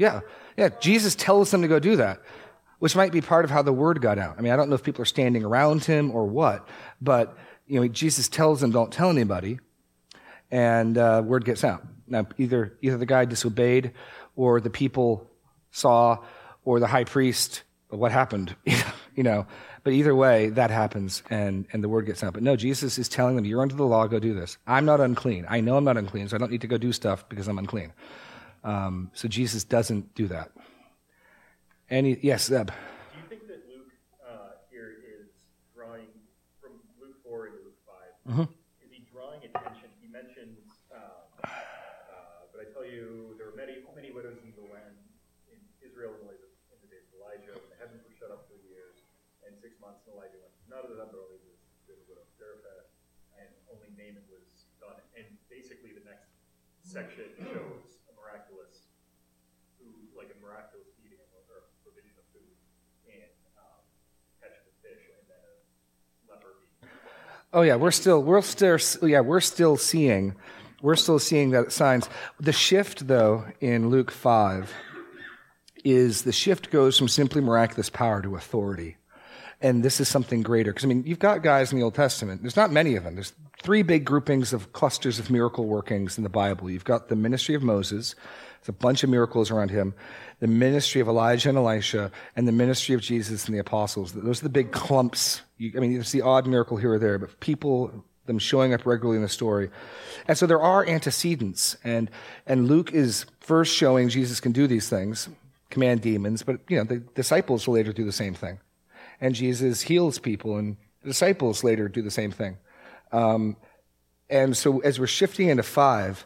Yeah. 0.00 0.20
Yeah. 0.56 0.70
Jesus 0.80 1.14
tells 1.14 1.50
them 1.50 1.60
to 1.60 1.68
go 1.68 1.78
do 1.78 1.96
that, 1.96 2.22
which 2.78 2.96
might 2.96 3.12
be 3.12 3.20
part 3.20 3.44
of 3.44 3.50
how 3.50 3.60
the 3.60 3.72
word 3.72 4.00
got 4.00 4.18
out. 4.18 4.36
I 4.38 4.40
mean, 4.40 4.50
I 4.50 4.56
don't 4.56 4.70
know 4.70 4.74
if 4.74 4.82
people 4.82 5.02
are 5.02 5.12
standing 5.16 5.44
around 5.44 5.84
him 5.84 6.10
or 6.10 6.24
what, 6.24 6.66
but, 7.02 7.36
you 7.66 7.78
know, 7.78 7.86
Jesus 7.86 8.26
tells 8.26 8.62
them, 8.62 8.70
don't 8.70 8.90
tell 8.90 9.10
anybody, 9.10 9.60
and 10.50 10.96
uh, 10.96 11.22
word 11.22 11.44
gets 11.44 11.64
out. 11.64 11.86
Now, 12.06 12.26
either, 12.38 12.78
either 12.80 12.96
the 12.96 13.04
guy 13.04 13.26
disobeyed, 13.26 13.92
or 14.36 14.58
the 14.62 14.70
people 14.70 15.28
saw, 15.70 16.16
or 16.64 16.80
the 16.80 16.86
high 16.86 17.04
priest, 17.04 17.62
what 17.90 18.10
happened, 18.10 18.56
you 19.14 19.22
know. 19.22 19.46
But 19.84 19.92
either 19.92 20.14
way, 20.14 20.48
that 20.48 20.70
happens 20.70 21.22
and, 21.28 21.66
and 21.74 21.84
the 21.84 21.90
word 21.90 22.06
gets 22.06 22.24
out. 22.24 22.32
But 22.32 22.42
no, 22.42 22.56
Jesus 22.56 22.98
is 22.98 23.08
telling 23.08 23.36
them, 23.36 23.44
you're 23.44 23.60
under 23.60 23.74
the 23.74 23.84
law, 23.84 24.06
go 24.06 24.18
do 24.18 24.32
this. 24.32 24.56
I'm 24.66 24.86
not 24.86 25.00
unclean. 25.00 25.44
I 25.46 25.60
know 25.60 25.76
I'm 25.76 25.84
not 25.84 25.98
unclean, 25.98 26.28
so 26.28 26.36
I 26.36 26.38
don't 26.38 26.50
need 26.50 26.62
to 26.62 26.66
go 26.66 26.78
do 26.78 26.90
stuff 26.90 27.28
because 27.28 27.48
I'm 27.48 27.58
unclean. 27.58 27.92
Um, 28.62 29.10
so 29.14 29.28
Jesus 29.28 29.64
doesn't 29.64 30.14
do 30.14 30.28
that. 30.28 30.52
Any 31.88 32.18
yes, 32.22 32.46
Zeb. 32.46 32.68
Do 32.68 32.74
you 33.16 33.26
think 33.26 33.48
that 33.48 33.64
Luke 33.66 33.90
uh, 34.20 34.60
here 34.70 35.00
is 35.00 35.32
drawing 35.74 36.06
from 36.60 36.76
Luke 37.00 37.16
four 37.24 37.48
into 37.48 37.58
Luke 37.64 37.80
5 37.82 38.30
mm-hmm. 38.30 38.48
Is 38.84 38.90
he 38.92 39.02
drawing 39.08 39.42
attention? 39.42 39.88
He 39.98 40.06
mentions, 40.06 40.86
uh, 40.92 41.26
uh, 41.42 42.46
but 42.52 42.62
I 42.62 42.66
tell 42.70 42.84
you, 42.84 43.34
there 43.40 43.48
were 43.48 43.58
many 43.58 43.80
many 43.96 44.12
widows 44.12 44.38
in 44.44 44.52
the 44.54 44.68
land 44.68 45.02
in 45.50 45.58
Israel 45.80 46.14
in 46.20 46.78
the 46.84 46.90
days 46.92 47.08
of 47.10 47.24
Elijah. 47.24 47.56
When 47.56 47.70
the 47.72 47.80
heavens 47.80 48.04
were 48.04 48.14
shut 48.14 48.30
up 48.30 48.46
for 48.46 48.60
years, 48.68 49.02
and 49.42 49.56
six 49.56 49.80
months 49.80 50.04
in 50.04 50.14
Elijah 50.14 50.38
went. 50.38 50.54
None 50.68 50.84
of 50.84 50.94
them 50.94 51.10
only 51.16 51.40
was 51.42 51.58
the 51.88 51.96
widow 52.06 52.22
of 52.22 52.30
Zarephath, 52.36 52.92
and 53.40 53.50
only 53.72 53.88
Naaman 53.96 54.22
was 54.30 54.68
done. 54.78 55.00
And 55.16 55.26
basically, 55.50 55.90
the 55.96 56.04
next 56.06 56.30
section 56.86 57.34
shows 57.40 58.00
miraculous 58.30 58.94
food, 59.74 60.14
like 60.14 60.29
a 60.29 60.29
miraculous 60.42 60.88
feeding 60.98 61.20
or 61.48 61.68
provision 61.84 62.12
of 62.18 62.26
food, 62.32 62.56
um, 63.56 63.80
catching 64.40 64.64
the 64.66 64.76
fish, 64.82 65.02
and 65.14 65.24
then 65.28 65.42
a 65.44 66.32
leper 66.32 66.56
being. 66.80 66.90
Oh 67.52 67.62
yeah, 67.62 67.76
we're 67.76 67.90
still 67.90 68.22
we're 68.22 68.42
still 68.42 69.08
yeah 69.08 69.20
we're 69.20 69.40
still 69.40 69.76
seeing 69.76 70.34
we're 70.82 70.96
still 70.96 71.18
seeing 71.18 71.50
that 71.50 71.72
signs. 71.72 72.08
The 72.38 72.52
shift 72.52 73.06
though 73.06 73.44
in 73.60 73.90
Luke 73.90 74.10
five 74.10 74.72
is 75.84 76.22
the 76.22 76.32
shift 76.32 76.70
goes 76.70 76.98
from 76.98 77.08
simply 77.08 77.40
miraculous 77.40 77.90
power 77.90 78.22
to 78.22 78.36
authority. 78.36 78.96
And 79.62 79.82
this 79.82 80.00
is 80.00 80.08
something 80.08 80.42
greater. 80.42 80.72
Because, 80.72 80.84
I 80.84 80.88
mean, 80.88 81.04
you've 81.06 81.18
got 81.18 81.42
guys 81.42 81.70
in 81.70 81.78
the 81.78 81.84
Old 81.84 81.94
Testament. 81.94 82.40
There's 82.40 82.56
not 82.56 82.72
many 82.72 82.96
of 82.96 83.04
them. 83.04 83.14
There's 83.14 83.34
three 83.62 83.82
big 83.82 84.06
groupings 84.06 84.54
of 84.54 84.72
clusters 84.72 85.18
of 85.18 85.30
miracle 85.30 85.66
workings 85.66 86.16
in 86.16 86.24
the 86.24 86.30
Bible. 86.30 86.70
You've 86.70 86.84
got 86.84 87.08
the 87.08 87.16
ministry 87.16 87.54
of 87.54 87.62
Moses. 87.62 88.14
There's 88.60 88.68
a 88.68 88.72
bunch 88.72 89.02
of 89.04 89.10
miracles 89.10 89.50
around 89.50 89.70
him. 89.70 89.94
The 90.40 90.46
ministry 90.46 91.00
of 91.00 91.08
Elijah 91.08 91.48
and 91.48 91.58
Elisha 91.58 92.10
and 92.36 92.46
the 92.46 92.52
ministry 92.52 92.94
of 92.94 93.00
Jesus 93.00 93.46
and 93.46 93.54
the 93.54 93.60
apostles. 93.60 94.12
Those 94.12 94.40
are 94.40 94.44
the 94.44 94.50
big 94.50 94.70
clumps. 94.70 95.42
You, 95.56 95.72
I 95.76 95.80
mean, 95.80 95.94
there's 95.94 96.12
the 96.12 96.22
odd 96.22 96.46
miracle 96.46 96.76
here 96.76 96.92
or 96.92 96.98
there, 96.98 97.18
but 97.18 97.40
people, 97.40 98.04
them 98.26 98.38
showing 98.38 98.74
up 98.74 98.84
regularly 98.84 99.16
in 99.16 99.22
the 99.22 99.28
story. 99.28 99.70
And 100.28 100.36
so 100.36 100.46
there 100.46 100.60
are 100.60 100.86
antecedents. 100.86 101.76
And, 101.84 102.10
and 102.46 102.68
Luke 102.68 102.92
is 102.92 103.26
first 103.40 103.74
showing 103.74 104.08
Jesus 104.10 104.40
can 104.40 104.52
do 104.52 104.66
these 104.66 104.88
things, 104.88 105.28
command 105.70 106.02
demons, 106.02 106.42
but, 106.42 106.60
you 106.68 106.76
know, 106.76 106.84
the 106.84 106.98
disciples 106.98 107.66
will 107.66 107.74
later 107.74 107.92
do 107.92 108.04
the 108.04 108.12
same 108.12 108.34
thing. 108.34 108.58
and 109.20 109.34
Jesus 109.34 109.82
heals 109.82 110.18
people, 110.18 110.56
and 110.56 110.76
the 111.02 111.08
disciples 111.08 111.62
later 111.62 111.88
do 111.88 112.02
the 112.02 112.10
same 112.10 112.30
thing. 112.30 112.56
Um, 113.12 113.56
and 114.28 114.56
so 114.56 114.78
as 114.80 114.98
we're 114.98 115.06
shifting 115.06 115.48
into 115.48 115.62
five, 115.62 116.24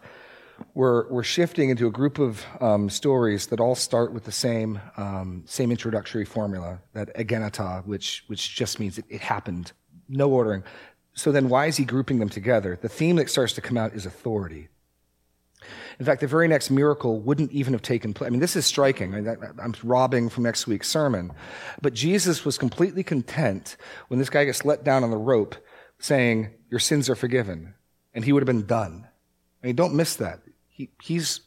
we're, 0.75 1.09
we're 1.11 1.23
shifting 1.23 1.71
into 1.71 1.87
a 1.87 1.91
group 1.91 2.19
of 2.19 2.45
um, 2.61 2.91
stories 2.91 3.47
that 3.49 3.61
all 3.61 3.75
start 3.75 4.13
with 4.13 4.25
the 4.25 4.33
same, 4.33 4.81
um, 4.97 5.45
same 5.47 5.71
introductory 5.71 6.25
formula, 6.25 6.81
that 6.93 7.15
egeneto, 7.17 7.85
which, 7.87 8.25
which 8.27 8.55
just 8.55 8.81
means 8.81 8.99
it, 8.99 9.05
it 9.09 9.21
happened. 9.21 9.73
No 10.09 10.31
ordering. 10.31 10.65
So 11.15 11.31
then 11.33 11.49
why 11.49 11.67
is 11.67 11.77
he 11.77 11.85
grouping 11.85 12.19
them 12.19 12.29
together? 12.29 12.79
The 12.81 12.89
theme 12.89 13.17
that 13.17 13.31
starts 13.31 13.53
to 13.55 13.61
come 13.61 13.77
out 13.77 13.95
is 13.95 14.05
authority. 14.05 14.69
In 15.99 16.05
fact, 16.05 16.21
the 16.21 16.27
very 16.27 16.49
next 16.49 16.71
miracle 16.71 17.21
wouldn't 17.21 17.53
even 17.53 17.73
have 17.73 17.83
taken 17.83 18.13
place. 18.13 18.27
I 18.27 18.31
mean, 18.31 18.41
this 18.41 18.57
is 18.57 18.67
striking. 18.67 19.15
I 19.15 19.21
mean, 19.21 19.37
I'm 19.63 19.75
robbing 19.83 20.29
from 20.29 20.45
next 20.45 20.67
week's 20.67 20.89
sermon. 20.89 21.33
But 21.81 21.95
Jesus 21.95 22.45
was 22.45 22.59
completely 22.59 23.03
content 23.03 23.77
when 24.09 24.19
this 24.19 24.29
guy 24.29 24.45
gets 24.45 24.65
let 24.65 24.85
down 24.85 25.05
on 25.05 25.11
the 25.11 25.17
rope 25.17 25.55
saying, 25.99 26.51
Your 26.69 26.81
sins 26.81 27.09
are 27.09 27.15
forgiven. 27.15 27.75
And 28.13 28.25
he 28.25 28.33
would 28.33 28.43
have 28.43 28.47
been 28.47 28.67
done. 28.67 29.09
I 29.65 29.69
mean, 29.69 29.77
don't 29.77 29.95
miss 29.95 30.17
that. 30.17 30.41
He, 30.69 30.91
he's, 31.03 31.41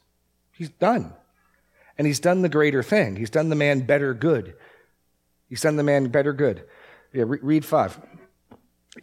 he's 0.52 0.70
done. 0.70 1.14
And 2.00 2.08
he's 2.08 2.20
done 2.20 2.42
the 2.42 2.50
greater 2.50 2.82
thing. 2.82 3.16
He's 3.16 3.30
done 3.30 3.50
the 3.50 3.56
man 3.56 3.82
better 3.82 4.16
good. 4.16 4.56
He's 5.48 5.62
done 5.62 5.76
the 5.76 5.84
man 5.84 6.08
better 6.08 6.34
good. 6.34 6.64
Yeah, 7.14 7.26
re- 7.28 7.40
read 7.44 7.64
five. 7.64 8.00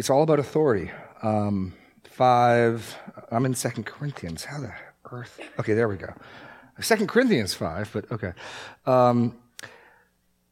It's 0.01 0.11
all 0.11 0.25
about 0.25 0.41
authority. 0.41 0.91
Um, 1.23 1.75
five. 2.03 2.97
I'm 3.31 3.47
in 3.47 3.55
Second 3.55 3.87
Corinthians. 3.87 4.45
How 4.45 4.59
the 4.59 4.73
earth? 5.13 5.41
Okay, 5.61 5.75
there 5.75 5.87
we 5.89 5.97
go. 5.97 6.13
Second 6.81 7.07
Corinthians 7.07 7.55
five, 7.55 7.91
but 7.93 8.11
okay. 8.11 8.33
Um, 8.85 9.39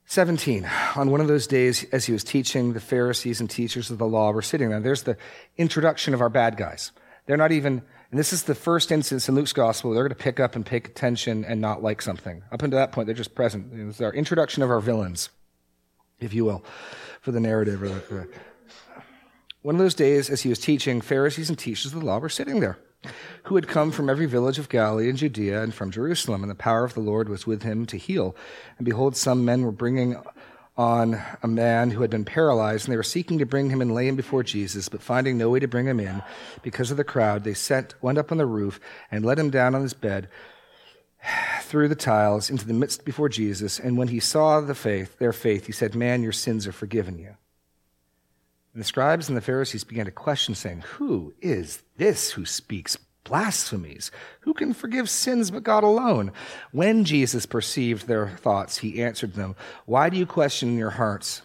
17. 0.06 0.70
On 0.94 1.10
one 1.10 1.20
of 1.20 1.26
those 1.26 1.48
days, 1.48 1.84
as 1.90 2.04
he 2.04 2.12
was 2.12 2.22
teaching, 2.22 2.74
the 2.74 2.80
Pharisees 2.80 3.40
and 3.40 3.50
teachers 3.50 3.90
of 3.90 3.98
the 3.98 4.06
law 4.06 4.30
were 4.30 4.42
sitting 4.42 4.68
there. 4.68 4.78
There's 4.78 5.02
the 5.02 5.16
introduction 5.56 6.14
of 6.14 6.20
our 6.20 6.28
bad 6.28 6.56
guys. 6.56 6.92
They're 7.26 7.36
not 7.36 7.50
even, 7.50 7.82
and 8.12 8.18
this 8.18 8.34
is 8.34 8.42
the 8.42 8.54
first 8.54 8.92
instance 8.92 9.26
in 9.26 9.34
Luke's 9.34 9.54
gospel 9.54 9.88
where 9.88 9.94
they're 9.94 10.08
going 10.08 10.16
to 10.16 10.22
pick 10.22 10.38
up 10.38 10.54
and 10.54 10.66
pay 10.66 10.76
attention 10.76 11.46
and 11.46 11.62
not 11.62 11.82
like 11.82 12.02
something. 12.02 12.42
Up 12.52 12.62
until 12.62 12.78
that 12.78 12.92
point, 12.92 13.06
they're 13.06 13.14
just 13.14 13.34
present. 13.34 13.72
It's 13.72 14.02
our 14.02 14.12
introduction 14.12 14.62
of 14.62 14.70
our 14.70 14.80
villains, 14.80 15.30
if 16.20 16.34
you 16.34 16.44
will, 16.44 16.62
for 17.22 17.32
the 17.32 17.40
narrative. 17.40 17.80
One 19.62 19.74
of 19.74 19.78
those 19.78 19.94
days, 19.94 20.28
as 20.28 20.42
he 20.42 20.50
was 20.50 20.58
teaching, 20.58 21.00
Pharisees 21.00 21.48
and 21.48 21.58
teachers 21.58 21.94
of 21.94 22.00
the 22.00 22.06
law 22.06 22.18
were 22.18 22.28
sitting 22.28 22.60
there, 22.60 22.76
who 23.44 23.54
had 23.54 23.66
come 23.66 23.90
from 23.90 24.10
every 24.10 24.26
village 24.26 24.58
of 24.58 24.68
Galilee 24.68 25.08
and 25.08 25.16
Judea 25.16 25.62
and 25.62 25.72
from 25.72 25.90
Jerusalem, 25.90 26.42
and 26.42 26.50
the 26.50 26.54
power 26.54 26.84
of 26.84 26.92
the 26.92 27.00
Lord 27.00 27.30
was 27.30 27.46
with 27.46 27.62
him 27.62 27.86
to 27.86 27.96
heal. 27.96 28.36
And 28.76 28.84
behold, 28.84 29.16
some 29.16 29.46
men 29.46 29.62
were 29.62 29.72
bringing 29.72 30.16
on 30.76 31.20
a 31.42 31.48
man 31.48 31.90
who 31.90 32.00
had 32.00 32.10
been 32.10 32.24
paralyzed, 32.24 32.86
and 32.86 32.92
they 32.92 32.96
were 32.96 33.02
seeking 33.02 33.38
to 33.38 33.46
bring 33.46 33.70
him 33.70 33.82
and 33.82 33.94
lay 33.94 34.08
him 34.08 34.16
before 34.16 34.42
Jesus, 34.42 34.88
but 34.88 35.02
finding 35.02 35.36
no 35.36 35.50
way 35.50 35.60
to 35.60 35.68
bring 35.68 35.86
him 35.86 36.00
in 36.00 36.22
because 36.62 36.90
of 36.90 36.96
the 36.96 37.04
crowd, 37.04 37.44
they 37.44 37.54
sent, 37.54 37.94
went 38.02 38.18
up 38.18 38.32
on 38.32 38.38
the 38.38 38.46
roof 38.46 38.80
and 39.10 39.24
let 39.24 39.38
him 39.38 39.50
down 39.50 39.74
on 39.74 39.82
his 39.82 39.94
bed 39.94 40.28
through 41.60 41.88
the 41.88 41.94
tiles 41.94 42.50
into 42.50 42.66
the 42.66 42.72
midst 42.72 43.04
before 43.04 43.28
Jesus. 43.28 43.78
And 43.78 43.96
when 43.96 44.08
he 44.08 44.20
saw 44.20 44.60
the 44.60 44.74
faith, 44.74 45.18
their 45.18 45.32
faith, 45.32 45.66
he 45.66 45.72
said, 45.72 45.94
Man, 45.94 46.22
your 46.22 46.32
sins 46.32 46.66
are 46.66 46.72
forgiven 46.72 47.18
you. 47.18 47.36
And 48.72 48.80
the 48.80 48.86
scribes 48.86 49.28
and 49.28 49.36
the 49.36 49.42
Pharisees 49.42 49.84
began 49.84 50.06
to 50.06 50.10
question, 50.10 50.54
saying, 50.54 50.82
Who 50.94 51.34
is 51.42 51.82
this 51.98 52.32
who 52.32 52.46
speaks 52.46 52.96
blasphemies? 53.24 54.10
Who 54.40 54.54
can 54.54 54.72
forgive 54.72 55.08
sins 55.08 55.50
but 55.50 55.62
God 55.62 55.84
alone? 55.84 56.32
When 56.70 57.04
Jesus 57.04 57.46
perceived 57.46 58.06
their 58.06 58.28
thoughts, 58.28 58.78
he 58.78 59.02
answered 59.02 59.34
them, 59.34 59.56
Why 59.86 60.10
do 60.10 60.16
you 60.16 60.26
question 60.26 60.78
your 60.78 60.90
hearts? 60.90 61.42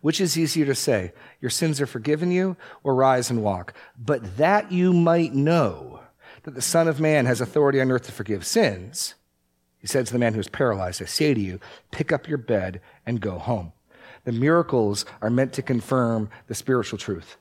Which 0.00 0.20
is 0.20 0.38
easier 0.38 0.66
to 0.66 0.74
say, 0.74 1.12
Your 1.40 1.50
sins 1.50 1.80
are 1.80 1.86
forgiven 1.86 2.30
you, 2.30 2.56
or 2.82 2.94
rise 2.94 3.30
and 3.30 3.42
walk? 3.42 3.74
But 3.98 4.36
that 4.38 4.72
you 4.72 4.92
might 4.92 5.34
know 5.34 6.00
that 6.44 6.54
the 6.54 6.62
Son 6.62 6.88
of 6.88 7.00
Man 7.00 7.26
has 7.26 7.40
authority 7.40 7.80
on 7.80 7.90
earth 7.90 8.04
to 8.04 8.12
forgive 8.12 8.46
sins, 8.46 9.14
he 9.80 9.86
said 9.86 10.06
to 10.06 10.12
the 10.12 10.18
man 10.18 10.34
who 10.34 10.38
was 10.38 10.48
paralyzed, 10.48 11.02
I 11.02 11.06
say 11.06 11.32
to 11.32 11.40
you, 11.40 11.58
pick 11.90 12.12
up 12.12 12.28
your 12.28 12.38
bed 12.38 12.82
and 13.06 13.20
go 13.20 13.38
home. 13.38 13.72
The 14.24 14.32
miracles 14.32 15.06
are 15.22 15.30
meant 15.30 15.54
to 15.54 15.62
confirm 15.62 16.28
the 16.46 16.54
spiritual 16.54 16.98
truth. 16.98 17.38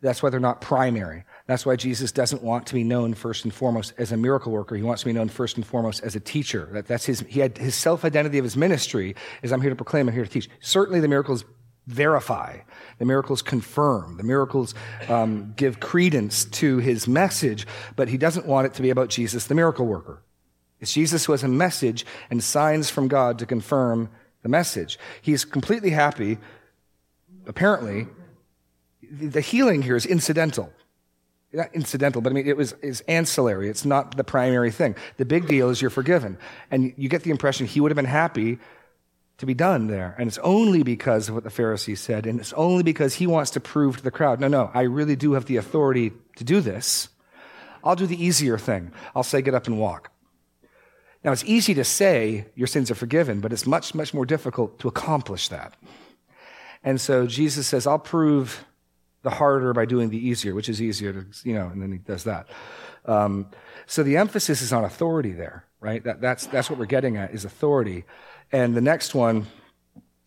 That's 0.00 0.22
why 0.22 0.30
they're 0.30 0.38
not 0.38 0.60
primary. 0.60 1.24
That's 1.46 1.64
why 1.64 1.76
Jesus 1.76 2.10
doesn't 2.10 2.42
want 2.42 2.66
to 2.66 2.74
be 2.74 2.82
known 2.82 3.14
first 3.14 3.44
and 3.44 3.54
foremost 3.54 3.94
as 3.98 4.10
a 4.10 4.16
miracle 4.16 4.50
worker. 4.50 4.74
He 4.74 4.82
wants 4.82 5.02
to 5.02 5.06
be 5.06 5.12
known 5.12 5.28
first 5.28 5.56
and 5.56 5.64
foremost 5.64 6.02
as 6.02 6.16
a 6.16 6.20
teacher. 6.20 6.68
That, 6.72 6.86
that's 6.86 7.06
his, 7.06 7.20
he 7.20 7.38
had 7.38 7.56
his 7.56 7.76
self-identity 7.76 8.38
of 8.38 8.44
his 8.44 8.56
ministry 8.56 9.14
is 9.42 9.52
I'm 9.52 9.60
here 9.60 9.70
to 9.70 9.76
proclaim, 9.76 10.08
I'm 10.08 10.14
here 10.14 10.24
to 10.24 10.30
teach. 10.30 10.50
Certainly 10.60 11.00
the 11.00 11.08
miracles 11.08 11.44
verify. 11.86 12.58
The 12.98 13.04
miracles 13.04 13.42
confirm. 13.42 14.16
The 14.16 14.24
miracles 14.24 14.74
um, 15.08 15.54
give 15.56 15.78
credence 15.78 16.44
to 16.46 16.78
his 16.78 17.06
message, 17.06 17.64
but 17.94 18.08
he 18.08 18.18
doesn't 18.18 18.46
want 18.46 18.66
it 18.66 18.74
to 18.74 18.82
be 18.82 18.90
about 18.90 19.08
Jesus, 19.08 19.46
the 19.46 19.54
miracle 19.54 19.86
worker. 19.86 20.22
It's 20.80 20.92
Jesus 20.92 21.24
who 21.24 21.32
has 21.32 21.44
a 21.44 21.48
message 21.48 22.04
and 22.28 22.42
signs 22.42 22.90
from 22.90 23.06
God 23.06 23.38
to 23.38 23.46
confirm 23.46 24.10
the 24.42 24.48
message. 24.48 24.98
He's 25.22 25.44
completely 25.44 25.90
happy, 25.90 26.38
apparently. 27.46 28.08
The 29.08 29.40
healing 29.40 29.82
here 29.82 29.94
is 29.94 30.04
incidental. 30.04 30.72
Not 31.52 31.74
incidental, 31.74 32.20
but 32.20 32.30
I 32.30 32.34
mean, 32.34 32.46
it 32.46 32.56
was 32.56 32.72
is 32.82 33.00
ancillary. 33.02 33.68
It's 33.68 33.84
not 33.84 34.16
the 34.16 34.24
primary 34.24 34.70
thing. 34.70 34.94
The 35.16 35.24
big 35.24 35.46
deal 35.46 35.70
is 35.70 35.80
you're 35.80 35.90
forgiven. 35.90 36.38
And 36.70 36.92
you 36.96 37.08
get 37.08 37.22
the 37.22 37.30
impression 37.30 37.66
he 37.66 37.80
would 37.80 37.90
have 37.90 37.96
been 37.96 38.04
happy 38.04 38.58
to 39.38 39.46
be 39.46 39.54
done 39.54 39.86
there. 39.86 40.14
And 40.18 40.28
it's 40.28 40.38
only 40.38 40.82
because 40.82 41.28
of 41.28 41.34
what 41.34 41.44
the 41.44 41.50
Pharisees 41.50 42.00
said, 42.00 42.26
and 42.26 42.40
it's 42.40 42.52
only 42.54 42.82
because 42.82 43.14
he 43.14 43.26
wants 43.26 43.50
to 43.52 43.60
prove 43.60 43.98
to 43.98 44.02
the 44.02 44.10
crowd, 44.10 44.40
no, 44.40 44.48
no, 44.48 44.70
I 44.74 44.82
really 44.82 45.16
do 45.16 45.32
have 45.32 45.44
the 45.44 45.56
authority 45.56 46.12
to 46.36 46.44
do 46.44 46.60
this. 46.60 47.08
I'll 47.84 47.96
do 47.96 48.06
the 48.06 48.22
easier 48.22 48.58
thing. 48.58 48.92
I'll 49.14 49.22
say, 49.22 49.42
get 49.42 49.54
up 49.54 49.66
and 49.66 49.78
walk. 49.78 50.10
Now, 51.22 51.32
it's 51.32 51.44
easy 51.44 51.74
to 51.74 51.84
say 51.84 52.46
your 52.54 52.66
sins 52.66 52.90
are 52.90 52.94
forgiven, 52.94 53.40
but 53.40 53.52
it's 53.52 53.66
much, 53.66 53.94
much 53.94 54.14
more 54.14 54.24
difficult 54.24 54.78
to 54.80 54.88
accomplish 54.88 55.48
that. 55.48 55.74
And 56.82 57.00
so 57.00 57.26
Jesus 57.26 57.66
says, 57.66 57.86
I'll 57.86 57.98
prove 57.98 58.64
the 59.26 59.30
harder 59.30 59.72
by 59.72 59.84
doing 59.84 60.08
the 60.08 60.28
easier, 60.28 60.54
which 60.54 60.68
is 60.68 60.80
easier 60.80 61.12
to, 61.12 61.26
you 61.42 61.52
know, 61.52 61.66
and 61.66 61.82
then 61.82 61.90
he 61.90 61.98
does 61.98 62.22
that. 62.22 62.46
Um, 63.06 63.48
so 63.84 64.04
the 64.04 64.18
emphasis 64.18 64.62
is 64.62 64.72
on 64.72 64.84
authority 64.84 65.32
there, 65.32 65.64
right? 65.80 66.02
That, 66.04 66.20
that's, 66.20 66.46
that's 66.46 66.70
what 66.70 66.78
we're 66.78 66.86
getting 66.86 67.16
at 67.16 67.34
is 67.34 67.44
authority. 67.44 68.04
And 68.52 68.76
the 68.76 68.80
next 68.80 69.16
one, 69.16 69.48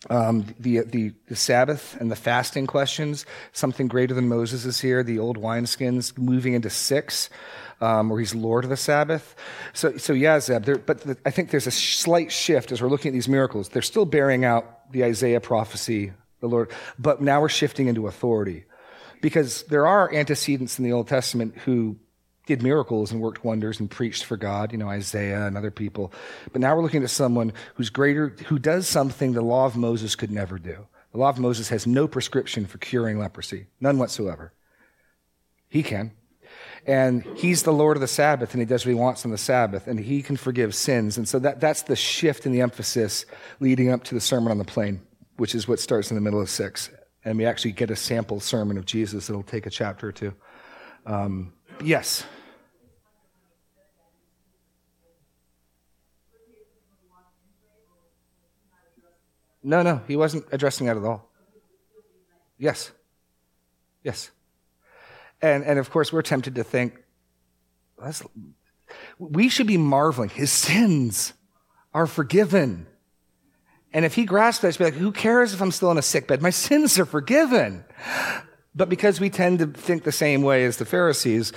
um, 0.10 0.54
the, 0.60 0.82
the, 0.82 1.14
the, 1.28 1.36
Sabbath 1.38 1.96
and 2.02 2.12
the 2.12 2.18
fasting 2.18 2.68
questions, 2.68 3.26
something 3.54 3.88
greater 3.88 4.14
than 4.14 4.28
Moses 4.28 4.66
is 4.66 4.82
here, 4.82 5.02
the 5.02 5.18
old 5.18 5.38
wineskins 5.38 6.18
moving 6.18 6.54
into 6.56 6.70
six 6.70 7.30
um, 7.80 8.10
where 8.10 8.20
he's 8.20 8.36
Lord 8.36 8.66
of 8.66 8.70
the 8.70 8.78
Sabbath. 8.78 9.34
So, 9.72 9.96
so 9.96 10.12
yeah, 10.12 10.42
Zeb, 10.42 10.66
there, 10.66 10.78
but 10.78 11.02
the, 11.02 11.18
I 11.26 11.32
think 11.32 11.52
there's 11.52 11.68
a 11.68 11.72
slight 11.72 12.34
shift 12.34 12.74
as 12.74 12.82
we're 12.82 12.90
looking 12.90 13.12
at 13.12 13.14
these 13.14 13.30
miracles. 13.30 13.70
They're 13.70 13.82
still 13.82 14.06
bearing 14.06 14.44
out 14.44 14.92
the 14.92 15.06
Isaiah 15.06 15.40
prophecy, 15.40 16.12
the 16.42 16.48
Lord, 16.48 16.70
but 16.98 17.22
now 17.22 17.40
we're 17.40 17.48
shifting 17.48 17.88
into 17.88 18.08
authority. 18.08 18.66
Because 19.22 19.64
there 19.64 19.86
are 19.86 20.14
antecedents 20.14 20.80
in 20.80 20.86
the 20.86 20.94
Old 20.94 21.08
Testament 21.08 21.58
who 21.58 21.98
did 22.46 22.64
miracles 22.64 23.12
and 23.12 23.22
worked 23.22 23.44
wonders 23.44 23.80
and 23.80 23.92
preached 23.92 24.26
for 24.26 24.36
God, 24.36 24.72
you 24.72 24.78
know, 24.78 24.90
Isaiah 24.90 25.46
and 25.46 25.56
other 25.56 25.70
people. 25.70 26.12
But 26.52 26.62
now 26.62 26.76
we're 26.76 26.82
looking 26.82 27.04
at 27.04 27.12
someone 27.12 27.54
who's 27.76 27.92
greater, 27.92 28.30
who 28.48 28.58
does 28.58 28.88
something 28.88 29.34
the 29.34 29.42
law 29.42 29.66
of 29.66 29.76
Moses 29.76 30.16
could 30.16 30.32
never 30.32 30.58
do. 30.58 30.88
The 31.12 31.20
law 31.20 31.30
of 31.30 31.38
Moses 31.38 31.70
has 31.70 31.86
no 31.86 32.08
prescription 32.08 32.66
for 32.66 32.80
curing 32.80 33.20
leprosy, 33.20 33.68
none 33.80 34.00
whatsoever. 34.00 34.54
He 35.70 35.84
can. 35.84 36.12
And 36.88 37.24
he's 37.36 37.64
the 37.64 37.74
Lord 37.74 37.98
of 37.98 38.02
the 38.02 38.08
Sabbath, 38.08 38.54
and 38.54 38.62
he 38.62 38.66
does 38.66 38.84
what 38.84 38.90
he 38.90 38.96
wants 38.96 39.26
on 39.26 39.32
the 39.32 39.38
Sabbath, 39.38 39.86
and 39.86 40.00
he 40.00 40.24
can 40.24 40.38
forgive 40.38 40.74
sins. 40.74 41.18
And 41.18 41.28
so 41.28 41.38
that, 41.40 41.60
that's 41.60 41.84
the 41.84 41.96
shift 41.96 42.48
in 42.48 42.52
the 42.52 42.62
emphasis 42.62 43.26
leading 43.60 43.92
up 43.92 44.04
to 44.06 44.16
the 44.16 44.22
Sermon 44.22 44.50
on 44.50 44.58
the 44.58 44.64
Plain, 44.64 45.02
which 45.38 45.54
is 45.54 45.68
what 45.68 45.80
starts 45.80 46.10
in 46.10 46.16
the 46.16 46.22
middle 46.22 46.42
of 46.42 46.50
six. 46.50 46.90
And 47.26 47.38
we 47.38 47.46
actually 47.46 47.74
get 47.74 47.92
a 47.92 47.96
sample 47.96 48.40
sermon 48.40 48.78
of 48.78 48.86
Jesus. 48.86 49.30
It'll 49.30 49.44
take 49.44 49.66
a 49.66 49.70
chapter 49.70 50.08
or 50.08 50.12
two. 50.12 50.34
Um, 51.06 51.54
yes. 51.84 52.24
No, 59.62 59.82
no, 59.82 60.02
he 60.08 60.16
wasn't 60.16 60.46
addressing 60.52 60.88
that 60.88 60.96
at 60.96 61.04
all. 61.04 61.30
Yes. 62.58 62.92
Yes. 64.04 64.32
And, 65.42 65.64
and 65.64 65.80
of 65.80 65.90
course, 65.90 66.14
we're 66.14 66.22
tempted 66.22 66.56
to 66.56 66.64
think, 66.64 67.02
we 69.18 69.50
should 69.50 69.68
be 69.68 69.78
marveling. 69.78 70.30
His 70.30 70.52
sins 70.52 71.34
are 71.94 72.08
forgiven. 72.08 72.88
And 73.94 74.06
if 74.06 74.14
he 74.16 74.26
grasps 74.26 74.62
that, 74.62 74.76
he'd 74.76 74.78
be 74.78 74.84
like, 74.86 74.94
who 74.94 75.12
cares 75.12 75.54
if 75.54 75.62
I'm 75.62 75.72
still 75.72 75.92
in 75.92 75.98
a 75.98 76.02
sick 76.02 76.28
bed? 76.28 76.42
My 76.42 76.50
sins 76.68 77.00
are 77.00 77.06
forgiven. 77.06 77.84
But 78.76 78.90
because 78.90 79.20
we 79.20 79.30
tend 79.30 79.60
to 79.60 79.68
think 79.68 80.04
the 80.04 80.12
same 80.12 80.42
way 80.42 80.66
as 80.66 80.78
the 80.78 80.86
Pharisees, 80.86 81.52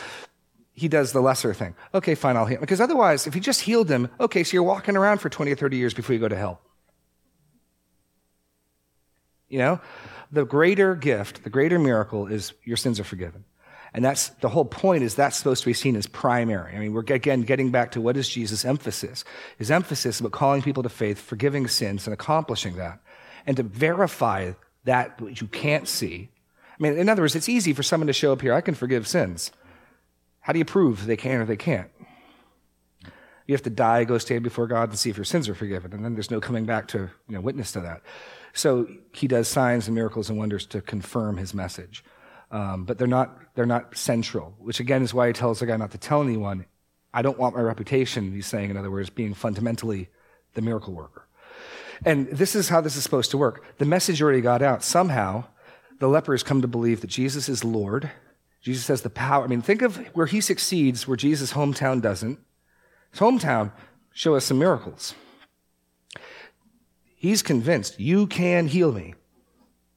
he 0.74 0.88
does 0.88 1.12
the 1.12 1.20
lesser 1.20 1.52
thing. 1.52 1.74
Okay, 1.94 2.14
fine, 2.14 2.36
I'll 2.36 2.46
heal 2.46 2.56
him. 2.56 2.62
Because 2.62 2.80
otherwise, 2.80 3.26
if 3.26 3.34
he 3.34 3.40
just 3.40 3.60
healed 3.60 3.90
him, 3.90 4.08
okay, 4.18 4.42
so 4.42 4.54
you're 4.54 4.62
walking 4.62 4.96
around 4.96 5.18
for 5.18 5.28
20 5.28 5.52
or 5.52 5.56
30 5.56 5.76
years 5.76 5.94
before 5.94 6.14
you 6.14 6.20
go 6.20 6.28
to 6.28 6.36
hell. 6.36 6.60
You 9.48 9.58
know, 9.58 9.80
the 10.30 10.46
greater 10.46 10.94
gift, 10.94 11.44
the 11.44 11.50
greater 11.50 11.78
miracle 11.78 12.26
is 12.26 12.54
your 12.64 12.78
sins 12.78 12.98
are 12.98 13.04
forgiven. 13.04 13.44
And 13.94 14.04
that's 14.04 14.30
the 14.40 14.48
whole 14.48 14.64
point 14.64 15.02
is 15.02 15.14
that's 15.14 15.36
supposed 15.36 15.62
to 15.62 15.68
be 15.68 15.74
seen 15.74 15.96
as 15.96 16.06
primary. 16.06 16.74
I 16.74 16.78
mean, 16.78 16.94
we're 16.94 17.00
again 17.00 17.42
getting 17.42 17.70
back 17.70 17.90
to 17.92 18.00
what 18.00 18.16
is 18.16 18.28
Jesus' 18.28 18.64
emphasis? 18.64 19.24
His 19.58 19.70
emphasis 19.70 20.18
about 20.18 20.32
calling 20.32 20.62
people 20.62 20.82
to 20.82 20.88
faith, 20.88 21.20
forgiving 21.20 21.68
sins, 21.68 22.06
and 22.06 22.14
accomplishing 22.14 22.76
that. 22.76 23.00
And 23.46 23.56
to 23.58 23.62
verify 23.62 24.52
that 24.84 25.20
which 25.20 25.40
you 25.40 25.46
can't 25.46 25.86
see. 25.86 26.30
I 26.78 26.82
mean, 26.82 26.98
in 26.98 27.08
other 27.08 27.22
words, 27.22 27.36
it's 27.36 27.48
easy 27.48 27.72
for 27.72 27.82
someone 27.82 28.06
to 28.06 28.12
show 28.12 28.32
up 28.32 28.40
here, 28.40 28.54
I 28.54 28.60
can 28.62 28.74
forgive 28.74 29.06
sins. 29.06 29.52
How 30.40 30.52
do 30.52 30.58
you 30.58 30.64
prove 30.64 31.06
they 31.06 31.16
can 31.16 31.40
or 31.40 31.44
they 31.44 31.56
can't? 31.56 31.90
You 33.46 33.54
have 33.54 33.62
to 33.62 33.70
die, 33.70 34.04
go 34.04 34.18
stand 34.18 34.42
before 34.42 34.66
God 34.66 34.88
and 34.88 34.98
see 34.98 35.10
if 35.10 35.16
your 35.16 35.24
sins 35.24 35.48
are 35.48 35.54
forgiven. 35.54 35.92
And 35.92 36.04
then 36.04 36.14
there's 36.14 36.30
no 36.30 36.40
coming 36.40 36.64
back 36.64 36.88
to 36.88 36.98
you 37.28 37.34
know, 37.34 37.40
witness 37.40 37.72
to 37.72 37.80
that. 37.80 38.02
So 38.54 38.88
he 39.12 39.28
does 39.28 39.48
signs 39.48 39.86
and 39.86 39.94
miracles 39.94 40.30
and 40.30 40.38
wonders 40.38 40.66
to 40.66 40.80
confirm 40.80 41.36
his 41.36 41.52
message. 41.52 42.04
Um, 42.52 42.84
but 42.84 42.98
they're 42.98 43.08
not, 43.08 43.38
they're 43.54 43.66
not 43.66 43.96
central, 43.96 44.54
which 44.58 44.78
again 44.78 45.02
is 45.02 45.14
why 45.14 45.26
he 45.26 45.32
tells 45.32 45.58
the 45.58 45.66
guy 45.66 45.76
not 45.78 45.90
to 45.92 45.98
tell 45.98 46.22
anyone. 46.22 46.66
I 47.12 47.22
don't 47.22 47.38
want 47.38 47.56
my 47.56 47.62
reputation, 47.62 48.32
he's 48.32 48.46
saying, 48.46 48.70
in 48.70 48.76
other 48.76 48.90
words, 48.90 49.10
being 49.10 49.34
fundamentally 49.34 50.10
the 50.54 50.60
miracle 50.60 50.92
worker. 50.92 51.26
And 52.04 52.28
this 52.28 52.54
is 52.54 52.68
how 52.68 52.80
this 52.80 52.94
is 52.94 53.02
supposed 53.02 53.30
to 53.30 53.38
work. 53.38 53.64
The 53.78 53.86
message 53.86 54.20
already 54.20 54.42
got 54.42 54.60
out. 54.60 54.84
Somehow, 54.84 55.44
the 55.98 56.08
lepers 56.08 56.42
come 56.42 56.60
to 56.62 56.68
believe 56.68 57.00
that 57.00 57.06
Jesus 57.08 57.48
is 57.48 57.64
Lord. 57.64 58.10
Jesus 58.60 58.88
has 58.88 59.02
the 59.02 59.10
power. 59.10 59.44
I 59.44 59.46
mean, 59.46 59.62
think 59.62 59.82
of 59.82 59.96
where 60.14 60.26
he 60.26 60.40
succeeds, 60.40 61.08
where 61.08 61.16
Jesus' 61.16 61.54
hometown 61.54 62.02
doesn't. 62.02 62.38
His 63.10 63.20
hometown 63.20 63.72
show 64.12 64.34
us 64.34 64.44
some 64.44 64.58
miracles. 64.58 65.14
He's 67.14 67.42
convinced 67.42 68.00
you 68.00 68.26
can 68.26 68.66
heal 68.66 68.92
me. 68.92 69.14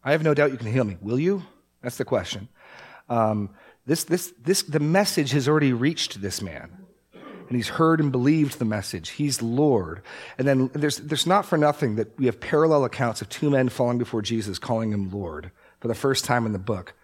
I 0.04 0.12
have 0.12 0.24
no 0.24 0.34
doubt 0.34 0.52
you 0.52 0.58
can 0.58 0.72
heal 0.72 0.84
me. 0.84 0.98
Will 1.02 1.20
you? 1.20 1.44
That's 1.86 1.98
the 1.98 2.04
question. 2.04 2.50
Um, 3.10 3.52
this, 3.86 4.06
this, 4.06 4.34
this, 4.42 4.64
the 4.64 4.80
message 4.80 5.30
has 5.34 5.48
already 5.48 5.72
reached 5.72 6.20
this 6.20 6.42
man. 6.42 6.72
And 7.14 7.56
he's 7.56 7.68
heard 7.68 8.00
and 8.00 8.12
believed 8.12 8.58
the 8.58 8.66
message. 8.66 9.10
He's 9.10 9.40
Lord. 9.44 10.02
And 10.40 10.48
then 10.48 10.72
there's, 10.74 10.98
there's 10.98 11.28
not 11.28 11.46
for 11.46 11.60
nothing 11.60 11.98
that 11.98 12.18
we 12.18 12.26
have 12.26 12.40
parallel 12.40 12.86
accounts 12.86 13.22
of 13.22 13.30
two 13.30 13.52
men 13.52 13.70
falling 13.70 14.00
before 14.00 14.24
Jesus, 14.24 14.58
calling 14.58 14.92
him 14.92 15.12
Lord 15.12 15.52
for 15.80 15.88
the 15.88 15.94
first 15.94 16.26
time 16.26 16.48
in 16.48 16.54
the 16.54 16.58
book. 16.58 16.96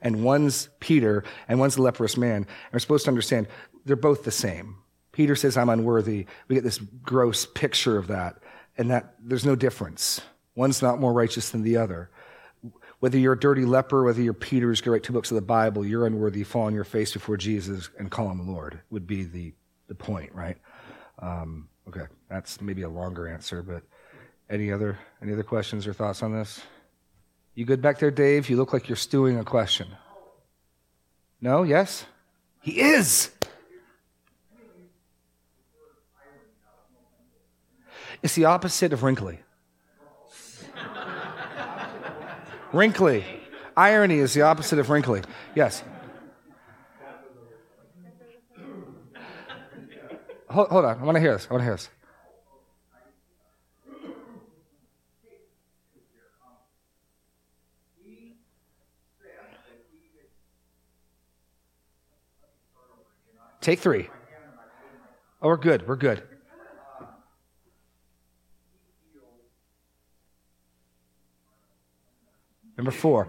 And 0.00 0.24
one's 0.24 0.70
Peter 0.80 1.24
and 1.46 1.60
one's 1.60 1.74
the 1.74 1.82
leprous 1.82 2.16
man. 2.16 2.36
And 2.36 2.46
we're 2.72 2.78
supposed 2.78 3.04
to 3.04 3.10
understand 3.10 3.48
they're 3.84 3.94
both 3.94 4.24
the 4.24 4.30
same. 4.30 4.76
Peter 5.12 5.36
says, 5.36 5.58
I'm 5.58 5.68
unworthy. 5.68 6.24
We 6.48 6.54
get 6.54 6.64
this 6.64 6.78
gross 6.78 7.44
picture 7.44 7.98
of 7.98 8.06
that, 8.06 8.38
and 8.78 8.90
that 8.90 9.14
there's 9.22 9.44
no 9.44 9.56
difference. 9.56 10.22
One's 10.54 10.80
not 10.80 11.00
more 11.00 11.12
righteous 11.12 11.50
than 11.50 11.64
the 11.64 11.76
other. 11.76 12.08
Whether 13.02 13.18
you're 13.18 13.32
a 13.32 13.40
dirty 13.40 13.64
leper, 13.64 14.04
whether 14.04 14.22
you're 14.22 14.32
Peter's, 14.32 14.80
go 14.80 14.92
write 14.92 15.02
two 15.02 15.12
books 15.12 15.32
of 15.32 15.34
the 15.34 15.42
Bible, 15.42 15.84
you're 15.84 16.06
unworthy, 16.06 16.44
fall 16.44 16.66
on 16.66 16.72
your 16.72 16.84
face 16.84 17.12
before 17.12 17.36
Jesus 17.36 17.90
and 17.98 18.08
call 18.08 18.30
him 18.30 18.46
Lord, 18.46 18.78
would 18.90 19.08
be 19.08 19.24
the, 19.24 19.52
the 19.88 19.94
point, 19.96 20.32
right? 20.32 20.56
Um, 21.18 21.68
okay, 21.88 22.04
that's 22.28 22.60
maybe 22.60 22.82
a 22.82 22.88
longer 22.88 23.26
answer, 23.26 23.60
but 23.60 23.82
any 24.48 24.70
other, 24.70 25.00
any 25.20 25.32
other 25.32 25.42
questions 25.42 25.84
or 25.84 25.92
thoughts 25.92 26.22
on 26.22 26.32
this? 26.32 26.62
You 27.56 27.64
good 27.64 27.82
back 27.82 27.98
there, 27.98 28.12
Dave? 28.12 28.48
You 28.48 28.56
look 28.56 28.72
like 28.72 28.88
you're 28.88 28.94
stewing 28.94 29.36
a 29.36 29.44
question. 29.44 29.88
No? 31.40 31.64
Yes? 31.64 32.06
He 32.60 32.80
is! 32.80 33.32
It's 38.22 38.36
the 38.36 38.44
opposite 38.44 38.92
of 38.92 39.02
wrinkly. 39.02 39.40
Wrinkly. 42.72 43.24
Irony 43.76 44.18
is 44.18 44.34
the 44.34 44.42
opposite 44.42 44.78
of 44.78 44.90
wrinkly. 44.90 45.22
Yes. 45.54 45.82
Hold, 50.50 50.68
hold 50.68 50.84
on. 50.84 50.98
I 50.98 51.04
want 51.04 51.16
to 51.16 51.20
hear 51.20 51.32
this. 51.32 51.46
I 51.50 51.54
want 51.54 51.60
to 51.62 51.64
hear 51.64 51.74
this. 51.74 51.88
Take 63.60 63.78
three. 63.78 64.10
Oh, 65.40 65.48
we're 65.48 65.56
good. 65.56 65.86
We're 65.86 65.96
good. 65.96 66.22
Number 72.82 72.90
four. 72.90 73.28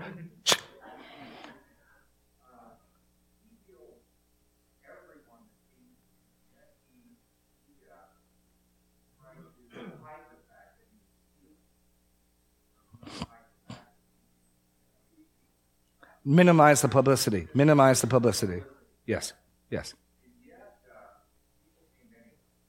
Minimize 16.25 16.81
the 16.81 16.87
publicity. 16.87 17.47
Minimize 17.53 18.01
the 18.01 18.07
publicity. 18.07 18.63
Yes. 19.05 19.33
Yes. 19.69 19.93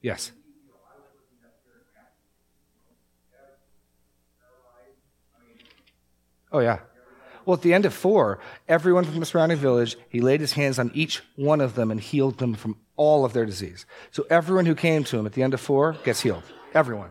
Yes. 0.03 0.31
Oh, 6.55 6.59
yeah. 6.59 6.79
Well, 7.45 7.57
at 7.57 7.63
the 7.63 7.73
end 7.73 7.83
of 7.83 7.93
four, 7.93 8.39
everyone 8.69 9.03
from 9.03 9.19
the 9.19 9.25
surrounding 9.25 9.57
village, 9.57 9.97
he 10.07 10.21
laid 10.21 10.39
his 10.39 10.53
hands 10.53 10.79
on 10.79 10.89
each 10.93 11.21
one 11.35 11.59
of 11.59 11.75
them 11.75 11.91
and 11.91 11.99
healed 11.99 12.37
them 12.37 12.53
from 12.53 12.77
all 12.95 13.25
of 13.25 13.33
their 13.33 13.45
disease. 13.45 13.85
So 14.11 14.25
everyone 14.29 14.65
who 14.65 14.73
came 14.73 15.03
to 15.03 15.19
him 15.19 15.25
at 15.25 15.33
the 15.33 15.43
end 15.43 15.53
of 15.53 15.59
four 15.59 15.97
gets 16.05 16.21
healed. 16.21 16.43
Everyone. 16.73 17.09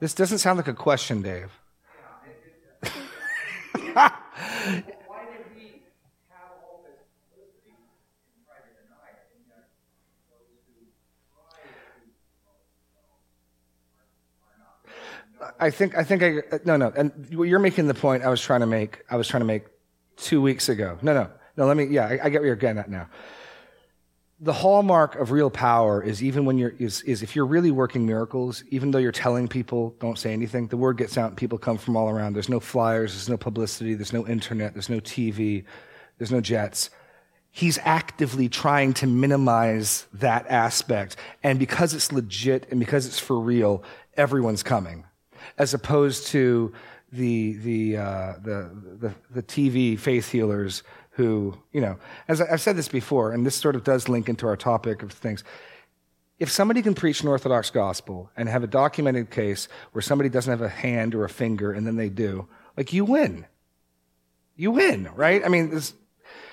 This 0.00 0.14
doesn't 0.14 0.38
sound 0.38 0.56
like 0.56 0.68
a 0.68 0.72
question, 0.72 1.20
Dave. 1.20 1.52
I 15.58 15.70
think 15.70 15.96
I 15.96 16.04
think 16.04 16.22
I 16.22 16.58
no 16.64 16.76
no 16.76 16.92
and 16.96 17.26
you're 17.30 17.58
making 17.58 17.86
the 17.86 17.94
point 17.94 18.22
I 18.22 18.28
was 18.28 18.40
trying 18.40 18.60
to 18.60 18.66
make 18.66 19.02
I 19.10 19.16
was 19.16 19.28
trying 19.28 19.40
to 19.40 19.46
make 19.46 19.64
two 20.16 20.40
weeks 20.42 20.68
ago. 20.68 20.98
No 21.02 21.14
no 21.14 21.30
no. 21.56 21.66
Let 21.66 21.76
me 21.76 21.84
yeah 21.84 22.06
I, 22.06 22.18
I 22.24 22.28
get 22.30 22.40
where 22.40 22.46
you're 22.46 22.56
getting 22.56 22.78
at 22.78 22.90
now. 22.90 23.08
The 24.40 24.52
hallmark 24.52 25.14
of 25.14 25.30
real 25.30 25.48
power 25.48 26.02
is 26.02 26.22
even 26.22 26.44
when 26.44 26.58
you're 26.58 26.74
is, 26.78 27.00
is 27.02 27.22
if 27.22 27.34
you're 27.34 27.46
really 27.46 27.70
working 27.70 28.04
miracles, 28.04 28.62
even 28.68 28.90
though 28.90 28.98
you're 28.98 29.12
telling 29.12 29.48
people 29.48 29.96
don't 29.98 30.18
say 30.18 30.32
anything, 30.32 30.66
the 30.68 30.76
word 30.76 30.98
gets 30.98 31.16
out 31.16 31.28
and 31.28 31.36
people 31.36 31.56
come 31.56 31.78
from 31.78 31.96
all 31.96 32.10
around. 32.10 32.34
There's 32.34 32.50
no 32.50 32.60
flyers, 32.60 33.12
there's 33.14 33.30
no 33.30 33.38
publicity, 33.38 33.94
there's 33.94 34.12
no 34.12 34.26
internet, 34.26 34.74
there's 34.74 34.90
no 34.90 35.00
TV, 35.00 35.64
there's 36.18 36.30
no 36.30 36.40
jets 36.40 36.90
he's 37.56 37.78
actively 37.84 38.50
trying 38.50 38.92
to 38.92 39.06
minimize 39.06 40.06
that 40.12 40.46
aspect. 40.46 41.16
And 41.42 41.58
because 41.58 41.94
it's 41.94 42.12
legit 42.12 42.66
and 42.70 42.78
because 42.78 43.06
it's 43.06 43.18
for 43.18 43.40
real, 43.40 43.82
everyone's 44.14 44.62
coming 44.62 45.06
as 45.58 45.74
opposed 45.74 46.26
to 46.28 46.72
the, 47.12 47.54
the, 47.54 47.96
uh, 47.96 48.34
the, 48.42 48.70
the, 49.00 49.14
the 49.30 49.42
TV 49.42 49.98
faith 49.98 50.30
healers 50.30 50.82
who, 51.10 51.56
you 51.72 51.80
know, 51.80 51.98
as 52.28 52.40
I've 52.40 52.60
said 52.60 52.76
this 52.76 52.88
before, 52.88 53.32
and 53.32 53.46
this 53.46 53.56
sort 53.56 53.74
of 53.74 53.84
does 53.84 54.08
link 54.08 54.28
into 54.28 54.46
our 54.46 54.56
topic 54.56 55.02
of 55.02 55.12
things. 55.12 55.42
If 56.38 56.50
somebody 56.50 56.82
can 56.82 56.94
preach 56.94 57.22
an 57.22 57.28
Orthodox 57.28 57.70
gospel 57.70 58.30
and 58.36 58.48
have 58.48 58.62
a 58.62 58.66
documented 58.66 59.30
case 59.30 59.68
where 59.92 60.02
somebody 60.02 60.28
doesn't 60.28 60.50
have 60.50 60.60
a 60.60 60.68
hand 60.68 61.14
or 61.14 61.24
a 61.24 61.30
finger 61.30 61.72
and 61.72 61.86
then 61.86 61.96
they 61.96 62.10
do, 62.10 62.46
like 62.76 62.92
you 62.92 63.06
win. 63.06 63.46
You 64.56 64.72
win, 64.72 65.08
right? 65.14 65.42
I 65.44 65.48
mean, 65.48 65.80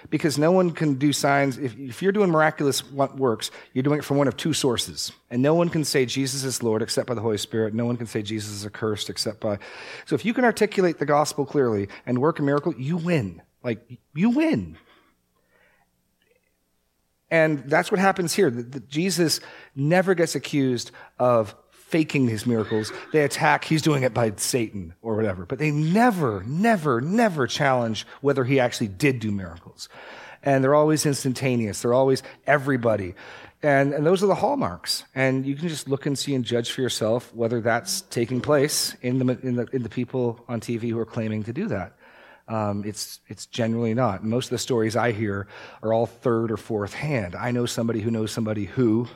because 0.09 0.37
no 0.37 0.51
one 0.51 0.71
can 0.71 0.95
do 0.95 1.13
signs. 1.13 1.57
If, 1.57 1.77
if, 1.77 2.01
you're 2.01 2.11
doing 2.11 2.29
miraculous 2.29 2.89
works, 2.91 3.51
you're 3.73 3.83
doing 3.83 3.99
it 3.99 4.05
from 4.05 4.17
one 4.17 4.27
of 4.27 4.37
two 4.37 4.53
sources. 4.53 5.11
And 5.29 5.41
no 5.41 5.53
one 5.53 5.69
can 5.69 5.83
say 5.83 6.05
Jesus 6.05 6.43
is 6.43 6.61
Lord 6.61 6.81
except 6.81 7.07
by 7.07 7.13
the 7.13 7.21
Holy 7.21 7.37
Spirit. 7.37 7.73
No 7.73 7.85
one 7.85 7.97
can 7.97 8.07
say 8.07 8.21
Jesus 8.21 8.51
is 8.51 8.65
accursed 8.65 9.09
except 9.09 9.39
by. 9.39 9.59
So 10.05 10.15
if 10.15 10.25
you 10.25 10.33
can 10.33 10.45
articulate 10.45 10.99
the 10.99 11.05
gospel 11.05 11.45
clearly 11.45 11.89
and 12.05 12.19
work 12.19 12.39
a 12.39 12.41
miracle, 12.41 12.73
you 12.75 12.97
win. 12.97 13.41
Like, 13.63 13.99
you 14.13 14.29
win. 14.29 14.77
And 17.31 17.63
that's 17.67 17.89
what 17.89 17.99
happens 17.99 18.33
here. 18.33 18.51
The, 18.51 18.61
the, 18.61 18.79
Jesus 18.81 19.39
never 19.75 20.13
gets 20.13 20.35
accused 20.35 20.91
of 21.17 21.55
faking 21.93 22.27
his 22.27 22.47
miracles. 22.47 22.91
They 23.11 23.21
attack, 23.21 23.65
he's 23.65 23.83
doing 23.83 24.01
it 24.01 24.15
by 24.15 24.33
Satan 24.37 24.95
or 25.03 25.15
whatever. 25.15 25.45
But 25.45 25.59
they 25.59 25.69
never, 25.69 26.41
never, 26.47 26.99
never 27.01 27.45
challenge 27.45 28.07
whether 28.21 28.43
he 28.43 28.59
actually 28.59 28.87
did 28.87 29.19
do 29.19 29.31
miracles. 29.31 29.89
And 30.41 30.63
they're 30.63 30.73
always 30.73 31.05
instantaneous. 31.05 31.83
They're 31.83 31.93
always 31.93 32.23
everybody. 32.47 33.13
And, 33.61 33.93
and 33.93 34.07
those 34.07 34.23
are 34.23 34.25
the 34.25 34.33
hallmarks. 34.33 35.03
And 35.13 35.45
you 35.45 35.55
can 35.55 35.69
just 35.69 35.87
look 35.87 36.07
and 36.07 36.17
see 36.17 36.33
and 36.33 36.43
judge 36.43 36.71
for 36.71 36.81
yourself 36.81 37.31
whether 37.35 37.61
that's 37.61 38.01
taking 38.09 38.41
place 38.41 38.95
in 39.03 39.19
the, 39.19 39.37
in 39.43 39.55
the, 39.55 39.67
in 39.71 39.83
the 39.83 39.89
people 39.89 40.43
on 40.47 40.61
TV 40.61 40.89
who 40.89 40.97
are 40.97 41.05
claiming 41.05 41.43
to 41.43 41.53
do 41.53 41.67
that. 41.67 41.95
Um, 42.47 42.83
it's, 42.87 43.19
it's 43.27 43.45
generally 43.45 43.93
not. 43.93 44.23
Most 44.23 44.47
of 44.47 44.49
the 44.49 44.57
stories 44.57 44.95
I 44.95 45.11
hear 45.11 45.47
are 45.83 45.93
all 45.93 46.07
third 46.07 46.51
or 46.51 46.57
fourth 46.57 46.95
hand. 46.95 47.35
I 47.35 47.51
know 47.51 47.67
somebody 47.67 48.01
who 48.01 48.09
knows 48.09 48.31
somebody 48.31 48.65
who. 48.65 49.07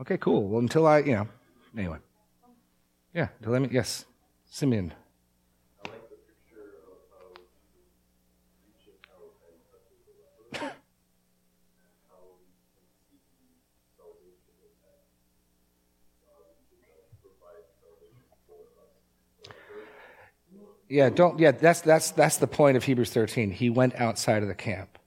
Okay, 0.00 0.16
cool. 0.16 0.48
Well, 0.48 0.60
until 0.60 0.86
I, 0.86 1.00
you 1.00 1.12
know, 1.12 1.28
anyway. 1.76 1.98
Yeah, 3.14 3.28
let 3.44 3.62
me, 3.62 3.68
yes, 3.72 4.04
Simeon. 4.46 4.92
Yeah, 20.90 21.08
don't. 21.08 21.38
Yeah, 21.38 21.52
that's 21.52 21.80
that's 21.82 22.10
that's 22.10 22.38
the 22.38 22.48
point 22.48 22.76
of 22.76 22.82
Hebrews 22.82 23.10
13. 23.10 23.52
He 23.52 23.70
went 23.70 23.94
outside 23.94 24.42
of 24.42 24.48
the 24.48 24.56
camp. 24.56 24.98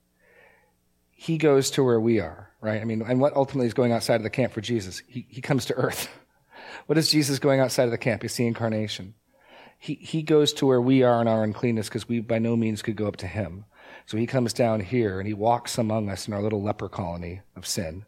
He 1.11 1.37
goes 1.37 1.69
to 1.71 1.83
where 1.83 1.99
we 1.99 2.21
are, 2.21 2.51
right? 2.61 2.81
I 2.81 2.85
mean, 2.85 3.01
and 3.01 3.19
what 3.19 3.35
ultimately 3.35 3.67
is 3.67 3.73
going 3.73 3.91
outside 3.91 4.15
of 4.15 4.23
the 4.23 4.29
camp 4.29 4.53
for 4.53 4.61
Jesus? 4.61 5.01
He 5.07 5.27
he 5.29 5.41
comes 5.41 5.65
to 5.65 5.73
earth. 5.73 6.07
What 6.85 6.97
is 6.97 7.11
Jesus 7.11 7.39
going 7.39 7.59
outside 7.59 7.85
of 7.85 7.91
the 7.91 7.97
camp? 7.97 8.23
It's 8.23 8.35
the 8.35 8.47
incarnation. 8.47 9.15
He 9.77 9.95
he 9.95 10.23
goes 10.23 10.53
to 10.53 10.65
where 10.65 10.81
we 10.81 11.03
are 11.03 11.21
in 11.21 11.27
our 11.27 11.43
uncleanness 11.43 11.89
because 11.89 12.07
we 12.07 12.19
by 12.19 12.39
no 12.39 12.55
means 12.55 12.81
could 12.81 12.95
go 12.95 13.07
up 13.07 13.17
to 13.17 13.27
him. 13.27 13.65
So 14.05 14.17
he 14.17 14.27
comes 14.27 14.53
down 14.53 14.81
here 14.81 15.19
and 15.19 15.27
he 15.27 15.33
walks 15.33 15.77
among 15.77 16.09
us 16.09 16.27
in 16.27 16.33
our 16.33 16.41
little 16.41 16.61
leper 16.61 16.89
colony 16.89 17.41
of 17.55 17.67
sin, 17.67 18.05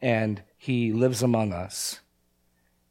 and 0.00 0.42
he 0.56 0.92
lives 0.92 1.22
among 1.22 1.52
us, 1.52 2.00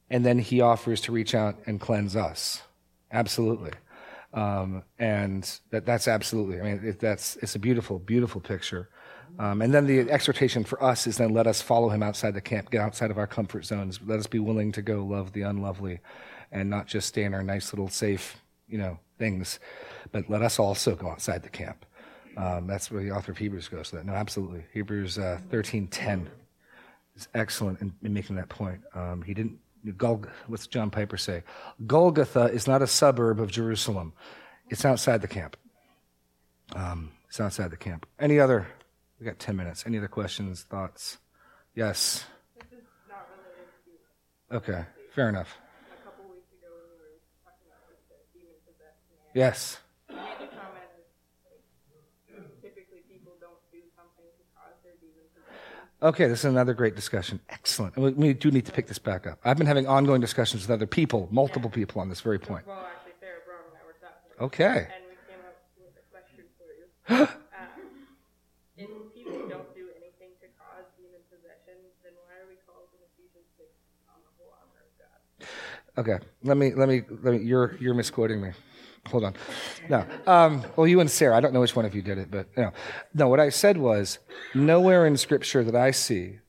and 0.09 0.25
then 0.25 0.39
he 0.39 0.61
offers 0.61 1.01
to 1.01 1.11
reach 1.11 1.35
out 1.35 1.57
and 1.65 1.79
cleanse 1.79 2.15
us. 2.15 2.63
Absolutely. 3.11 3.71
Um, 4.33 4.83
and 4.99 5.49
that, 5.71 5.85
that's 5.85 6.07
absolutely, 6.07 6.59
I 6.59 6.63
mean, 6.63 6.81
it, 6.83 6.99
that's, 6.99 7.35
it's 7.37 7.55
a 7.55 7.59
beautiful, 7.59 7.97
beautiful 7.97 8.39
picture. 8.39 8.89
Um, 9.37 9.61
and 9.61 9.73
then 9.73 9.85
the 9.85 10.09
exhortation 10.11 10.63
for 10.63 10.83
us 10.83 11.07
is 11.07 11.17
then 11.17 11.33
let 11.33 11.47
us 11.47 11.61
follow 11.61 11.89
him 11.89 12.03
outside 12.03 12.33
the 12.33 12.41
camp, 12.41 12.71
get 12.71 12.81
outside 12.81 13.11
of 13.11 13.17
our 13.17 13.27
comfort 13.27 13.65
zones. 13.65 13.99
Let 14.05 14.19
us 14.19 14.27
be 14.27 14.39
willing 14.39 14.71
to 14.73 14.81
go 14.81 15.05
love 15.05 15.33
the 15.33 15.43
unlovely 15.43 15.99
and 16.51 16.69
not 16.69 16.87
just 16.87 17.07
stay 17.07 17.23
in 17.23 17.33
our 17.33 17.43
nice 17.43 17.71
little 17.71 17.89
safe, 17.89 18.41
you 18.67 18.77
know, 18.77 18.99
things, 19.17 19.59
but 20.11 20.29
let 20.29 20.41
us 20.41 20.59
also 20.59 20.95
go 20.95 21.09
outside 21.09 21.43
the 21.43 21.49
camp. 21.49 21.85
Um, 22.37 22.67
that's 22.67 22.89
where 22.89 23.03
the 23.03 23.11
author 23.11 23.31
of 23.31 23.37
Hebrews 23.37 23.67
goes 23.67 23.89
to 23.89 23.97
that. 23.97 24.05
No, 24.05 24.13
absolutely. 24.13 24.63
Hebrews 24.73 25.17
uh, 25.17 25.39
13.10 25.51 26.27
is 27.15 27.27
excellent 27.33 27.81
in, 27.81 27.93
in 28.01 28.13
making 28.13 28.35
that 28.37 28.49
point. 28.49 28.81
Um, 28.95 29.21
he 29.21 29.33
didn't 29.33 29.59
Golg- 29.85 30.29
what's 30.47 30.67
John 30.67 30.89
Piper 30.89 31.17
say? 31.17 31.43
Golgotha 31.87 32.45
is 32.45 32.67
not 32.67 32.81
a 32.81 32.87
suburb 32.87 33.39
of 33.39 33.49
Jerusalem. 33.49 34.13
It's 34.69 34.85
outside 34.85 35.21
the 35.21 35.27
camp. 35.27 35.57
Um, 36.75 37.11
it's 37.27 37.39
outside 37.39 37.71
the 37.71 37.77
camp. 37.77 38.05
Any 38.19 38.39
other? 38.39 38.67
We 39.19 39.25
got 39.25 39.39
10 39.39 39.55
minutes. 39.55 39.83
Any 39.85 39.97
other 39.97 40.07
questions, 40.07 40.63
thoughts? 40.63 41.17
Yes. 41.75 42.25
Okay, 44.51 44.85
fair 45.13 45.29
enough. 45.29 45.57
Yes. 49.33 49.77
Okay, 56.01 56.29
this 56.29 56.39
is 56.39 56.45
another 56.45 56.73
great 56.73 56.95
discussion. 56.95 57.41
Excellent. 57.49 57.97
We 57.97 58.33
do 58.33 58.51
need 58.51 58.65
to 58.67 58.71
pick 58.71 58.87
this 58.87 58.99
back 58.99 59.27
up. 59.27 59.37
I've 59.43 59.57
been 59.57 59.67
having 59.67 59.85
ongoing 59.85 60.21
discussions 60.21 60.63
with 60.63 60.71
other 60.71 60.87
people, 60.87 61.27
multiple 61.29 61.69
people 61.69 61.99
on 61.99 62.07
this 62.07 62.21
very 62.21 62.39
point. 62.39 62.65
Well, 62.65 62.87
actually, 62.87 63.19
Sarah 63.19 63.43
Brown 63.43 63.59
and 63.67 63.75
I 63.75 63.83
were 63.83 63.99
talking. 63.99 64.31
Okay. 64.47 64.87
And 64.87 65.03
we 65.11 65.19
came 65.27 65.43
up 65.43 65.59
with 65.75 65.91
a 65.99 66.05
question 66.07 66.47
for 66.55 66.71
you. 66.71 66.87
um, 67.51 67.83
if 68.79 68.87
people 69.11 69.43
don't 69.51 69.67
do 69.75 69.91
anything 69.99 70.31
to 70.39 70.47
cause 70.55 70.87
demon 70.95 71.19
possession, 71.27 71.75
then 71.99 72.15
why 72.23 72.31
are 72.39 72.47
we 72.47 72.55
called 72.63 72.87
in 72.95 73.03
Ephesians 73.11 73.51
6 73.59 73.67
on 74.07 74.23
the 74.23 74.31
whole 74.39 74.55
armor 74.55 74.79
of 74.79 74.91
God? 74.95 75.19
Okay, 75.99 76.17
let 76.43 76.55
me, 76.55 76.73
let 76.73 76.87
me, 76.87 77.03
let 77.21 77.33
me, 77.33 77.39
you're, 77.39 77.75
you're 77.81 77.93
misquoting 77.93 78.41
me. 78.41 78.51
Hold 79.07 79.25
on. 79.25 79.35
No. 79.89 80.05
Um, 80.25 80.63
well, 80.77 80.87
you 80.87 81.01
and 81.01 81.11
Sarah, 81.11 81.35
I 81.35 81.41
don't 81.41 81.53
know 81.53 81.59
which 81.59 81.75
one 81.75 81.83
of 81.83 81.93
you 81.93 82.01
did 82.01 82.17
it, 82.17 82.31
but 82.31 82.55
know. 82.55 82.71
No, 83.13 83.27
what 83.27 83.41
I 83.41 83.49
said 83.49 83.77
was 83.77 84.17
nowhere 84.55 85.05
in 85.05 85.17
Scripture 85.17 85.61
that 85.61 85.75
I 85.75 85.91
see 85.91 86.39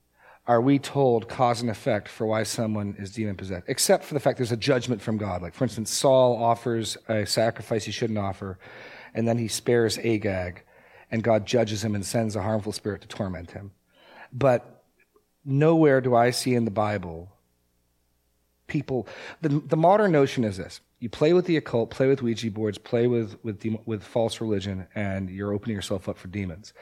are 0.46 0.60
we 0.60 0.78
told 0.78 1.28
cause 1.28 1.62
and 1.62 1.68
effect 1.68 2.06
for 2.06 2.28
why 2.28 2.44
someone 2.44 2.94
is 2.96 3.10
demon 3.10 3.34
possessed, 3.34 3.64
except 3.66 4.04
for 4.04 4.14
the 4.14 4.20
fact 4.20 4.36
there's 4.36 4.52
a 4.52 4.56
judgment 4.56 5.02
from 5.02 5.16
God. 5.16 5.42
Like, 5.42 5.54
for 5.54 5.64
instance, 5.64 5.90
Saul 5.90 6.40
offers 6.40 6.96
a 7.08 7.26
sacrifice 7.26 7.84
he 7.84 7.92
shouldn't 7.92 8.20
offer, 8.20 8.56
and 9.14 9.26
then 9.26 9.36
he 9.36 9.48
spares 9.48 9.98
Agag, 9.98 10.62
and 11.10 11.24
God 11.24 11.44
judges 11.44 11.82
him 11.82 11.96
and 11.96 12.06
sends 12.06 12.36
a 12.36 12.42
harmful 12.42 12.70
spirit 12.70 13.00
to 13.02 13.08
torment 13.08 13.50
him. 13.50 13.72
But 14.32 14.84
nowhere 15.44 16.00
do 16.00 16.14
I 16.14 16.30
see 16.30 16.54
in 16.54 16.64
the 16.64 16.70
Bible 16.70 17.32
people, 18.70 19.06
the, 19.42 19.50
the 19.50 19.76
modern 19.76 20.12
notion 20.12 20.44
is 20.44 20.56
this 20.56 20.80
you 21.00 21.10
play 21.10 21.32
with 21.32 21.46
the 21.46 21.56
occult, 21.56 21.90
play 21.90 22.08
with 22.08 22.22
Ouija 22.22 22.50
boards, 22.50 22.78
play 22.78 23.06
with, 23.06 23.42
with, 23.44 23.64
with 23.84 24.02
false 24.02 24.40
religion, 24.40 24.86
and 24.94 25.28
you're 25.28 25.52
opening 25.52 25.76
yourself 25.76 26.08
up 26.08 26.16
for 26.16 26.28
demons. 26.28 26.72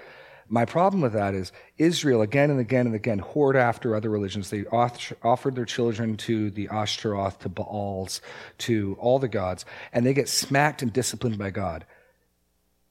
My 0.51 0.65
problem 0.65 1.03
with 1.03 1.13
that 1.13 1.35
is 1.35 1.53
Israel 1.77 2.23
again 2.23 2.51
and 2.51 2.59
again 2.59 2.87
and 2.87 2.95
again 2.95 3.21
whored 3.21 3.55
after 3.55 3.95
other 3.95 4.09
religions. 4.09 4.49
They 4.49 4.65
offered 4.65 5.55
their 5.55 5.67
children 5.67 6.17
to 6.19 6.51
the 6.51 6.69
Ashtaroth, 6.69 7.41
to 7.41 7.51
Baals, 7.51 8.23
to 8.59 8.97
all 8.99 9.19
the 9.19 9.29
gods, 9.29 9.67
and 9.93 10.07
they 10.07 10.15
get 10.15 10.29
smacked 10.29 10.81
and 10.81 10.93
disciplined 10.93 11.39
by 11.39 11.51
God. 11.51 11.85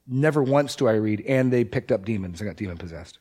Never 0.06 0.44
once 0.44 0.76
do 0.76 0.88
I 0.88 0.94
read, 0.94 1.22
and 1.22 1.52
they 1.52 1.64
picked 1.64 1.92
up 1.92 2.06
demons 2.06 2.40
and 2.40 2.50
got 2.50 2.58
demon 2.58 2.78
possessed. 2.78 3.18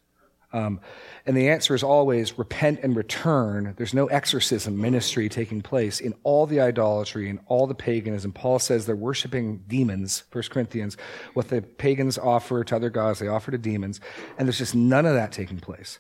Um, 0.53 0.81
and 1.27 1.37
the 1.37 1.49
answer 1.49 1.75
is 1.75 1.83
always 1.83 2.39
repent 2.39 2.81
and 2.83 2.97
return. 2.97 3.75
There's 3.77 3.95
no 3.95 4.07
exorcism 4.07 4.81
ministry 4.81 5.29
taking 5.29 5.61
place 5.61 6.01
in 6.01 6.15
all 6.23 6.47
the 6.47 6.61
idolatry 6.61 7.29
and 7.29 7.41
all 7.47 7.67
the 7.67 7.75
paganism. 7.75 8.33
Paul 8.33 8.59
says 8.59 8.87
they're 8.87 8.97
worshiping 8.97 9.65
demons, 9.67 10.25
1 10.33 10.45
Corinthians. 10.51 10.97
What 11.35 11.49
the 11.49 11.63
pagans 11.63 12.17
offer 12.17 12.63
to 12.65 12.77
other 12.77 12.91
gods, 12.91 13.19
they 13.19 13.29
offer 13.29 13.51
to 13.51 13.59
demons. 13.59 14.01
And 14.39 14.47
there's 14.47 14.59
just 14.59 14.75
none 14.75 15.05
of 15.05 15.15
that 15.15 15.33
taking 15.33 15.59
place. 15.59 15.99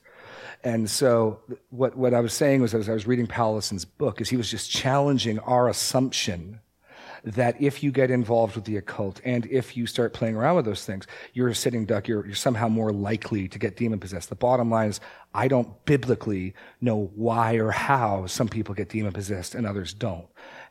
And 0.64 0.88
so 0.88 1.40
what, 1.70 1.96
what 1.96 2.14
I 2.14 2.20
was 2.20 2.32
saying 2.32 2.62
was, 2.62 2.74
as 2.74 2.88
I 2.88 2.92
was 2.92 3.06
reading 3.06 3.26
Powlison's 3.26 3.84
book, 3.84 4.20
is 4.20 4.28
he 4.28 4.36
was 4.36 4.50
just 4.50 4.70
challenging 4.70 5.38
our 5.40 5.68
assumption 5.68 6.60
that 7.26 7.60
if 7.60 7.82
you 7.82 7.90
get 7.90 8.08
involved 8.08 8.54
with 8.54 8.64
the 8.64 8.76
occult 8.76 9.20
and 9.24 9.46
if 9.46 9.76
you 9.76 9.84
start 9.84 10.14
playing 10.14 10.36
around 10.36 10.54
with 10.54 10.64
those 10.64 10.84
things, 10.84 11.08
you're 11.34 11.48
a 11.48 11.54
sitting 11.54 11.84
duck, 11.84 12.06
you're, 12.06 12.24
you're 12.24 12.36
somehow 12.36 12.68
more 12.68 12.92
likely 12.92 13.48
to 13.48 13.58
get 13.58 13.76
demon 13.76 13.98
possessed. 13.98 14.28
The 14.28 14.36
bottom 14.36 14.70
line 14.70 14.90
is, 14.90 15.00
I 15.34 15.48
don't 15.48 15.84
biblically 15.86 16.54
know 16.80 17.10
why 17.16 17.54
or 17.54 17.72
how 17.72 18.26
some 18.26 18.48
people 18.48 18.76
get 18.76 18.90
demon 18.90 19.12
possessed 19.12 19.56
and 19.56 19.66
others 19.66 19.92
don't. 19.92 20.26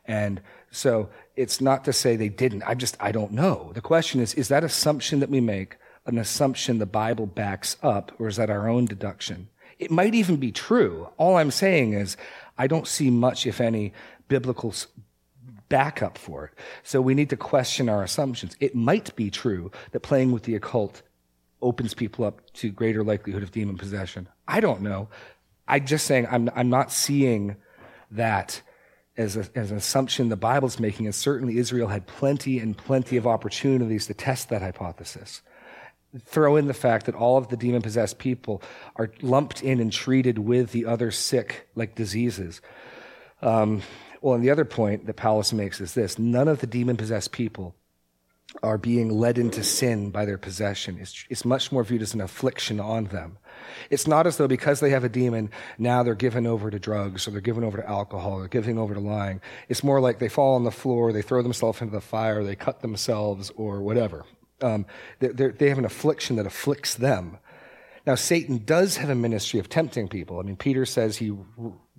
And 0.06 0.40
so 0.70 1.10
it's 1.36 1.60
not 1.60 1.84
to 1.84 1.92
say 1.92 2.16
they 2.16 2.30
didn't. 2.30 2.62
I 2.62 2.74
just, 2.74 2.96
I 3.00 3.12
don't 3.12 3.32
know. 3.32 3.72
The 3.74 3.82
question 3.82 4.20
is, 4.20 4.32
is 4.32 4.48
that 4.48 4.64
assumption 4.64 5.20
that 5.20 5.28
we 5.28 5.40
make 5.40 5.76
an 6.06 6.16
assumption 6.16 6.78
the 6.78 6.86
Bible 6.86 7.26
backs 7.26 7.76
up, 7.82 8.12
or 8.18 8.28
is 8.28 8.36
that 8.36 8.48
our 8.48 8.68
own 8.68 8.86
deduction? 8.86 9.48
It 9.78 9.90
might 9.90 10.14
even 10.14 10.36
be 10.36 10.52
true. 10.52 11.08
All 11.18 11.36
I'm 11.36 11.50
saying 11.50 11.92
is, 11.92 12.16
I 12.56 12.66
don't 12.66 12.86
see 12.86 13.10
much, 13.10 13.46
if 13.46 13.60
any, 13.60 13.92
biblical 14.28 14.72
backup 15.68 16.18
for 16.18 16.46
it. 16.46 16.52
So 16.82 17.00
we 17.00 17.14
need 17.14 17.30
to 17.30 17.36
question 17.36 17.88
our 17.88 18.02
assumptions. 18.02 18.56
It 18.60 18.74
might 18.74 19.14
be 19.16 19.30
true 19.30 19.70
that 19.92 20.00
playing 20.00 20.32
with 20.32 20.44
the 20.44 20.54
occult 20.54 21.02
opens 21.62 21.94
people 21.94 22.24
up 22.24 22.52
to 22.54 22.70
greater 22.70 23.02
likelihood 23.02 23.42
of 23.42 23.50
demon 23.50 23.76
possession. 23.76 24.28
I 24.46 24.60
don't 24.60 24.82
know. 24.82 25.08
I'm 25.66 25.86
just 25.86 26.06
saying 26.06 26.28
I'm, 26.30 26.50
I'm 26.54 26.70
not 26.70 26.92
seeing 26.92 27.56
that 28.10 28.62
as, 29.16 29.36
a, 29.36 29.48
as 29.54 29.70
an 29.70 29.78
assumption 29.78 30.28
the 30.28 30.36
Bible's 30.36 30.78
making, 30.78 31.06
and 31.06 31.14
certainly 31.14 31.58
Israel 31.58 31.88
had 31.88 32.06
plenty 32.06 32.58
and 32.58 32.76
plenty 32.76 33.16
of 33.16 33.26
opportunities 33.26 34.06
to 34.06 34.14
test 34.14 34.48
that 34.50 34.62
hypothesis. 34.62 35.42
Throw 36.24 36.56
in 36.56 36.66
the 36.66 36.74
fact 36.74 37.06
that 37.06 37.14
all 37.14 37.36
of 37.36 37.48
the 37.48 37.56
demon 37.56 37.82
possessed 37.82 38.18
people 38.18 38.62
are 38.96 39.10
lumped 39.22 39.62
in 39.62 39.80
and 39.80 39.92
treated 39.92 40.38
with 40.38 40.72
the 40.72 40.86
other 40.86 41.10
sick, 41.10 41.68
like 41.74 41.94
diseases. 41.94 42.60
Um, 43.42 43.82
well, 44.26 44.34
and 44.34 44.42
the 44.42 44.50
other 44.50 44.64
point 44.64 45.06
that 45.06 45.14
Paulus 45.14 45.52
makes 45.52 45.80
is 45.80 45.94
this 45.94 46.18
none 46.18 46.48
of 46.48 46.58
the 46.58 46.66
demon 46.66 46.96
possessed 46.96 47.30
people 47.30 47.76
are 48.60 48.76
being 48.76 49.08
led 49.08 49.38
into 49.38 49.62
sin 49.62 50.10
by 50.10 50.24
their 50.24 50.36
possession. 50.36 50.98
It's, 51.00 51.24
it's 51.30 51.44
much 51.44 51.70
more 51.70 51.84
viewed 51.84 52.02
as 52.02 52.12
an 52.12 52.20
affliction 52.20 52.80
on 52.80 53.04
them. 53.04 53.38
It's 53.88 54.08
not 54.08 54.26
as 54.26 54.36
though 54.36 54.48
because 54.48 54.80
they 54.80 54.90
have 54.90 55.04
a 55.04 55.08
demon, 55.08 55.52
now 55.78 56.02
they're 56.02 56.16
given 56.16 56.44
over 56.44 56.72
to 56.72 56.78
drugs 56.80 57.28
or 57.28 57.30
they're 57.30 57.40
given 57.40 57.62
over 57.62 57.76
to 57.76 57.88
alcohol 57.88 58.32
or 58.32 58.40
they're 58.40 58.48
giving 58.48 58.78
over 58.78 58.94
to 58.94 59.00
lying. 59.00 59.40
It's 59.68 59.84
more 59.84 60.00
like 60.00 60.18
they 60.18 60.28
fall 60.28 60.56
on 60.56 60.64
the 60.64 60.72
floor, 60.72 61.12
they 61.12 61.22
throw 61.22 61.40
themselves 61.40 61.80
into 61.80 61.94
the 61.94 62.00
fire, 62.00 62.42
they 62.42 62.56
cut 62.56 62.80
themselves 62.80 63.52
or 63.54 63.80
whatever. 63.80 64.24
Um, 64.60 64.86
they 65.20 65.28
they 65.28 65.68
have 65.68 65.78
an 65.78 65.84
affliction 65.84 66.34
that 66.34 66.46
afflicts 66.46 66.96
them. 66.96 67.38
Now, 68.04 68.16
Satan 68.16 68.64
does 68.64 68.96
have 68.96 69.10
a 69.10 69.14
ministry 69.14 69.60
of 69.60 69.68
tempting 69.68 70.08
people. 70.08 70.40
I 70.40 70.42
mean, 70.42 70.56
Peter 70.56 70.84
says 70.84 71.18
he 71.18 71.32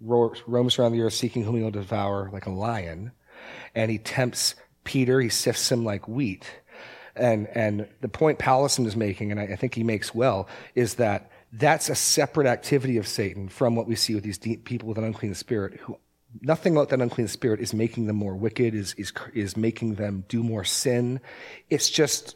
roams 0.02 0.80
around 0.80 0.92
the 0.92 1.02
earth 1.02 1.14
seeking 1.14 1.44
whom 1.44 1.56
he 1.56 1.64
will 1.64 1.72
devour 1.72 2.30
like 2.32 2.46
a 2.46 2.52
lion, 2.52 3.12
and 3.76 3.92
he 3.92 3.98
tempts 3.98 4.56
Peter, 4.84 5.20
he 5.20 5.30
sifts 5.30 5.72
him 5.72 5.84
like 5.84 6.08
wheat. 6.08 6.50
And, 7.16 7.48
and 7.48 7.88
the 8.02 8.08
point 8.08 8.38
Powlison 8.38 8.86
is 8.86 8.96
making, 8.96 9.32
and 9.32 9.40
I, 9.40 9.44
I 9.44 9.56
think 9.56 9.74
he 9.74 9.84
makes 9.84 10.14
well, 10.14 10.48
is 10.76 10.96
that 10.96 11.32
that's 11.52 11.90
a 11.90 11.96
separate 11.96 12.48
activity 12.48 12.98
of 12.98 13.08
Satan 13.08 13.50
from 13.50 13.76
what 13.76 13.88
we 13.88 13.96
see 13.96 14.14
with 14.14 14.24
these 14.24 14.38
people 14.38 14.88
with 14.88 14.98
an 14.98 15.04
unclean 15.04 15.34
spirit 15.34 15.80
who 15.80 15.98
nothing 16.42 16.74
about 16.74 16.90
that 16.90 17.02
unclean 17.02 17.28
spirit 17.28 17.60
is 17.60 17.74
making 17.74 18.08
them 18.08 18.16
more 18.16 18.36
wicked, 18.36 18.76
is, 18.76 18.94
is, 18.96 19.12
is 19.34 19.58
making 19.58 19.96
them 19.96 20.26
do 20.28 20.44
more 20.44 20.64
sin. 20.64 21.20
It's 21.70 21.90
just 21.90 22.36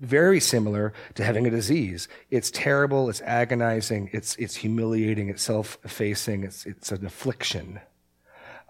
very 0.00 0.40
similar 0.40 0.92
to 1.14 1.24
having 1.24 1.46
a 1.46 1.50
disease. 1.50 2.08
It's 2.30 2.50
terrible, 2.50 3.08
it's 3.08 3.20
agonizing, 3.22 4.10
it's, 4.12 4.34
it's 4.36 4.56
humiliating, 4.56 5.28
it's 5.28 5.42
self 5.42 5.78
effacing, 5.84 6.44
it's, 6.44 6.66
it's 6.66 6.90
an 6.90 7.04
affliction. 7.04 7.80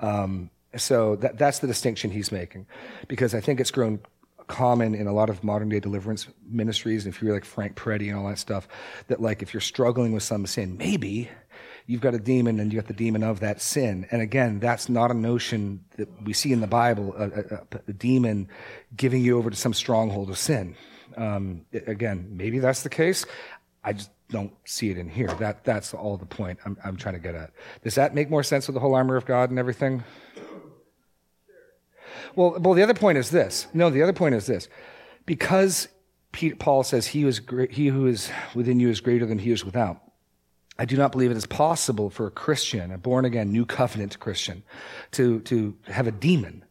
Um, 0.00 0.50
so 0.76 1.16
that, 1.16 1.38
that's 1.38 1.60
the 1.60 1.66
distinction 1.66 2.10
he's 2.10 2.32
making. 2.32 2.66
Because 3.08 3.34
I 3.34 3.40
think 3.40 3.60
it's 3.60 3.70
grown 3.70 4.00
common 4.46 4.96
in 4.96 5.06
a 5.06 5.12
lot 5.12 5.30
of 5.30 5.44
modern 5.44 5.68
day 5.68 5.78
deliverance 5.78 6.26
ministries. 6.44 7.06
And 7.06 7.14
if 7.14 7.22
you're 7.22 7.32
like 7.32 7.44
Frank 7.44 7.76
Peretti 7.76 8.08
and 8.08 8.18
all 8.18 8.28
that 8.28 8.38
stuff, 8.38 8.66
that 9.06 9.20
like 9.20 9.42
if 9.42 9.54
you're 9.54 9.60
struggling 9.60 10.12
with 10.12 10.24
some 10.24 10.44
sin, 10.46 10.76
maybe 10.76 11.30
you've 11.86 12.00
got 12.00 12.14
a 12.14 12.18
demon 12.18 12.58
and 12.58 12.72
you've 12.72 12.82
got 12.82 12.88
the 12.88 12.94
demon 12.94 13.22
of 13.22 13.40
that 13.40 13.60
sin. 13.60 14.06
And 14.10 14.20
again, 14.20 14.58
that's 14.58 14.88
not 14.88 15.10
a 15.10 15.14
notion 15.14 15.84
that 15.96 16.08
we 16.22 16.32
see 16.32 16.52
in 16.52 16.60
the 16.60 16.66
Bible, 16.66 17.14
a, 17.16 17.24
a, 17.26 17.80
a 17.88 17.92
demon 17.92 18.48
giving 18.96 19.22
you 19.22 19.38
over 19.38 19.50
to 19.50 19.56
some 19.56 19.72
stronghold 19.72 20.30
of 20.30 20.38
sin. 20.38 20.74
Um, 21.16 21.66
again, 21.86 22.28
maybe 22.30 22.58
that's 22.58 22.82
the 22.82 22.88
case. 22.88 23.26
I 23.82 23.92
just 23.94 24.10
don't 24.28 24.52
see 24.64 24.90
it 24.90 24.98
in 24.98 25.08
here. 25.08 25.28
That, 25.34 25.64
that's 25.64 25.94
all 25.94 26.16
the 26.16 26.26
point 26.26 26.58
I'm, 26.64 26.76
I'm 26.84 26.96
trying 26.96 27.14
to 27.14 27.20
get 27.20 27.34
at. 27.34 27.50
Does 27.82 27.94
that 27.96 28.14
make 28.14 28.30
more 28.30 28.42
sense 28.42 28.68
with 28.68 28.74
the 28.74 28.80
whole 28.80 28.94
armor 28.94 29.16
of 29.16 29.26
God 29.26 29.50
and 29.50 29.58
everything? 29.58 30.04
Well, 32.36 32.56
well, 32.60 32.74
the 32.74 32.82
other 32.82 32.94
point 32.94 33.18
is 33.18 33.30
this. 33.30 33.66
No, 33.72 33.90
the 33.90 34.02
other 34.02 34.12
point 34.12 34.34
is 34.34 34.46
this. 34.46 34.68
Because 35.26 35.88
Paul 36.58 36.82
says 36.84 37.06
he, 37.08 37.24
was, 37.24 37.40
he 37.70 37.88
who 37.88 38.06
is 38.06 38.30
within 38.54 38.80
you 38.80 38.88
is 38.88 39.00
greater 39.00 39.26
than 39.26 39.38
he 39.38 39.48
who 39.48 39.54
is 39.54 39.64
without. 39.64 40.00
I 40.78 40.84
do 40.84 40.96
not 40.96 41.12
believe 41.12 41.30
it 41.30 41.36
is 41.36 41.46
possible 41.46 42.08
for 42.08 42.26
a 42.26 42.30
Christian, 42.30 42.90
a 42.90 42.98
born 42.98 43.24
again, 43.24 43.52
new 43.52 43.66
covenant 43.66 44.18
Christian, 44.18 44.62
to, 45.12 45.40
to 45.40 45.76
have 45.88 46.06
a 46.06 46.12
demon. 46.12 46.64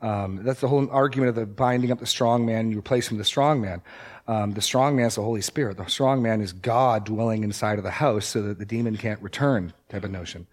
Um, 0.00 0.44
that's 0.44 0.60
the 0.60 0.68
whole 0.68 0.88
argument 0.90 1.30
of 1.30 1.34
the 1.34 1.46
binding 1.46 1.90
up 1.90 2.00
the 2.00 2.06
strong 2.06 2.44
man, 2.44 2.70
you 2.70 2.78
replace 2.78 3.10
him 3.10 3.16
with 3.16 3.24
the 3.24 3.28
strong 3.28 3.60
man. 3.60 3.82
Um, 4.28 4.52
the 4.52 4.60
strong 4.60 4.96
man 4.96 5.06
is 5.06 5.14
the 5.14 5.22
Holy 5.22 5.40
Spirit. 5.40 5.76
The 5.76 5.86
strong 5.86 6.22
man 6.22 6.40
is 6.40 6.52
God 6.52 7.04
dwelling 7.04 7.44
inside 7.44 7.78
of 7.78 7.84
the 7.84 7.90
house 7.90 8.26
so 8.26 8.42
that 8.42 8.58
the 8.58 8.66
demon 8.66 8.96
can't 8.96 9.22
return, 9.22 9.72
type 9.88 10.04
of 10.04 10.10
notion. 10.10 10.46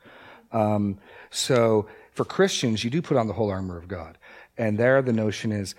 Um, 0.52 1.00
so 1.32 1.88
for 2.12 2.24
Christians, 2.24 2.84
you 2.84 2.90
do 2.90 3.02
put 3.02 3.18
on 3.18 3.28
the 3.28 3.34
whole 3.34 3.50
armor 3.50 3.78
of 3.78 3.88
God. 3.88 4.18
And 4.58 4.78
there 4.78 5.02
the 5.02 5.14
notion 5.14 5.52
is 5.52 5.76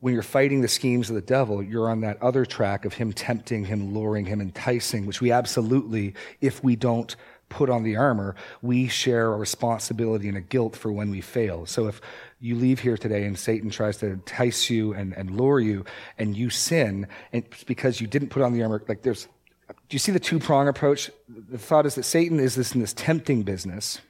when 0.00 0.14
you're 0.14 0.22
fighting 0.22 0.60
the 0.60 0.68
schemes 0.68 1.08
of 1.08 1.16
the 1.16 1.22
devil, 1.22 1.62
you're 1.62 1.90
on 1.90 2.00
that 2.02 2.20
other 2.22 2.44
track 2.44 2.84
of 2.84 2.94
him 2.94 3.12
tempting, 3.12 3.64
him 3.64 3.94
luring, 3.94 4.26
him 4.26 4.40
enticing, 4.40 5.06
which 5.06 5.20
we 5.20 5.32
absolutely, 5.32 6.14
if 6.40 6.62
we 6.62 6.76
don't 6.76 7.16
put 7.48 7.70
on 7.70 7.82
the 7.82 7.96
armor, 7.96 8.34
we 8.62 8.88
share 8.88 9.32
a 9.32 9.36
responsibility 9.36 10.28
and 10.28 10.36
a 10.36 10.40
guilt 10.40 10.76
for 10.76 10.92
when 10.92 11.10
we 11.10 11.20
fail. 11.20 11.66
So 11.66 11.86
if 11.86 12.00
you 12.40 12.54
leave 12.54 12.80
here 12.80 12.96
today 12.96 13.24
and 13.24 13.38
Satan 13.38 13.70
tries 13.70 13.96
to 13.98 14.06
entice 14.06 14.70
you 14.70 14.92
and, 14.94 15.12
and 15.14 15.36
lure 15.36 15.60
you 15.60 15.84
and 16.18 16.36
you 16.36 16.50
sin, 16.50 17.06
and 17.32 17.44
it's 17.44 17.64
because 17.64 18.00
you 18.00 18.06
didn't 18.06 18.28
put 18.28 18.42
on 18.42 18.52
the 18.52 18.62
armor, 18.62 18.82
like 18.88 19.02
there's, 19.02 19.26
do 19.68 19.94
you 19.94 19.98
see 19.98 20.12
the 20.12 20.20
two 20.20 20.38
prong 20.38 20.68
approach? 20.68 21.10
The 21.28 21.58
thought 21.58 21.86
is 21.86 21.94
that 21.94 22.04
Satan 22.04 22.40
is 22.40 22.54
this 22.54 22.74
in 22.74 22.80
this 22.80 22.92
tempting 22.92 23.42
business 23.42 24.00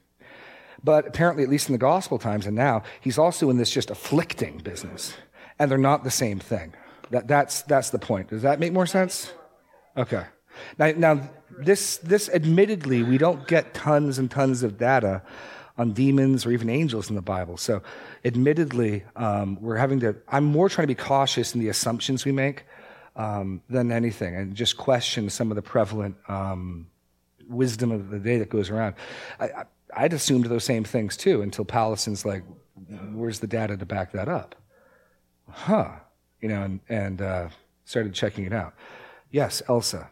but 0.83 1.07
apparently, 1.07 1.43
at 1.43 1.49
least 1.49 1.69
in 1.69 1.73
the 1.73 1.79
gospel 1.79 2.19
times 2.19 2.47
and 2.47 2.55
now, 2.55 2.83
he's 3.01 3.19
also 3.19 3.51
in 3.51 3.57
this 3.57 3.71
just 3.71 3.91
afflicting 3.91 4.59
business. 4.59 5.15
And 5.59 5.71
they're 5.71 5.79
not 5.79 6.05
the 6.05 6.11
same 6.11 6.39
thing. 6.39 6.75
That, 7.11 7.27
that's, 7.27 7.63
that's 7.63 7.91
the 7.91 7.99
point. 7.99 8.29
Does 8.29 8.43
that 8.43 8.61
make 8.61 8.73
more 8.73 8.87
sense? 8.87 9.33
Okay. 9.97 10.25
Now, 10.79 10.93
now 10.97 11.31
this, 11.65 11.99
this 11.99 12.29
admittedly, 12.29 13.03
we 13.03 13.19
don't 13.19 13.47
get 13.47 13.75
tons 13.75 14.19
and 14.19 14.31
tons 14.31 14.63
of 14.63 14.79
data 14.79 15.23
on 15.77 15.93
demons 15.93 16.45
or 16.45 16.51
even 16.51 16.69
angels 16.69 17.09
in 17.09 17.15
the 17.15 17.23
Bible. 17.23 17.57
So, 17.57 17.83
admittedly, 18.25 19.05
um, 19.17 19.59
we're 19.61 19.77
having 19.77 20.01
to, 20.01 20.17
I'm 20.29 20.45
more 20.45 20.69
trying 20.69 20.89
to 20.89 20.95
be 20.95 21.01
cautious 21.01 21.55
in 21.55 21.61
the 21.61 21.69
assumptions 21.69 22.25
we 22.25 22.33
make 22.33 22.65
um, 23.17 23.63
than 23.69 23.93
anything 23.93 24.35
and 24.35 24.55
just 24.55 24.77
question 24.77 25.31
some 25.31 25.51
of 25.51 25.57
the 25.57 25.63
prevalent 25.63 26.17
um, 26.29 26.89
wisdom 27.49 27.93
of 27.93 28.11
the 28.11 28.19
day 28.19 28.39
that 28.39 28.51
goes 28.51 28.71
around. 28.71 28.95
I, 29.39 29.65
I'd 29.95 30.13
assumed 30.13 30.47
those 30.47 30.65
same 30.65 30.85
things 30.85 31.17
too 31.17 31.43
until 31.43 31.65
Powlison's 31.65 32.25
like, 32.25 32.45
where's 33.13 33.41
the 33.41 33.47
data 33.47 33.77
to 33.77 33.87
back 33.87 34.13
that 34.13 34.29
up? 34.29 34.55
Huh. 35.51 35.91
You 36.41 36.49
know, 36.49 36.63
and, 36.63 36.81
and 36.89 37.23
uh, 37.23 37.49
started 37.85 38.15
checking 38.15 38.45
it 38.45 38.53
out. 38.53 38.75
Yes, 39.31 39.63
Elsa. 39.69 40.11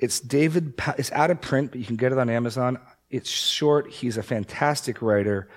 It's 0.00 0.18
David, 0.18 0.80
it's 0.96 1.12
out 1.12 1.30
of 1.30 1.40
print, 1.42 1.72
but 1.72 1.78
you 1.80 1.86
can 1.86 1.96
get 1.96 2.10
it 2.10 2.18
on 2.18 2.30
Amazon. 2.30 2.78
It's 3.10 3.28
short. 3.28 3.90
He's 3.90 4.16
a 4.16 4.22
fantastic 4.22 5.02
writer. 5.02 5.48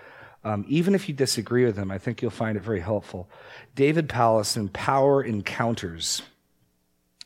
Um, 0.43 0.65
even 0.67 0.93
if 0.93 1.07
you 1.07 1.15
disagree 1.15 1.63
with 1.63 1.77
him, 1.77 1.89
I 1.91 1.97
think 1.97 2.21
you'll 2.21 2.29
find 2.29 2.57
it 2.57 2.63
very 2.63 2.81
helpful. 2.81 3.29
David 3.73 4.09
Powlison, 4.09 4.71
Power 4.73 5.23
Encounters. 5.23 6.23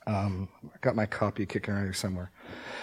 Um, 0.05 0.47
I 0.63 0.77
got 0.81 0.95
my 0.95 1.07
copy 1.07 1.47
kicking 1.47 1.73
around 1.73 1.85
here 1.85 1.93
somewhere. 1.93 2.29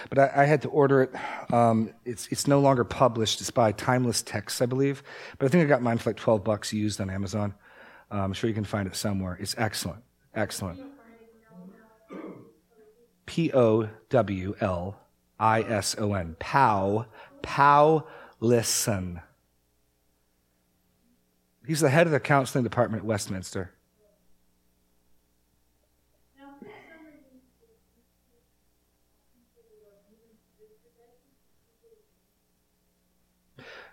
But 0.09 0.19
I, 0.19 0.43
I 0.43 0.45
had 0.45 0.61
to 0.63 0.67
order 0.67 1.03
it. 1.03 1.53
Um, 1.53 1.93
it's, 2.03 2.27
it's 2.27 2.45
no 2.45 2.59
longer 2.59 2.83
published. 2.83 3.39
It's 3.39 3.51
by 3.51 3.71
Timeless 3.71 4.21
Texts, 4.21 4.61
I 4.61 4.65
believe. 4.65 5.01
But 5.39 5.45
I 5.45 5.49
think 5.49 5.63
I 5.63 5.67
got 5.67 5.81
mine 5.81 5.97
for 5.97 6.09
like 6.09 6.17
12 6.17 6.43
bucks 6.43 6.73
used 6.73 6.99
on 6.99 7.09
Amazon. 7.09 7.53
Um, 8.11 8.19
I'm 8.19 8.33
sure 8.33 8.49
you 8.49 8.53
can 8.53 8.65
find 8.65 8.85
it 8.85 8.95
somewhere. 8.97 9.37
It's 9.39 9.55
excellent. 9.57 10.03
Excellent. 10.35 10.81
P 13.25 13.51
O 13.53 13.89
W 14.09 14.55
L 14.59 14.99
I 15.39 15.61
S 15.61 15.95
O 15.97 16.13
N. 16.13 16.35
Pow. 16.39 17.05
Pow 17.41 18.05
Listen. 18.39 19.21
He's 21.65 21.79
the 21.79 21.89
head 21.89 22.05
of 22.05 22.11
the 22.11 22.19
counseling 22.19 22.63
department 22.63 23.03
at 23.03 23.07
Westminster. 23.07 23.71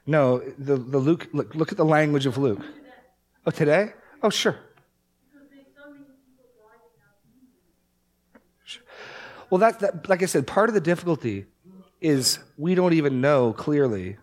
No, 0.05 0.43
the, 0.59 0.77
the 0.77 0.99
Luke, 0.99 1.29
look, 1.33 1.55
look 1.55 1.71
at 1.71 1.79
the 1.79 1.85
language 1.85 2.27
of 2.27 2.37
Luke. 2.37 2.61
Oh, 3.47 3.53
today? 3.53 3.93
Oh, 4.23 4.31
sure. 4.31 4.59
Well, 9.53 9.59
that, 9.59 9.81
that, 9.81 10.09
like 10.09 10.23
I 10.23 10.25
said, 10.25 10.47
part 10.47 10.71
of 10.71 10.75
the 10.75 10.81
difficulty 10.81 11.45
is 12.01 12.39
we 12.57 12.75
don't 12.75 12.95
even 12.95 13.21
know 13.21 13.53
clearly 13.53 14.17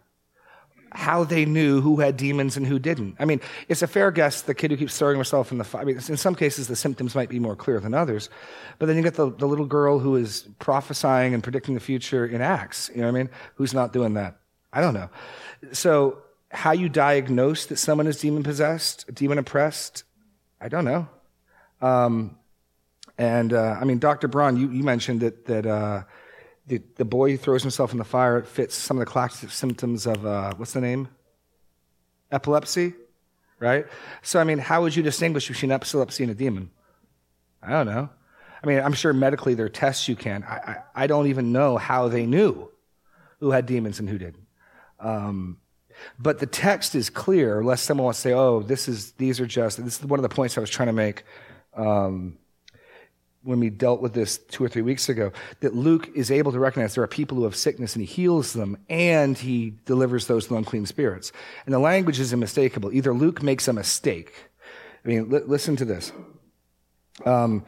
how 0.91 1.23
they 1.23 1.45
knew 1.45 1.81
who 1.81 1.99
had 1.99 2.17
demons 2.17 2.57
and 2.57 2.65
who 2.65 2.79
didn't. 2.79 3.15
I 3.19 3.25
mean, 3.25 3.39
it's 3.67 3.83
a 3.83 3.87
fair 3.87 4.09
guess 4.09 4.41
the 4.41 4.55
kid 4.55 4.71
who 4.71 4.77
keeps 4.77 4.97
throwing 4.97 5.19
herself 5.19 5.51
in 5.51 5.59
the 5.59 5.63
fire. 5.63 5.83
I 5.83 5.85
mean, 5.85 5.97
in 5.97 6.17
some 6.17 6.33
cases, 6.33 6.67
the 6.67 6.75
symptoms 6.75 7.13
might 7.13 7.29
be 7.29 7.37
more 7.37 7.55
clear 7.55 7.79
than 7.79 7.93
others. 7.93 8.31
But 8.79 8.87
then 8.87 8.97
you 8.97 9.03
get 9.03 9.13
the, 9.13 9.31
the 9.31 9.47
little 9.47 9.67
girl 9.67 9.99
who 9.99 10.15
is 10.15 10.49
prophesying 10.57 11.35
and 11.35 11.43
predicting 11.43 11.75
the 11.75 11.79
future 11.79 12.25
in 12.25 12.41
Acts. 12.41 12.89
You 12.91 13.01
know 13.01 13.11
what 13.11 13.19
I 13.19 13.23
mean? 13.25 13.29
Who's 13.53 13.75
not 13.75 13.93
doing 13.93 14.15
that? 14.15 14.39
I 14.73 14.81
don't 14.81 14.95
know. 14.95 15.11
So, 15.73 16.23
how 16.49 16.71
you 16.71 16.89
diagnose 16.89 17.67
that 17.67 17.77
someone 17.77 18.07
is 18.07 18.19
demon 18.19 18.41
possessed, 18.41 19.13
demon 19.13 19.37
oppressed, 19.37 20.05
I 20.59 20.69
don't 20.69 20.85
know. 20.85 21.07
Um, 21.83 22.38
and 23.19 23.51
uh, 23.51 23.77
I 23.79 23.83
mean, 23.83 23.99
Dr. 23.99 24.29
Braun, 24.29 24.55
you, 24.55 24.71
you 24.71 24.81
mentioned 24.81 25.19
that 25.19 25.45
that 25.45 25.65
uh, 25.65 26.03
the 26.67 26.81
the 26.95 27.03
boy 27.03 27.31
who 27.31 27.37
throws 27.37 27.61
himself 27.61 27.91
in 27.91 27.97
the 27.97 28.05
fire 28.05 28.41
fits 28.41 28.73
some 28.73 28.97
of 28.97 29.01
the 29.01 29.05
classic 29.05 29.51
symptoms 29.51 30.07
of 30.07 30.25
uh, 30.25 30.53
what's 30.55 30.71
the 30.71 30.79
name? 30.79 31.09
Epilepsy, 32.31 32.93
right? 33.59 33.85
So 34.21 34.39
I 34.39 34.45
mean, 34.45 34.57
how 34.57 34.81
would 34.81 34.95
you 34.95 35.03
distinguish 35.03 35.49
between 35.49 35.69
epilepsy 35.69 36.23
and 36.23 36.31
a 36.31 36.35
demon? 36.35 36.71
I 37.61 37.71
don't 37.71 37.87
know. 37.87 38.09
I 38.63 38.67
mean, 38.67 38.79
I'm 38.79 38.93
sure 38.93 39.11
medically 39.11 39.53
there 39.53 39.65
are 39.65 39.69
tests 39.69 40.07
you 40.07 40.15
can. 40.15 40.43
I, 40.43 40.55
I, 40.55 41.03
I 41.03 41.07
don't 41.07 41.27
even 41.27 41.51
know 41.51 41.77
how 41.77 42.07
they 42.07 42.25
knew 42.25 42.69
who 43.41 43.51
had 43.51 43.65
demons 43.65 43.99
and 43.99 44.07
who 44.07 44.17
didn't. 44.17 44.45
Um, 44.97 45.57
but 46.17 46.39
the 46.39 46.45
text 46.45 46.95
is 46.95 47.09
clear, 47.09 47.63
lest 47.65 47.83
someone 47.83 48.05
wants 48.05 48.19
to 48.19 48.29
say, 48.29 48.33
"Oh, 48.33 48.61
this 48.61 48.87
is 48.87 49.11
these 49.13 49.41
are 49.41 49.45
just." 49.45 49.83
This 49.83 49.99
is 49.99 50.05
one 50.05 50.19
of 50.19 50.23
the 50.23 50.33
points 50.33 50.57
I 50.57 50.61
was 50.61 50.69
trying 50.69 50.87
to 50.87 50.93
make 50.93 51.25
um, 51.73 52.37
when 53.43 53.59
we 53.59 53.69
dealt 53.69 54.01
with 54.01 54.13
this 54.13 54.37
two 54.37 54.63
or 54.63 54.69
three 54.69 54.81
weeks 54.81 55.09
ago. 55.09 55.31
That 55.61 55.75
Luke 55.75 56.09
is 56.15 56.29
able 56.29 56.51
to 56.51 56.59
recognize 56.59 56.95
there 56.95 57.03
are 57.03 57.07
people 57.07 57.37
who 57.37 57.43
have 57.43 57.55
sickness, 57.55 57.95
and 57.95 58.05
he 58.05 58.13
heals 58.13 58.53
them, 58.53 58.77
and 58.89 59.37
he 59.37 59.73
delivers 59.85 60.27
those 60.27 60.49
unclean 60.51 60.85
spirits. 60.85 61.31
And 61.65 61.73
the 61.73 61.79
language 61.79 62.19
is 62.19 62.33
unmistakable. 62.33 62.91
Either 62.91 63.13
Luke 63.13 63.41
makes 63.41 63.67
a 63.67 63.73
mistake, 63.73 64.33
I 65.03 65.07
mean, 65.07 65.29
li- 65.29 65.41
listen 65.45 65.75
to 65.77 65.85
this. 65.85 66.11
Um, 67.25 67.65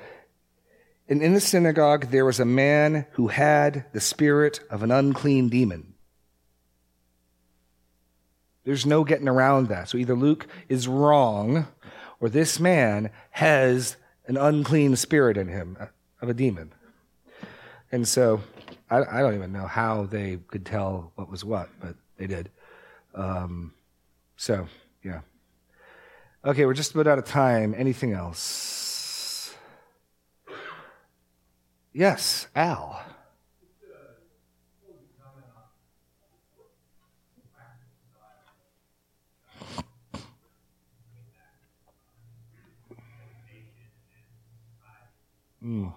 and 1.08 1.22
in 1.22 1.34
the 1.34 1.42
synagogue, 1.42 2.10
there 2.12 2.26
was 2.26 2.40
a 2.40 2.46
man 2.46 3.06
who 3.14 3.28
had 3.28 3.86
the 3.92 4.00
spirit 4.00 4.62
of 4.70 4.84
an 4.84 4.92
unclean 4.92 5.50
demon. 5.50 5.94
There's 8.64 8.86
no 8.86 9.04
getting 9.04 9.28
around 9.28 9.70
that. 9.70 9.90
So 9.90 9.98
either 9.98 10.16
Luke 10.16 10.48
is 10.70 10.88
wrong, 10.88 11.68
or 12.20 12.30
this 12.30 12.60
man 12.60 13.10
has 13.32 13.98
an 14.28 14.38
unclean 14.38 14.96
spirit 14.96 15.38
in 15.38 15.48
him 15.48 15.78
of 16.22 16.30
a 16.30 16.34
demon. 16.34 16.72
And 17.92 18.08
so 18.08 18.42
I, 18.90 19.04
I 19.04 19.22
don't 19.22 19.36
even 19.36 19.52
know 19.52 19.68
how 19.68 20.06
they 20.06 20.38
could 20.48 20.66
tell 20.66 21.12
what 21.16 21.30
was 21.30 21.44
what, 21.44 21.70
but 21.80 21.96
they 22.18 22.28
did. 22.28 22.50
Um, 23.16 23.74
so, 24.38 24.68
yeah. 25.04 25.22
Okay, 26.44 26.66
we're 26.66 26.74
just 26.74 26.94
about 26.94 27.08
out 27.08 27.20
of 27.20 27.26
time. 27.26 27.76
Anything 27.78 28.14
else? 28.14 29.54
Yes, 31.94 32.48
Al. 32.56 33.04
Mm. 45.64 45.94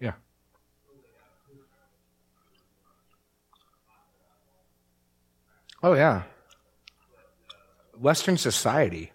Yeah. 0.00 0.12
Oh, 5.82 5.94
yeah. 5.94 6.22
Western 7.98 8.36
society. 8.36 9.12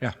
Yeah. 0.00 0.12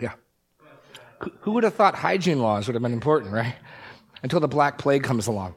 Yeah. 0.00 0.14
Who- 1.40 1.52
would 1.52 1.64
have 1.64 1.74
thought 1.74 1.94
hygiene 1.94 2.40
laws 2.40 2.66
would 2.66 2.74
have 2.74 2.82
been 2.82 2.92
important, 2.92 3.32
right? 3.32 3.54
Until 4.22 4.40
the 4.40 4.48
Black 4.48 4.78
Plague 4.78 5.02
comes 5.02 5.26
along. 5.26 5.54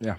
Yeah. 0.00 0.16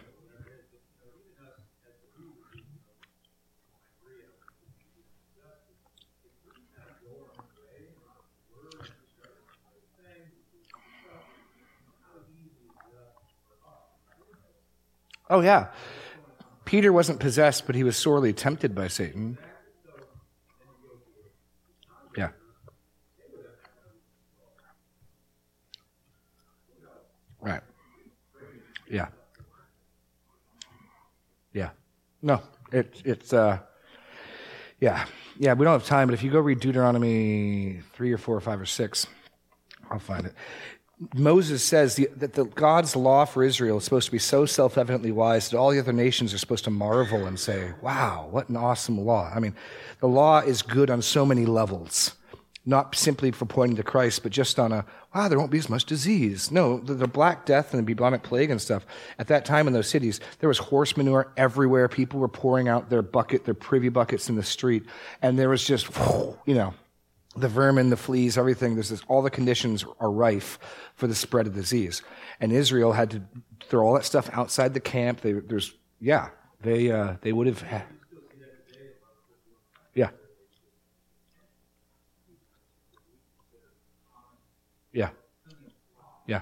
Oh, 15.29 15.39
yeah. 15.39 15.67
Peter 16.65 16.91
wasn't 16.91 17.19
possessed, 17.19 17.65
but 17.65 17.75
he 17.75 17.83
was 17.83 17.95
sorely 17.95 18.33
tempted 18.33 18.75
by 18.75 18.87
Satan. 18.87 19.37
Yeah. 22.17 22.29
Right. 27.39 27.61
Yeah. 28.91 29.07
Yeah. 31.53 31.69
No, 32.21 32.41
it, 32.71 33.01
it's, 33.05 33.33
uh, 33.33 33.59
yeah. 34.79 35.05
Yeah, 35.39 35.53
we 35.53 35.63
don't 35.63 35.73
have 35.73 35.85
time, 35.85 36.07
but 36.07 36.13
if 36.13 36.23
you 36.23 36.29
go 36.29 36.39
read 36.39 36.59
Deuteronomy 36.59 37.81
3 37.93 38.11
or 38.11 38.17
4 38.17 38.35
or 38.35 38.41
5 38.41 38.61
or 38.61 38.65
6, 38.65 39.07
I'll 39.89 39.99
find 39.99 40.25
it. 40.25 40.35
Moses 41.15 41.63
says 41.63 41.95
the, 41.95 42.09
that 42.17 42.33
the, 42.33 42.45
God's 42.45 42.95
law 42.95 43.25
for 43.25 43.43
Israel 43.43 43.77
is 43.77 43.85
supposed 43.85 44.05
to 44.05 44.11
be 44.11 44.19
so 44.19 44.45
self 44.45 44.77
evidently 44.77 45.11
wise 45.11 45.49
that 45.49 45.57
all 45.57 45.71
the 45.71 45.79
other 45.79 45.93
nations 45.93 46.31
are 46.33 46.37
supposed 46.37 46.65
to 46.65 46.69
marvel 46.69 47.25
and 47.25 47.39
say, 47.39 47.71
wow, 47.81 48.27
what 48.29 48.49
an 48.49 48.57
awesome 48.57 48.99
law. 48.99 49.31
I 49.33 49.39
mean, 49.39 49.55
the 49.99 50.07
law 50.07 50.41
is 50.41 50.61
good 50.61 50.91
on 50.91 51.01
so 51.01 51.25
many 51.25 51.45
levels, 51.47 52.13
not 52.65 52.95
simply 52.95 53.31
for 53.31 53.45
pointing 53.45 53.75
to 53.75 53.83
Christ, 53.83 54.21
but 54.21 54.31
just 54.31 54.59
on 54.59 54.71
a, 54.71 54.85
wow, 55.15 55.27
there 55.27 55.39
won't 55.39 55.51
be 55.51 55.57
as 55.57 55.69
much 55.69 55.85
disease. 55.85 56.51
No, 56.51 56.77
the, 56.77 56.93
the 56.93 57.07
Black 57.07 57.45
Death 57.45 57.73
and 57.73 57.79
the 57.79 57.85
bubonic 57.85 58.21
plague 58.21 58.51
and 58.51 58.61
stuff, 58.61 58.85
at 59.17 59.27
that 59.27 59.45
time 59.45 59.67
in 59.67 59.73
those 59.73 59.89
cities, 59.89 60.19
there 60.39 60.47
was 60.47 60.59
horse 60.59 60.95
manure 60.95 61.31
everywhere. 61.37 61.87
People 61.87 62.19
were 62.19 62.27
pouring 62.27 62.67
out 62.67 62.89
their 62.89 63.01
bucket, 63.01 63.45
their 63.45 63.55
privy 63.55 63.89
buckets 63.89 64.29
in 64.29 64.35
the 64.35 64.43
street, 64.43 64.83
and 65.21 65.39
there 65.39 65.49
was 65.49 65.63
just, 65.63 65.87
you 66.45 66.53
know, 66.53 66.73
the 67.35 67.47
vermin, 67.47 67.89
the 67.89 67.97
fleas, 67.97 68.37
everything. 68.37 68.75
There's 68.75 68.89
this, 68.89 69.01
all 69.07 69.21
the 69.21 69.29
conditions 69.29 69.85
are 69.99 70.11
rife 70.11 70.59
for 70.95 71.07
the 71.07 71.15
spread 71.15 71.47
of 71.47 71.55
disease. 71.55 72.01
And 72.39 72.51
Israel 72.51 72.91
had 72.91 73.09
to 73.11 73.21
throw 73.67 73.87
all 73.87 73.93
that 73.93 74.05
stuff 74.05 74.29
outside 74.33 74.73
the 74.73 74.81
camp. 74.81 75.21
They, 75.21 75.31
there's, 75.31 75.73
yeah, 75.99 76.29
they, 76.61 76.91
uh, 76.91 77.15
they 77.21 77.31
would 77.31 77.47
have 77.47 77.61
had, 77.61 77.85
yeah. 79.95 80.09
Yeah. 84.93 85.09
Yeah. 86.27 86.41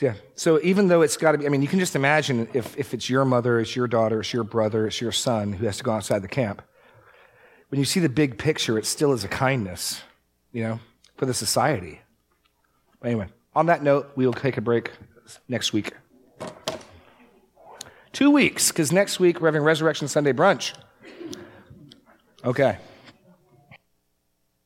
Yeah. 0.00 0.14
So 0.34 0.60
even 0.62 0.88
though 0.88 1.02
it's 1.02 1.16
got 1.16 1.32
to 1.32 1.38
be, 1.38 1.46
I 1.46 1.48
mean, 1.48 1.62
you 1.62 1.68
can 1.68 1.78
just 1.78 1.96
imagine 1.96 2.48
if, 2.52 2.76
if 2.76 2.92
it's 2.92 3.08
your 3.08 3.24
mother, 3.24 3.58
it's 3.60 3.74
your 3.74 3.86
daughter, 3.86 4.20
it's 4.20 4.32
your 4.32 4.44
brother, 4.44 4.86
it's 4.86 5.00
your 5.00 5.12
son 5.12 5.54
who 5.54 5.64
has 5.66 5.78
to 5.78 5.84
go 5.84 5.92
outside 5.92 6.20
the 6.20 6.28
camp 6.28 6.62
when 7.68 7.78
you 7.78 7.84
see 7.84 8.00
the 8.00 8.08
big 8.08 8.38
picture, 8.38 8.78
it 8.78 8.86
still 8.86 9.12
is 9.12 9.24
a 9.24 9.28
kindness, 9.28 10.02
you 10.52 10.62
know, 10.62 10.80
for 11.16 11.26
the 11.26 11.34
society. 11.34 12.00
But 13.00 13.08
Anyway, 13.08 13.26
on 13.54 13.66
that 13.66 13.82
note, 13.82 14.12
we'll 14.14 14.32
take 14.32 14.56
a 14.56 14.60
break 14.60 14.92
next 15.48 15.72
week. 15.72 15.92
Two 18.12 18.30
weeks, 18.30 18.70
because 18.70 18.92
next 18.92 19.20
week 19.20 19.40
we're 19.40 19.48
having 19.48 19.62
Resurrection 19.62 20.08
Sunday 20.08 20.32
brunch. 20.32 20.74
Okay. 22.44 22.78